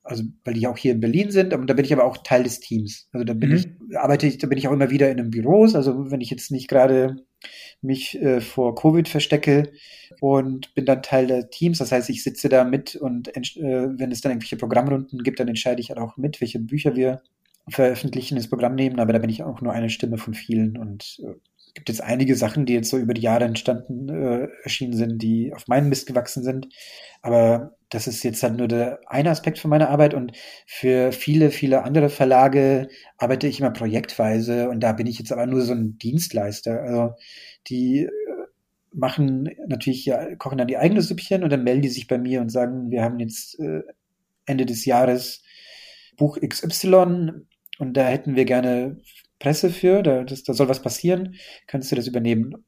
[0.04, 2.44] also weil die auch hier in Berlin sind, aber da bin ich aber auch Teil
[2.44, 3.08] des Teams.
[3.14, 3.56] Also da bin mhm.
[3.56, 5.76] ich, arbeite ich, da bin ich auch immer wieder in den Büros.
[5.76, 7.16] Also wenn ich jetzt nicht gerade
[7.82, 9.72] mich äh, vor Covid verstecke
[10.20, 11.78] und bin dann Teil der Teams.
[11.78, 13.42] Das heißt, ich sitze da mit und äh,
[13.98, 17.22] wenn es dann irgendwelche Programmrunden gibt, dann entscheide ich halt auch mit, welche Bücher wir
[17.70, 19.00] veröffentlichen, ins Programm nehmen.
[19.00, 21.34] Aber da bin ich auch nur eine Stimme von vielen und äh,
[21.74, 25.54] gibt jetzt einige Sachen, die jetzt so über die Jahre entstanden, äh, erschienen sind, die
[25.54, 26.70] auf meinen Mist gewachsen sind.
[27.22, 30.34] Aber das ist jetzt halt nur der eine Aspekt von meiner Arbeit und
[30.68, 32.88] für viele, viele andere Verlage
[33.18, 36.82] arbeite ich immer projektweise und da bin ich jetzt aber nur so ein Dienstleister.
[36.82, 37.16] Also
[37.68, 38.10] die äh,
[38.92, 42.42] machen natürlich, ja, kochen dann die eigene Süppchen und dann melden die sich bei mir
[42.42, 43.82] und sagen, wir haben jetzt äh,
[44.46, 45.44] Ende des Jahres
[46.18, 47.46] Buch XY
[47.80, 48.98] und da hätten wir gerne
[49.44, 51.36] Presse für, da, das, da soll was passieren,
[51.68, 52.64] kannst du das übernehmen?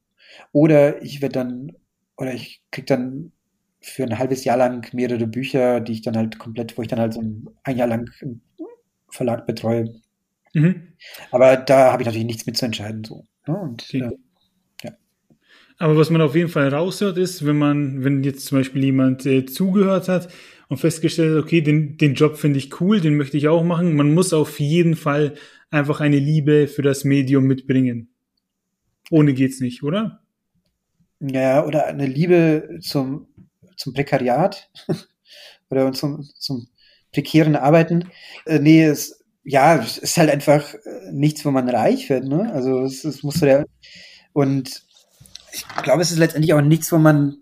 [0.52, 1.72] Oder ich werde dann,
[2.18, 3.32] oder ich krieg dann
[3.80, 7.00] für ein halbes Jahr lang mehrere Bücher, die ich dann halt komplett, wo ich dann
[7.00, 8.42] halt so ein, ein Jahr lang im
[9.10, 10.02] Verlag betreue.
[10.54, 10.90] Mhm.
[11.32, 13.06] Aber da habe ich natürlich nichts mitzuentscheiden.
[13.06, 13.24] So.
[13.48, 13.56] Ne?
[13.58, 14.02] Und, okay.
[14.02, 14.12] äh,
[14.84, 14.92] ja.
[15.78, 19.26] Aber was man auf jeden Fall raushört, ist, wenn man, wenn jetzt zum Beispiel jemand
[19.26, 20.28] äh, zugehört hat
[20.68, 23.96] und festgestellt hat, okay, den, den Job finde ich cool, den möchte ich auch machen,
[23.96, 25.36] man muss auf jeden Fall
[25.72, 28.10] einfach eine Liebe für das Medium mitbringen.
[29.12, 30.24] Ohne geht's nicht, oder?
[31.20, 33.28] Ja, oder eine Liebe zum
[33.76, 34.70] zum Prekariat
[35.70, 36.68] oder zum, zum
[37.14, 38.12] prekären Arbeiten.
[38.46, 42.52] Äh, nee, es, ja, es ist halt einfach äh, nichts, wo man reich wird, ne?
[42.54, 43.66] Also es, es muss so der
[44.34, 44.84] und
[45.54, 47.38] ich glaube, es ist letztendlich auch nichts, wo man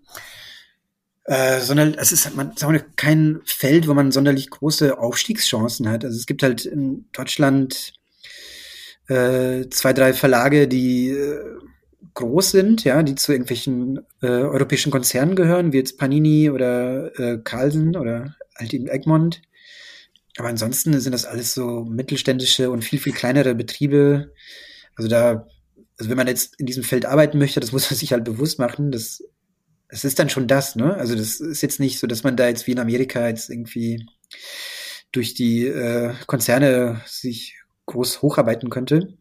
[1.24, 6.04] äh, sondern es ist man sagt kein Feld, wo man sonderlich große Aufstiegschancen hat.
[6.04, 7.94] Also es gibt halt in Deutschland
[9.08, 11.40] äh, zwei, drei Verlage, die äh,
[12.14, 17.38] groß sind, ja, die zu irgendwelchen äh, europäischen Konzernen gehören, wie jetzt Panini oder äh,
[17.42, 19.42] Carlsen oder halt eben Egmont.
[20.38, 24.32] Aber ansonsten sind das alles so mittelständische und viel, viel kleinere Betriebe.
[24.96, 25.46] Also da,
[25.98, 28.58] also wenn man jetzt in diesem Feld arbeiten möchte, das muss man sich halt bewusst
[28.58, 29.22] machen, das,
[29.88, 30.94] das ist dann schon das, ne?
[30.94, 34.06] Also das ist jetzt nicht so, dass man da jetzt wie in Amerika jetzt irgendwie
[35.12, 37.56] durch die äh, Konzerne sich
[37.86, 39.16] groß hocharbeiten könnte.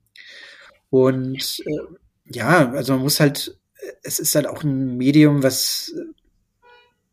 [0.90, 1.96] Und äh,
[2.26, 3.60] ja, also man muss halt,
[4.04, 5.94] es ist halt auch ein Medium, was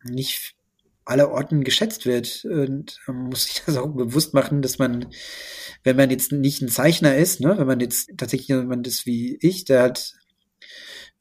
[0.04, 0.54] nicht
[1.04, 2.44] aller Orten geschätzt wird.
[2.44, 5.08] Und man muss sich das auch bewusst machen, dass man,
[5.84, 9.36] wenn man jetzt nicht ein Zeichner ist, ne, wenn man jetzt tatsächlich jemand ist wie
[9.40, 10.14] ich, der halt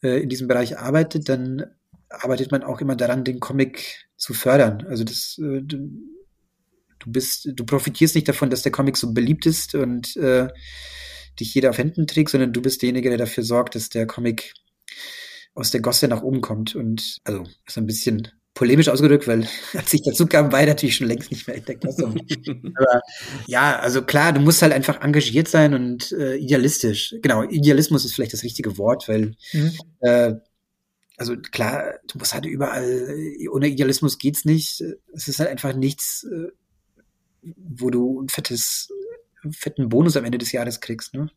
[0.03, 1.65] äh, in diesem Bereich arbeitet, dann
[2.09, 4.85] arbeitet man auch immer daran, den Comic zu fördern.
[4.87, 5.61] Also das, äh,
[7.09, 10.47] du, bist, du profitierst nicht davon, dass der Comic so beliebt ist und äh,
[11.39, 14.53] dich jeder auf Händen trägt, sondern du bist derjenige, der dafür sorgt, dass der Comic
[15.55, 16.75] aus der Gosse nach oben kommt.
[16.75, 20.95] Und also ist ein bisschen polemisch ausgedrückt, weil als ich dazu kam, war er natürlich
[20.95, 22.05] schon längst nicht mehr in der Gosse.
[22.75, 23.01] Aber
[23.47, 27.15] ja, also klar, du musst halt einfach engagiert sein und äh, idealistisch.
[27.21, 29.71] Genau, Idealismus ist vielleicht das richtige Wort, weil mhm.
[30.01, 30.33] äh,
[31.19, 33.19] also klar, du musst halt überall,
[33.51, 34.81] ohne Idealismus geht's nicht.
[35.13, 36.47] Es ist halt einfach nichts, äh,
[37.41, 38.91] wo du ein fettes
[39.51, 41.13] fetten Bonus am Ende des Jahres kriegst.
[41.13, 41.29] Ne?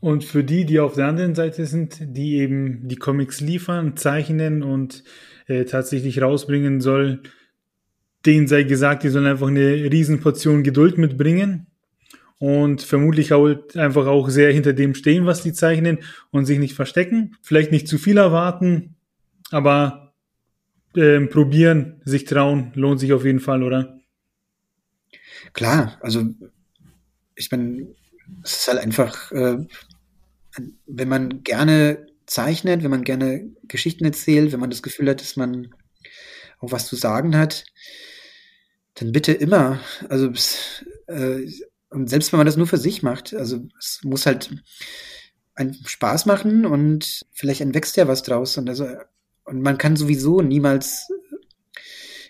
[0.00, 4.62] Und für die, die auf der anderen Seite sind, die eben die Comics liefern, zeichnen
[4.62, 5.04] und
[5.46, 7.22] äh, tatsächlich rausbringen soll,
[8.24, 11.66] denen sei gesagt, die sollen einfach eine Riesenportion Geduld mitbringen
[12.38, 15.98] und vermutlich halt einfach auch sehr hinter dem stehen, was die zeichnen
[16.30, 17.36] und sich nicht verstecken.
[17.40, 18.96] Vielleicht nicht zu viel erwarten,
[19.50, 20.12] aber
[20.94, 23.98] ähm, probieren, sich trauen, lohnt sich auf jeden Fall, oder?
[25.52, 26.24] Klar, also
[27.34, 27.94] ich meine,
[28.42, 29.58] es ist halt einfach, äh,
[30.86, 35.36] wenn man gerne zeichnet, wenn man gerne Geschichten erzählt, wenn man das Gefühl hat, dass
[35.36, 35.74] man
[36.58, 37.64] auch was zu sagen hat,
[38.94, 39.80] dann bitte immer.
[40.08, 40.32] Also
[41.06, 41.46] äh,
[41.90, 44.50] und selbst wenn man das nur für sich macht, also es muss halt
[45.54, 48.56] einen Spaß machen und vielleicht entwächst ja was draus.
[48.58, 48.86] Und also
[49.44, 51.08] und man kann sowieso niemals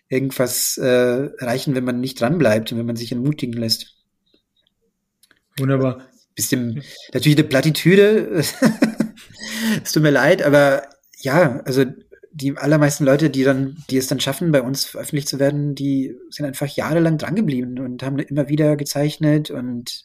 [0.08, 3.96] irgendwas äh, erreichen, wenn man nicht dranbleibt und wenn man sich entmutigen lässt.
[5.58, 6.08] Wunderbar.
[6.34, 8.28] Bisschen natürlich eine Plattitüde.
[9.82, 10.88] es tut mir leid, aber
[11.18, 11.84] ja, also
[12.32, 16.14] die allermeisten Leute, die dann, die es dann schaffen, bei uns veröffentlicht zu werden, die
[16.28, 20.04] sind einfach jahrelang drangeblieben und haben immer wieder gezeichnet und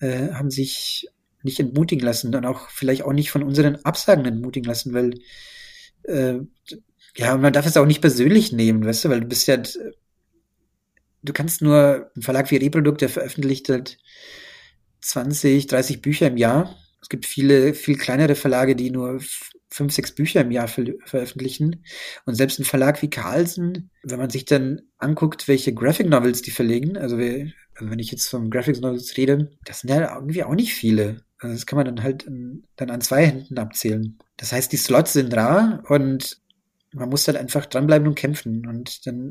[0.00, 1.08] äh, haben sich
[1.42, 5.14] nicht entmutigen lassen und auch vielleicht auch nicht von unseren Absagen entmutigen lassen, weil
[6.02, 6.40] äh,
[7.16, 11.32] ja, man darf es auch nicht persönlich nehmen, weißt du, weil du bist ja, du
[11.32, 13.98] kannst nur, ein Verlag wie Reprodukt, der veröffentlicht halt
[15.00, 16.76] 20, 30 Bücher im Jahr.
[17.02, 19.20] Es gibt viele, viel kleinere Verlage, die nur
[19.70, 21.84] fünf, sechs Bücher im Jahr ver veröffentlichen.
[22.26, 26.50] Und selbst ein Verlag wie Carlsen, wenn man sich dann anguckt, welche Graphic Novels die
[26.50, 30.54] verlegen, also, wir, wenn ich jetzt von Graphic Novels rede, das sind ja irgendwie auch
[30.54, 31.22] nicht viele.
[31.38, 34.18] Also das kann man dann halt an, dann an zwei Händen abzählen.
[34.36, 36.40] Das heißt, die Slots sind rar und
[36.92, 39.30] man muss halt einfach dranbleiben und kämpfen und dann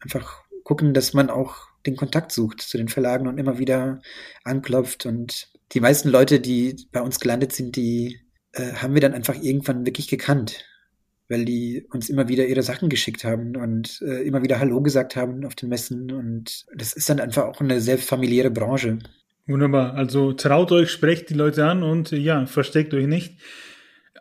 [0.00, 1.56] einfach gucken, dass man auch
[1.86, 4.00] den Kontakt sucht zu den Verlagen und immer wieder
[4.44, 5.06] anklopft.
[5.06, 8.20] Und die meisten Leute, die bei uns gelandet sind, die
[8.52, 10.64] äh, haben wir dann einfach irgendwann wirklich gekannt,
[11.28, 15.16] weil die uns immer wieder ihre Sachen geschickt haben und äh, immer wieder Hallo gesagt
[15.16, 16.12] haben auf den Messen.
[16.12, 18.98] Und das ist dann einfach auch eine sehr familiäre Branche.
[19.46, 19.94] Wunderbar.
[19.94, 23.40] Also traut euch, sprecht die Leute an und ja, versteckt euch nicht.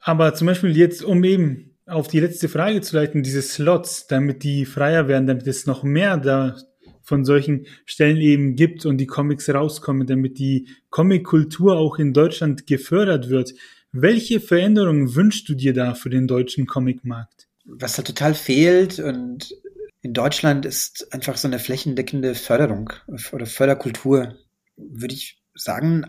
[0.01, 4.43] Aber zum Beispiel jetzt, um eben auf die letzte Frage zu leiten, diese Slots, damit
[4.43, 6.55] die freier werden, damit es noch mehr da
[7.01, 12.67] von solchen Stellen eben gibt und die Comics rauskommen, damit die Comic-Kultur auch in Deutschland
[12.67, 13.53] gefördert wird.
[13.91, 17.47] Welche Veränderungen wünschst du dir da für den deutschen Comicmarkt?
[17.65, 19.55] Was da total fehlt und
[20.01, 22.93] in Deutschland ist einfach so eine flächendeckende Förderung
[23.31, 24.35] oder Förderkultur,
[24.77, 26.05] würde ich sagen,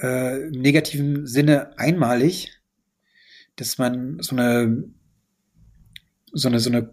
[0.00, 2.52] äh, im negativen Sinne einmalig,
[3.56, 4.84] dass man so eine
[6.38, 6.90] so eine so eine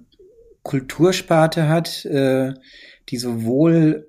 [0.63, 2.53] Kultursparte hat, äh,
[3.09, 4.07] die sowohl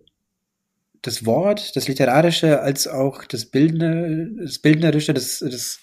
[1.03, 5.79] das Wort, das Literarische, als auch das Bildende, das Bildnerische, das, das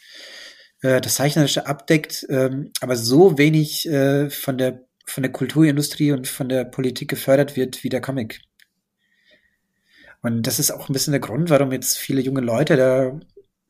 [0.81, 6.27] äh, das Zeichnerische abdeckt, ähm, aber so wenig äh, von der von der Kulturindustrie und
[6.27, 8.41] von der Politik gefördert wird wie der Comic.
[10.21, 13.19] Und das ist auch ein bisschen der Grund, warum jetzt viele junge Leute da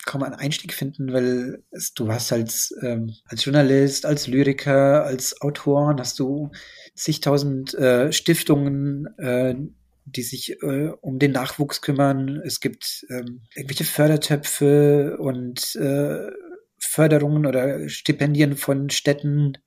[0.06, 5.42] kaum einen Einstieg finden, weil es, du hast als, ähm, als Journalist, als Lyriker, als
[5.42, 6.52] Autor, hast du
[6.96, 9.56] zigtausend äh, Stiftungen, äh,
[10.06, 12.42] die sich äh, um den Nachwuchs kümmern.
[12.46, 16.30] Es gibt ähm, irgendwelche Fördertöpfe und äh,
[16.78, 19.58] Förderungen oder Stipendien von Städten,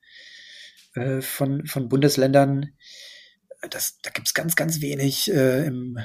[0.95, 2.73] äh, von, von Bundesländern.
[3.71, 5.99] Das, da gibt's ganz, ganz wenig äh, im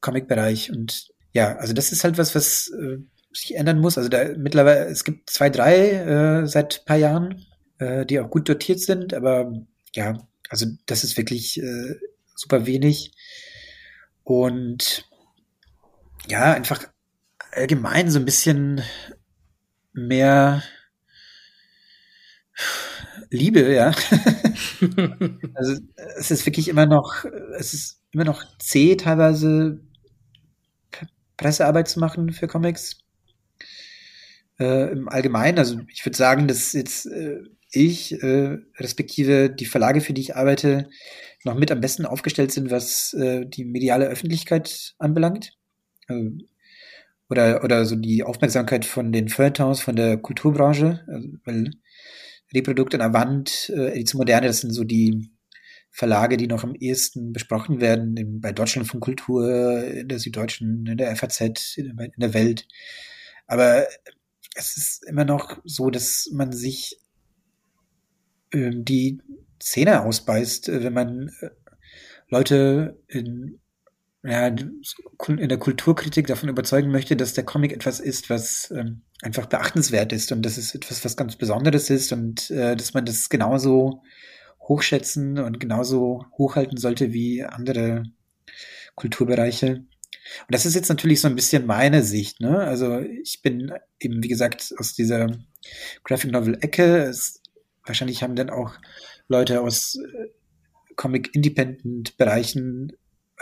[0.00, 0.70] Comic-Bereich.
[0.70, 2.98] Und ja, also das ist halt was, was äh,
[3.32, 3.98] sich ändern muss.
[3.98, 7.46] Also da mittlerweile, es gibt zwei, drei äh, seit paar Jahren,
[7.78, 9.52] äh, die auch gut dotiert sind, aber
[9.94, 11.96] ja, also das ist wirklich äh,
[12.34, 13.12] super wenig.
[14.24, 15.08] Und
[16.28, 16.86] ja, einfach
[17.52, 18.82] allgemein so ein bisschen
[19.92, 20.62] mehr
[23.30, 23.88] Liebe, ja.
[25.54, 25.76] also
[26.18, 27.24] es ist wirklich immer noch,
[27.58, 29.80] es ist immer noch zäh, teilweise
[31.36, 32.98] Pressearbeit zu machen für Comics.
[34.60, 37.40] Äh, Im Allgemeinen, also ich würde sagen, dass jetzt äh,
[37.72, 40.88] ich, äh, respektive die Verlage, für die ich arbeite,
[41.44, 45.56] noch mit am besten aufgestellt sind, was äh, die mediale Öffentlichkeit anbelangt.
[46.08, 46.30] Also
[47.30, 51.70] oder, oder so die Aufmerksamkeit von den Feuilletons, von der Kulturbranche, also, weil
[52.52, 55.30] Reprodukt an der Wand, äh, Edition Moderne, das sind so die
[55.92, 60.86] Verlage, die noch am ehesten besprochen werden, in, bei Deutschland von Kultur, in der Süddeutschen,
[60.86, 62.66] in der FAZ, in, in der Welt.
[63.46, 63.86] Aber
[64.54, 67.00] es ist immer noch so, dass man sich
[68.50, 69.20] äh, die
[69.62, 71.50] Szene ausbeißt, äh, wenn man äh,
[72.28, 73.60] Leute in
[74.22, 79.46] ja, in der Kulturkritik davon überzeugen möchte, dass der Comic etwas ist, was ähm, einfach
[79.46, 83.30] beachtenswert ist und dass es etwas, was ganz Besonderes ist und äh, dass man das
[83.30, 84.02] genauso
[84.60, 88.04] hochschätzen und genauso hochhalten sollte wie andere
[88.94, 89.84] Kulturbereiche.
[90.40, 92.40] Und das ist jetzt natürlich so ein bisschen meine Sicht.
[92.40, 92.58] Ne?
[92.58, 95.38] Also ich bin eben, wie gesagt, aus dieser
[96.04, 97.12] Graphic Novel Ecke.
[97.84, 98.74] wahrscheinlich haben dann auch
[99.28, 100.28] Leute aus äh,
[100.96, 102.92] Comic Independent Bereichen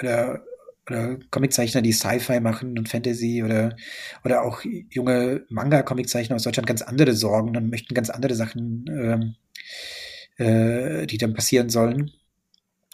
[0.01, 0.43] oder
[0.91, 3.77] oder Comiczeichner, die Sci-Fi machen und Fantasy oder,
[4.25, 9.35] oder auch junge Manga-Comiczeichner aus Deutschland ganz andere Sorgen und möchten ganz andere Sachen, ähm,
[10.39, 12.13] äh, die dann passieren sollen.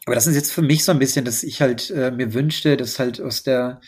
[0.06, 2.76] Aber das ist jetzt für mich so ein bisschen, dass ich halt äh, mir wünschte,
[2.76, 3.80] dass halt aus der,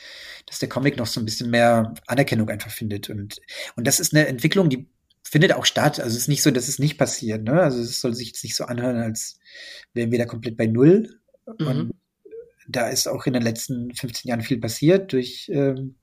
[0.47, 3.11] dass der Comic noch so ein bisschen mehr Anerkennung einfach findet.
[3.11, 3.41] Und,
[3.77, 4.89] und das ist eine Entwicklung, die
[5.23, 6.01] findet auch statt.
[6.01, 7.43] Also es ist nicht so, dass es nicht passiert.
[7.43, 7.61] Ne?
[7.61, 9.39] Also es soll sich jetzt nicht so anhören, als
[9.93, 11.21] wären wir da komplett bei Null.
[11.59, 11.67] Mhm.
[11.67, 11.93] Und
[12.69, 15.97] da ist auch in den letzten 15 Jahren viel passiert durch ähm,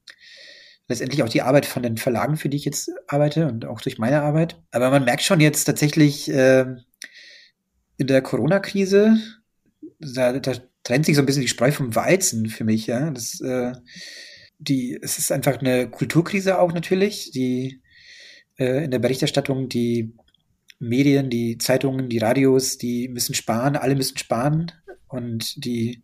[0.88, 3.98] letztendlich auch die Arbeit von den Verlagen, für die ich jetzt arbeite und auch durch
[3.98, 4.62] meine Arbeit.
[4.72, 6.66] Aber man merkt schon jetzt tatsächlich äh,
[7.98, 9.18] in der Corona-Krise,
[10.14, 10.54] da, da
[10.84, 12.88] trennt sich so ein bisschen die Spreu vom Weizen für mich.
[12.88, 13.74] Ja, das äh,
[14.60, 17.82] die es ist einfach eine Kulturkrise auch natürlich, die
[18.58, 20.16] äh, in der Berichterstattung die
[20.80, 24.72] Medien, die Zeitungen, die Radios, die müssen sparen, alle müssen sparen
[25.08, 26.04] und die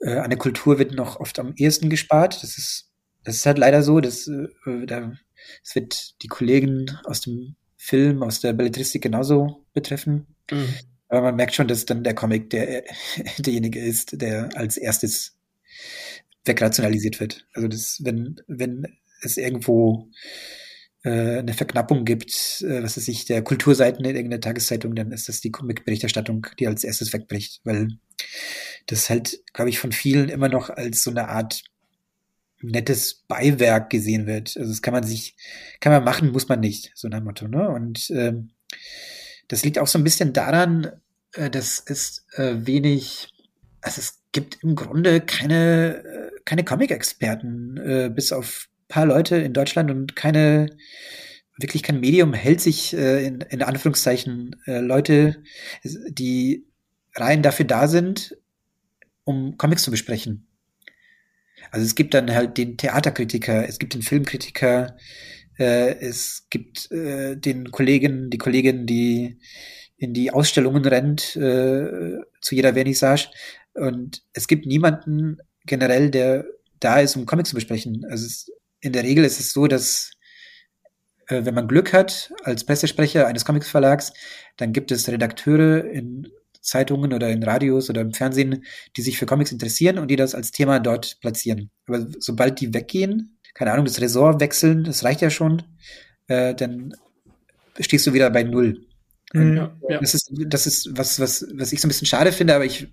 [0.00, 2.42] äh, an der Kultur wird noch oft am ehesten gespart.
[2.42, 2.90] Das ist,
[3.24, 4.00] das ist halt leider so.
[4.00, 5.12] Das, äh, da,
[5.62, 10.26] das wird die Kollegen aus dem Film, aus der Belletristik genauso betreffen.
[10.50, 10.74] Mhm.
[11.10, 12.84] Aber man merkt schon, dass dann der Comic der,
[13.38, 15.36] derjenige ist, der als erstes
[16.44, 17.46] wegrationalisiert wird.
[17.52, 18.86] Also das, wenn, wenn
[19.22, 20.08] es irgendwo
[21.02, 25.28] äh, eine Verknappung gibt, äh, was weiß ich, der Kulturseiten in irgendeiner Tageszeitung, dann ist
[25.28, 27.88] das die Comic-Berichterstattung, die als erstes wegbricht, weil
[28.86, 31.64] das halt, glaube ich, von vielen immer noch als so eine Art
[32.62, 34.56] nettes Beiwerk gesehen wird.
[34.56, 35.36] Also das kann man sich,
[35.80, 37.48] kann man machen, muss man nicht, so nach Motto.
[37.48, 37.68] Ne?
[37.68, 38.50] Und ähm,
[39.50, 40.92] das liegt auch so ein bisschen daran,
[41.34, 43.28] äh, dass es äh, wenig,
[43.80, 49.52] also es gibt im Grunde keine, äh, keine Comic-Experten, äh, bis auf paar Leute in
[49.52, 50.66] Deutschland und keine,
[51.58, 55.42] wirklich kein Medium hält sich äh, in, in Anführungszeichen äh, Leute,
[55.82, 56.64] die
[57.16, 58.36] rein dafür da sind,
[59.24, 60.46] um Comics zu besprechen.
[61.72, 64.96] Also es gibt dann halt den Theaterkritiker, es gibt den Filmkritiker,
[65.58, 69.38] äh, es gibt äh, den Kollegen, die Kollegin, die
[69.96, 73.28] in die Ausstellungen rennt äh, zu jeder Vernissage.
[73.74, 76.46] Und es gibt niemanden generell, der
[76.80, 78.06] da ist, um Comics zu besprechen.
[78.08, 78.50] Also es,
[78.80, 80.12] in der Regel ist es so, dass
[81.28, 84.12] äh, wenn man Glück hat als Pressesprecher eines Comicsverlags,
[84.56, 86.28] dann gibt es Redakteure in
[86.60, 88.64] Zeitungen oder in Radios oder im Fernsehen,
[88.96, 91.70] die sich für Comics interessieren und die das als Thema dort platzieren.
[91.86, 95.62] Aber sobald die weggehen, keine Ahnung, das Ressort wechseln, das reicht ja schon,
[96.28, 96.94] äh, dann
[97.78, 98.86] stehst du wieder bei Null.
[99.32, 99.56] Mhm.
[99.56, 100.00] Ja, ja.
[100.00, 102.88] Das ist, das ist was, was, was ich so ein bisschen schade finde, aber ich,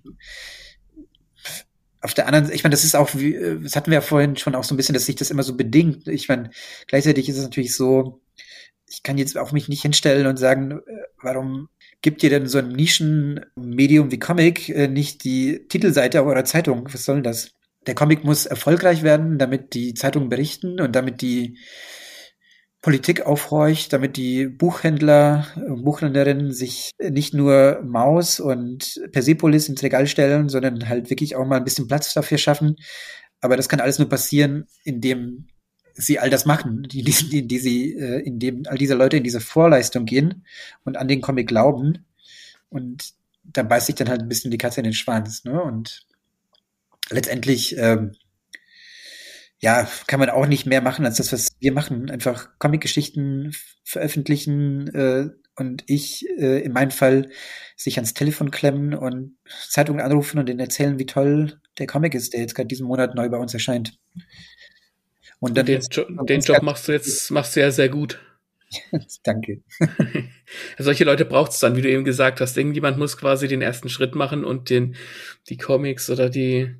[2.00, 4.54] auf der anderen, ich meine, das ist auch, wie, das hatten wir ja vorhin schon
[4.54, 6.06] auch so ein bisschen, dass sich das immer so bedingt.
[6.06, 6.50] Ich meine,
[6.86, 8.20] gleichzeitig ist es natürlich so,
[8.88, 10.80] ich kann jetzt auch mich nicht hinstellen und sagen, äh,
[11.20, 11.68] warum
[12.00, 16.88] gibt ihr denn so ein Nischenmedium wie Comic äh, nicht die Titelseite eurer Zeitung?
[16.92, 17.50] Was soll denn das?
[17.88, 21.56] Der Comic muss erfolgreich werden, damit die Zeitungen berichten und damit die
[22.82, 30.06] Politik aufhorcht, damit die Buchhändler und Buchhändlerinnen sich nicht nur Maus und Persepolis ins Regal
[30.06, 32.76] stellen, sondern halt wirklich auch mal ein bisschen Platz dafür schaffen.
[33.40, 35.46] Aber das kann alles nur passieren, indem
[35.94, 39.40] sie all das machen, die, die, die sie, äh, indem all diese Leute in diese
[39.40, 40.44] Vorleistung gehen
[40.84, 42.04] und an den Comic glauben.
[42.68, 45.44] Und da beißt sich dann halt ein bisschen die Katze in den Schwanz.
[45.44, 45.62] Ne?
[45.62, 46.06] Und
[47.10, 48.12] letztendlich ähm,
[49.60, 52.10] ja, kann man auch nicht mehr machen als das, was wir machen.
[52.10, 53.52] Einfach Comic-Geschichten
[53.84, 57.30] veröffentlichen äh, und ich äh, in meinem Fall
[57.76, 59.36] sich ans Telefon klemmen und
[59.68, 63.16] Zeitungen anrufen und denen erzählen, wie toll der Comic ist, der jetzt gerade diesen Monat
[63.16, 63.98] neu bei uns erscheint.
[65.40, 68.20] Und dann den, jo den Job machst du jetzt machst du ja sehr gut.
[69.22, 69.62] Danke.
[70.78, 72.56] Solche Leute braucht es dann, wie du eben gesagt hast.
[72.56, 74.96] Irgendjemand muss quasi den ersten Schritt machen und den
[75.48, 76.74] die Comics oder die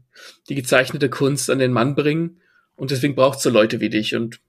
[0.49, 2.41] die gezeichnete Kunst an den Mann bringen.
[2.77, 4.41] Und deswegen braucht es so Leute wie dich und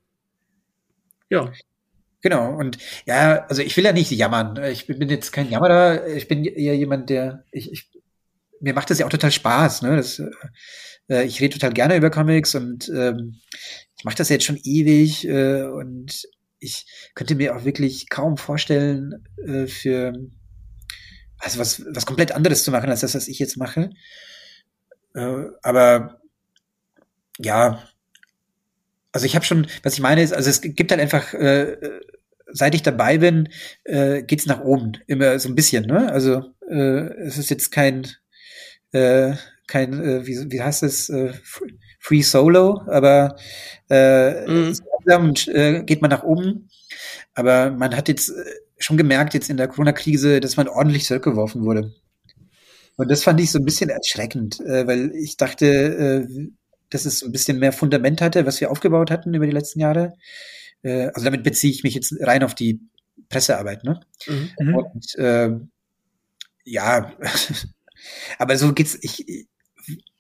[1.29, 1.51] ja.
[2.21, 4.61] Genau, und ja, also ich will ja nicht jammern.
[4.65, 7.89] Ich bin jetzt kein Jammerer, ich bin eher jemand, der, ich, ich
[8.59, 9.95] mir macht das ja auch total Spaß, ne?
[9.95, 10.21] Das,
[11.09, 13.39] äh, ich rede total gerne über Comics und ähm,
[13.97, 16.27] ich mache das jetzt schon ewig äh, und
[16.59, 20.13] ich könnte mir auch wirklich kaum vorstellen, äh, für
[21.39, 23.91] also was, was komplett anderes zu machen als das, was ich jetzt mache.
[25.15, 26.21] Äh, aber
[27.39, 27.83] ja,
[29.11, 31.77] also ich habe schon, was ich meine ist, also es gibt halt einfach äh,
[32.51, 33.49] seit ich dabei bin,
[33.83, 34.93] äh, geht's nach oben.
[35.07, 36.11] Immer so ein bisschen, ne?
[36.11, 38.07] Also äh, es ist jetzt kein,
[38.91, 39.33] äh,
[39.67, 41.33] kein, äh, wie, wie heißt es, äh,
[41.99, 43.35] Free Solo, aber
[43.89, 44.77] äh, mhm.
[45.17, 46.69] Und, äh, geht man nach oben.
[47.33, 48.33] Aber man hat jetzt äh,
[48.77, 51.93] schon gemerkt, jetzt in der Corona-Krise, dass man ordentlich zurückgeworfen wurde.
[52.95, 56.49] Und das fand ich so ein bisschen erschreckend, äh, weil ich dachte, äh,
[56.89, 60.13] dass es ein bisschen mehr Fundament hatte, was wir aufgebaut hatten über die letzten Jahre.
[60.81, 62.81] Äh, also damit beziehe ich mich jetzt rein auf die
[63.29, 64.01] Pressearbeit, ne?
[64.27, 64.49] Mhm.
[64.59, 64.75] mhm.
[64.75, 65.49] Und äh,
[66.65, 67.13] ja,
[68.39, 69.47] aber so geht's, ich,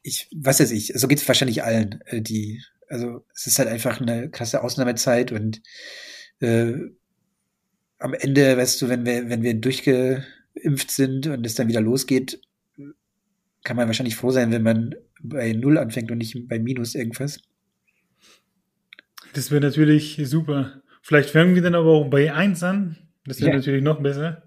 [0.01, 4.01] ich, was weiß ich, so geht's wahrscheinlich allen, äh, die, also es ist halt einfach
[4.01, 5.61] eine krasse Ausnahmezeit und
[6.39, 6.73] äh,
[7.99, 12.41] am Ende, weißt du, wenn wir, wenn wir durchgeimpft sind und es dann wieder losgeht,
[13.63, 17.41] kann man wahrscheinlich froh sein, wenn man bei Null anfängt und nicht bei Minus irgendwas.
[19.33, 20.81] Das wäre natürlich super.
[21.01, 22.97] Vielleicht fangen wir dann aber auch bei 1 an.
[23.25, 23.57] Das wäre ja.
[23.57, 24.43] natürlich noch besser.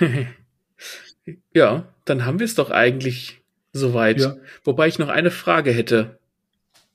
[1.54, 4.20] ja, dann haben wir es doch eigentlich soweit.
[4.20, 4.36] Ja.
[4.64, 6.18] Wobei ich noch eine Frage hätte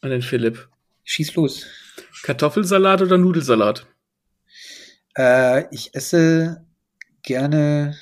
[0.02, 0.70] an den Philipp.
[1.04, 1.66] Schieß los.
[2.24, 3.88] Kartoffelsalat oder Nudelsalat?
[5.18, 6.66] Äh, ich esse
[7.24, 7.98] gerne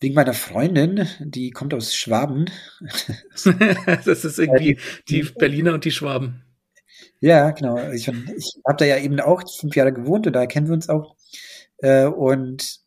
[0.00, 2.46] wegen meiner Freundin, die kommt aus Schwaben.
[4.04, 4.78] das ist irgendwie
[5.08, 6.44] die Berliner und die Schwaben.
[7.20, 7.78] Ja, genau.
[7.90, 10.88] Ich, ich habe da ja eben auch fünf Jahre gewohnt und da kennen wir uns
[10.88, 11.16] auch.
[11.78, 12.80] Äh, und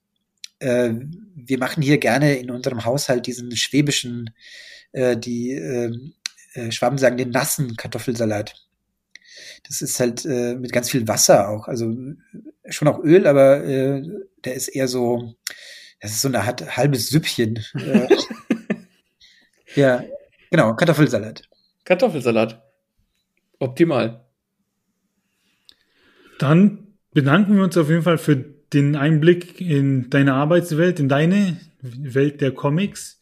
[0.59, 0.91] äh,
[1.35, 4.29] wir machen hier gerne in unserem Haushalt diesen schwäbischen,
[4.93, 6.13] äh, die ähm,
[6.53, 8.55] äh, Schwaben sagen den nassen Kartoffelsalat.
[9.67, 11.67] Das ist halt äh, mit ganz viel Wasser auch.
[11.67, 11.95] Also
[12.69, 14.01] schon auch Öl, aber äh,
[14.43, 15.35] der ist eher so,
[15.99, 17.63] das ist so eine Art halbes Süppchen.
[17.75, 18.07] Äh,
[19.75, 20.03] ja,
[20.49, 21.43] genau, Kartoffelsalat.
[21.85, 22.61] Kartoffelsalat.
[23.59, 24.25] Optimal.
[26.39, 31.59] Dann bedanken wir uns auf jeden Fall für den Einblick in deine Arbeitswelt, in deine
[31.81, 33.19] Welt der Comics.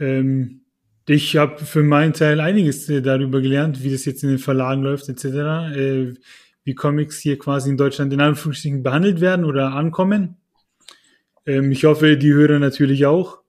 [0.00, 0.61] Ähm,
[1.06, 5.08] ich habe für meinen Teil einiges darüber gelernt, wie das jetzt in den Verlagen läuft,
[5.08, 5.24] etc.
[5.74, 6.14] Äh,
[6.64, 10.36] wie Comics hier quasi in Deutschland in Anführungsstrichen behandelt werden oder ankommen.
[11.46, 13.40] Ähm, ich hoffe, die Hörer natürlich auch.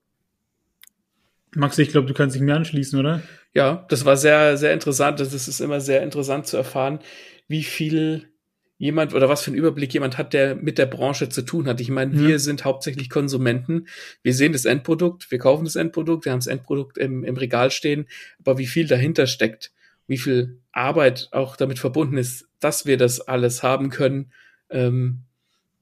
[1.56, 3.22] Max, ich glaube, du kannst dich mir anschließen, oder?
[3.54, 5.20] Ja, das war sehr, sehr interessant.
[5.20, 7.00] Das ist immer sehr interessant zu erfahren,
[7.48, 8.33] wie viel
[8.78, 11.80] jemand oder was für einen Überblick jemand hat, der mit der Branche zu tun hat.
[11.80, 13.88] Ich meine, wir sind hauptsächlich Konsumenten.
[14.24, 17.72] Wir sehen das Endprodukt, wir kaufen das Endprodukt, wir haben das Endprodukt im, im Regal
[17.72, 18.08] stehen,
[18.40, 19.72] aber wie viel dahinter steckt,
[20.08, 24.32] wie viel Arbeit auch damit verbunden ist, dass wir das alles haben können,
[24.70, 25.20] ähm,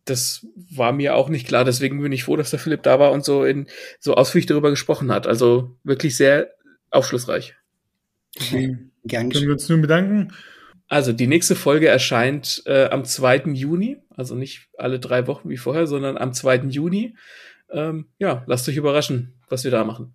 [0.06, 1.64] das war mir auch nicht klar.
[1.64, 3.68] Deswegen bin ich froh, dass der Philipp da war und so in
[4.00, 5.28] so ausführlich darüber gesprochen hat.
[5.28, 6.52] Also wirklich sehr
[6.90, 7.56] aufschlussreich.
[9.04, 10.34] Gern Können wir uns nun bedanken.
[10.92, 13.44] Also die nächste Folge erscheint äh, am 2.
[13.54, 16.64] Juni, also nicht alle drei Wochen wie vorher, sondern am 2.
[16.68, 17.16] Juni.
[17.72, 20.14] Ähm, ja, lasst euch überraschen, was wir da machen.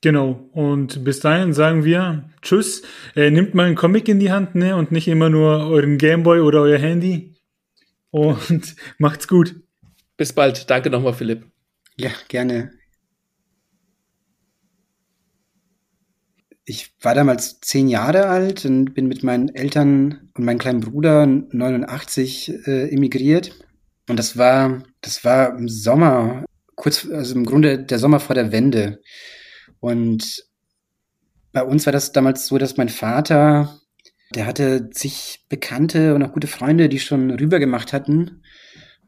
[0.00, 0.48] Genau.
[0.52, 2.80] Und bis dahin sagen wir Tschüss.
[3.14, 4.74] Äh, nehmt mal einen Comic in die Hand, ne?
[4.74, 7.34] Und nicht immer nur euren Gameboy oder euer Handy.
[8.08, 9.56] Und macht's gut.
[10.16, 10.70] Bis bald.
[10.70, 11.44] Danke nochmal, Philipp.
[11.98, 12.70] Ja, gerne.
[16.66, 21.24] Ich war damals zehn Jahre alt und bin mit meinen Eltern und meinem kleinen Bruder
[21.24, 23.52] 89 äh, emigriert.
[24.08, 26.44] Und das war, das war im Sommer,
[26.74, 29.00] kurz, also im Grunde der Sommer vor der Wende.
[29.80, 30.44] Und
[31.52, 33.80] bei uns war das damals so, dass mein Vater
[34.34, 38.42] der hatte sich Bekannte und auch gute Freunde, die schon rübergemacht hatten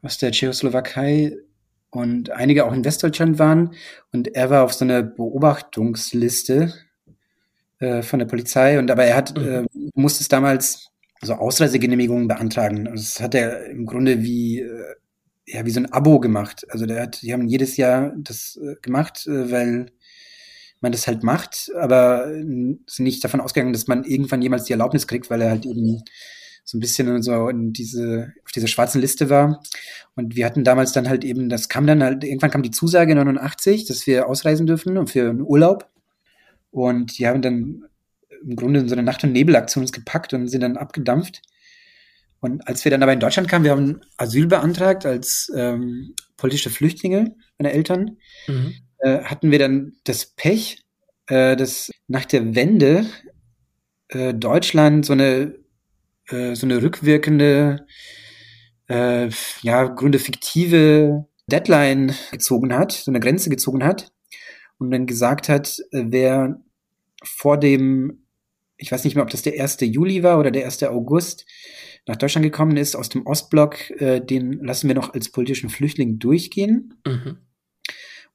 [0.01, 1.35] aus der Tschechoslowakei
[1.89, 3.73] und einige auch in Westdeutschland waren.
[4.13, 6.73] Und er war auf so einer Beobachtungsliste
[7.79, 8.79] äh, von der Polizei.
[8.79, 9.65] Und aber er hat, äh,
[9.95, 10.89] musste es damals
[11.21, 12.87] so Ausreisegenehmigungen beantragen.
[12.87, 14.95] Also das hat er im Grunde wie, äh,
[15.45, 16.65] ja, wie so ein Abo gemacht.
[16.69, 19.87] Also der hat, die haben jedes Jahr das äh, gemacht, äh, weil
[20.81, 25.07] man das halt macht, aber sind nicht davon ausgegangen, dass man irgendwann jemals die Erlaubnis
[25.07, 26.03] kriegt, weil er halt eben
[26.63, 29.61] so ein bisschen so in diese, auf dieser schwarzen Liste war.
[30.15, 33.15] Und wir hatten damals dann halt eben, das kam dann halt, irgendwann kam die Zusage
[33.15, 35.89] 89, dass wir ausreisen dürfen und für einen Urlaub.
[36.71, 37.85] Und die haben dann
[38.41, 41.41] im Grunde so eine Nacht- und Nebelaktion uns gepackt und sind dann abgedampft.
[42.41, 46.69] Und als wir dann aber in Deutschland kamen, wir haben Asyl beantragt als ähm, politische
[46.69, 48.17] Flüchtlinge, meine Eltern.
[48.47, 48.75] Mhm.
[48.99, 50.83] Äh, hatten wir dann das Pech,
[51.27, 53.05] äh, dass nach der Wende
[54.07, 55.55] äh, Deutschland so eine
[56.27, 57.85] äh, so eine rückwirkende,
[58.87, 59.29] äh,
[59.61, 64.11] ja, Gründe fiktive Deadline gezogen hat, so eine Grenze gezogen hat
[64.79, 66.61] und dann gesagt hat, äh, wer
[67.23, 68.25] vor dem
[68.79, 69.77] ich weiß nicht mehr, ob das der 1.
[69.81, 70.83] Juli war oder der 1.
[70.83, 71.45] August,
[72.07, 76.17] nach Deutschland gekommen ist aus dem Ostblock, äh, den lassen wir noch als politischen Flüchtling
[76.17, 76.95] durchgehen.
[77.05, 77.37] Mhm.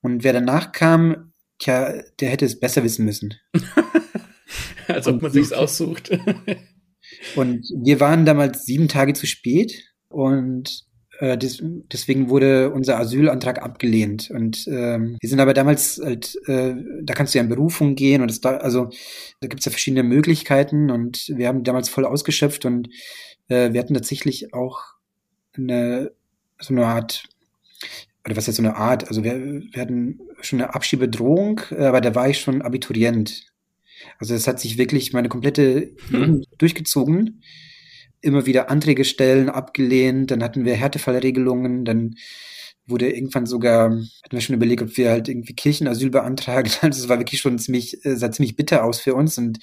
[0.00, 3.34] Und wer danach kam, tja, der hätte es besser wissen müssen.
[4.88, 6.10] als ob man sich's aussucht.
[7.36, 10.84] und wir waren damals sieben Tage zu spät und
[11.18, 11.62] äh, des,
[11.92, 14.30] deswegen wurde unser Asylantrag abgelehnt.
[14.30, 18.22] Und ähm, wir sind aber damals halt, äh, da kannst du ja in Berufung gehen
[18.22, 18.90] und es da, also
[19.40, 22.88] da gibt's ja verschiedene Möglichkeiten und wir haben damals voll ausgeschöpft und
[23.48, 24.80] äh, wir hatten tatsächlich auch
[25.56, 26.12] eine
[26.60, 27.24] so eine Art
[28.24, 32.14] oder was ist so eine Art, also wir, wir hatten schon eine Abschiebedrohung, aber da
[32.14, 33.52] war ich schon Abiturient.
[34.18, 36.44] Also das hat sich wirklich meine komplette hm.
[36.58, 37.42] durchgezogen
[38.24, 42.16] immer wieder Anträge stellen, abgelehnt, dann hatten wir Härtefallregelungen, dann
[42.86, 46.70] wurde irgendwann sogar, hatten wir schon überlegt, ob wir halt irgendwie Kirchenasyl beantragen.
[46.82, 49.58] Also es war wirklich schon ziemlich, äh, sah ziemlich bitter aus für uns und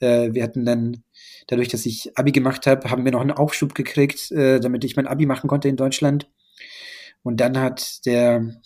[0.00, 1.02] äh, wir hatten dann,
[1.48, 4.96] dadurch, dass ich Abi gemacht habe, haben wir noch einen Aufschub gekriegt, äh, damit ich
[4.96, 6.30] mein Abi machen konnte in Deutschland.
[7.22, 8.60] Und dann hat der,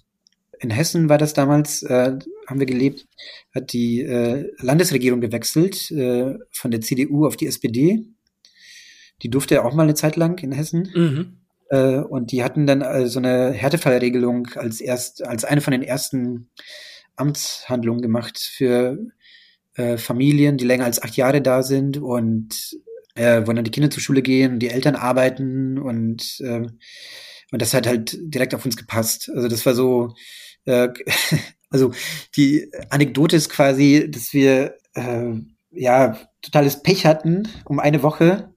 [0.61, 3.07] in Hessen war das damals, äh, haben wir gelebt,
[3.55, 8.05] hat die äh, Landesregierung gewechselt äh, von der CDU auf die SPD
[9.23, 10.91] die durfte ja auch mal eine Zeit lang in Hessen.
[10.95, 11.37] Mhm.
[11.71, 15.83] Äh, und die hatten dann äh, so eine Härtefallregelung als erst, als eine von den
[15.83, 16.51] ersten
[17.17, 18.99] Amtshandlungen gemacht für
[19.75, 22.79] äh, Familien, die länger als acht Jahre da sind und
[23.15, 26.67] äh, wo dann die Kinder zur Schule gehen und die Eltern arbeiten und äh,
[27.53, 29.31] und das hat halt direkt auf uns gepasst.
[29.35, 30.15] Also das war so,
[30.65, 30.89] äh,
[31.71, 31.93] also
[32.37, 35.33] die Anekdote ist quasi, dass wir äh,
[35.71, 38.53] ja totales Pech hatten um eine Woche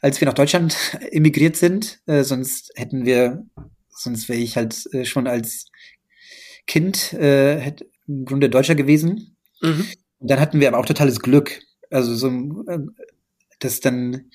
[0.00, 0.76] als wir nach Deutschland
[1.10, 2.00] emigriert sind.
[2.06, 3.44] Äh, sonst hätten wir,
[3.88, 5.66] sonst wäre ich halt äh, schon als
[6.66, 9.36] Kind äh, hätte, im Grunde Deutscher gewesen.
[9.60, 9.86] Mhm.
[10.18, 11.60] Und dann hatten wir aber auch totales Glück.
[11.90, 12.28] Also so,
[12.68, 12.78] äh,
[13.58, 14.30] das dann,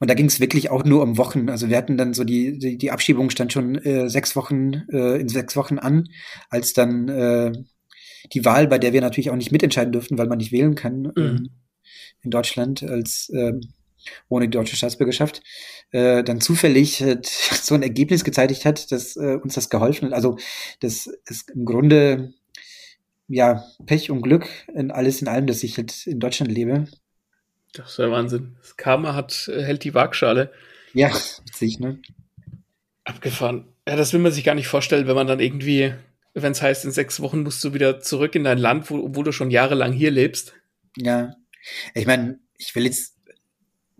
[0.00, 1.48] und da ging es wirklich auch nur um Wochen.
[1.48, 5.20] Also wir hatten dann so die, die, die Abschiebung stand schon äh, sechs Wochen, äh,
[5.20, 6.08] in sechs Wochen an,
[6.50, 7.52] als dann äh,
[8.32, 11.02] die Wahl, bei der wir natürlich auch nicht mitentscheiden durften, weil man nicht wählen kann
[11.02, 11.12] mhm.
[11.16, 11.50] ähm,
[12.22, 13.60] in Deutschland als ähm,
[14.28, 15.42] ohne die deutsche Staatsbürgerschaft,
[15.90, 20.14] äh, dann zufällig äh, so ein Ergebnis gezeitigt hat, dass äh, uns das geholfen hat.
[20.14, 20.38] Also
[20.80, 22.34] das ist im Grunde
[23.28, 26.86] ja Pech und Glück in alles in allem, dass ich halt in Deutschland lebe.
[27.72, 28.56] Das ist ja Wahnsinn.
[28.60, 30.52] Das Karma hat, äh, hält die Waagschale.
[30.94, 31.12] Ja,
[31.44, 32.00] witzig, ne?
[33.04, 33.68] Abgefahren.
[33.86, 35.92] Ja, das will man sich gar nicht vorstellen, wenn man dann irgendwie,
[36.34, 39.22] wenn es heißt, in sechs Wochen musst du wieder zurück in dein Land, wo, wo
[39.22, 40.54] du schon jahrelang hier lebst.
[40.96, 41.36] Ja.
[41.94, 43.15] Ich meine, ich will jetzt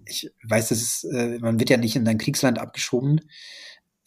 [0.07, 3.20] ich weiß, dass es, äh, man wird ja nicht in ein Kriegsland abgeschoben.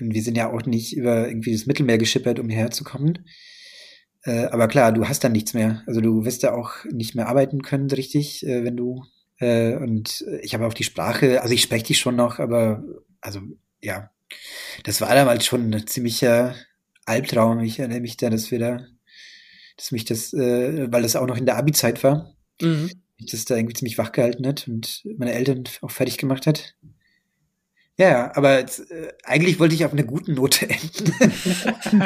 [0.01, 3.25] Und wir sind ja auch nicht über irgendwie das Mittelmeer geschippert, um hierher zu kommen.
[4.23, 5.83] Äh, aber klar, du hast dann nichts mehr.
[5.87, 9.03] Also du wirst ja auch nicht mehr arbeiten können, richtig, äh, wenn du
[9.39, 12.83] äh, und ich habe auch die Sprache, also ich spreche die schon noch, aber
[13.21, 13.39] also
[13.81, 14.09] ja,
[14.83, 16.55] das war damals schon ein ziemlicher
[17.05, 17.61] Albtraum.
[17.61, 18.85] Ich erinnere mich da, dass wir da,
[19.77, 23.55] dass mich das, äh, weil das auch noch in der Abi-Zeit war, mhm das da
[23.55, 26.75] irgendwie ziemlich wach gehalten hat und meine Eltern auch fertig gemacht hat.
[27.97, 31.13] Ja, aber jetzt, äh, eigentlich wollte ich auf einer guten Note enden.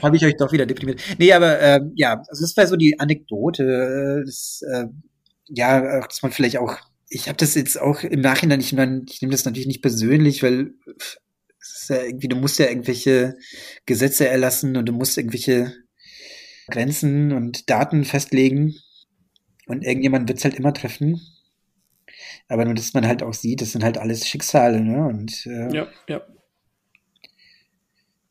[0.00, 1.00] Habe ich euch doch wieder deprimiert.
[1.18, 4.22] Nee, aber äh, ja, also das war so die Anekdote.
[4.24, 4.86] Das, äh,
[5.48, 6.76] ja, dass man vielleicht auch,
[7.08, 10.44] ich habe das jetzt auch im Nachhinein, ich, mein, ich nehme das natürlich nicht persönlich,
[10.44, 10.74] weil
[11.60, 13.36] ist ja irgendwie, du musst ja irgendwelche
[13.86, 15.74] Gesetze erlassen und du musst irgendwelche
[16.70, 18.74] Grenzen und Daten festlegen.
[19.70, 21.20] Und irgendjemand wird es halt immer treffen.
[22.48, 25.06] Aber nur, dass man halt auch sieht, das sind halt alles Schicksale, ne?
[25.06, 26.22] Und äh, ja, ja.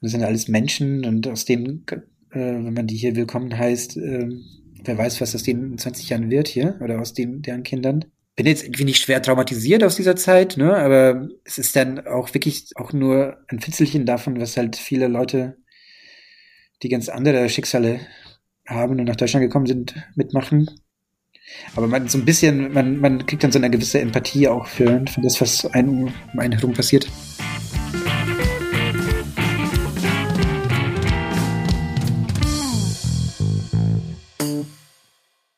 [0.02, 1.95] Das sind alles Menschen und aus denen, äh,
[2.36, 4.28] wenn man die hier willkommen heißt, äh,
[4.84, 8.03] wer weiß, was aus denen in 20 Jahren wird hier oder aus den, deren Kindern.
[8.36, 10.76] Bin jetzt irgendwie nicht schwer traumatisiert aus dieser Zeit, ne?
[10.76, 15.56] Aber es ist dann auch wirklich auch nur ein Fitzelchen davon, was halt viele Leute,
[16.84, 18.02] die ganz andere Schicksale
[18.68, 20.70] haben und nach Deutschland gekommen sind, mitmachen.
[21.76, 25.03] Aber man so ein bisschen, man, man kriegt dann so eine gewisse Empathie auch für,
[25.07, 27.07] für das, was einem um einen herum passiert.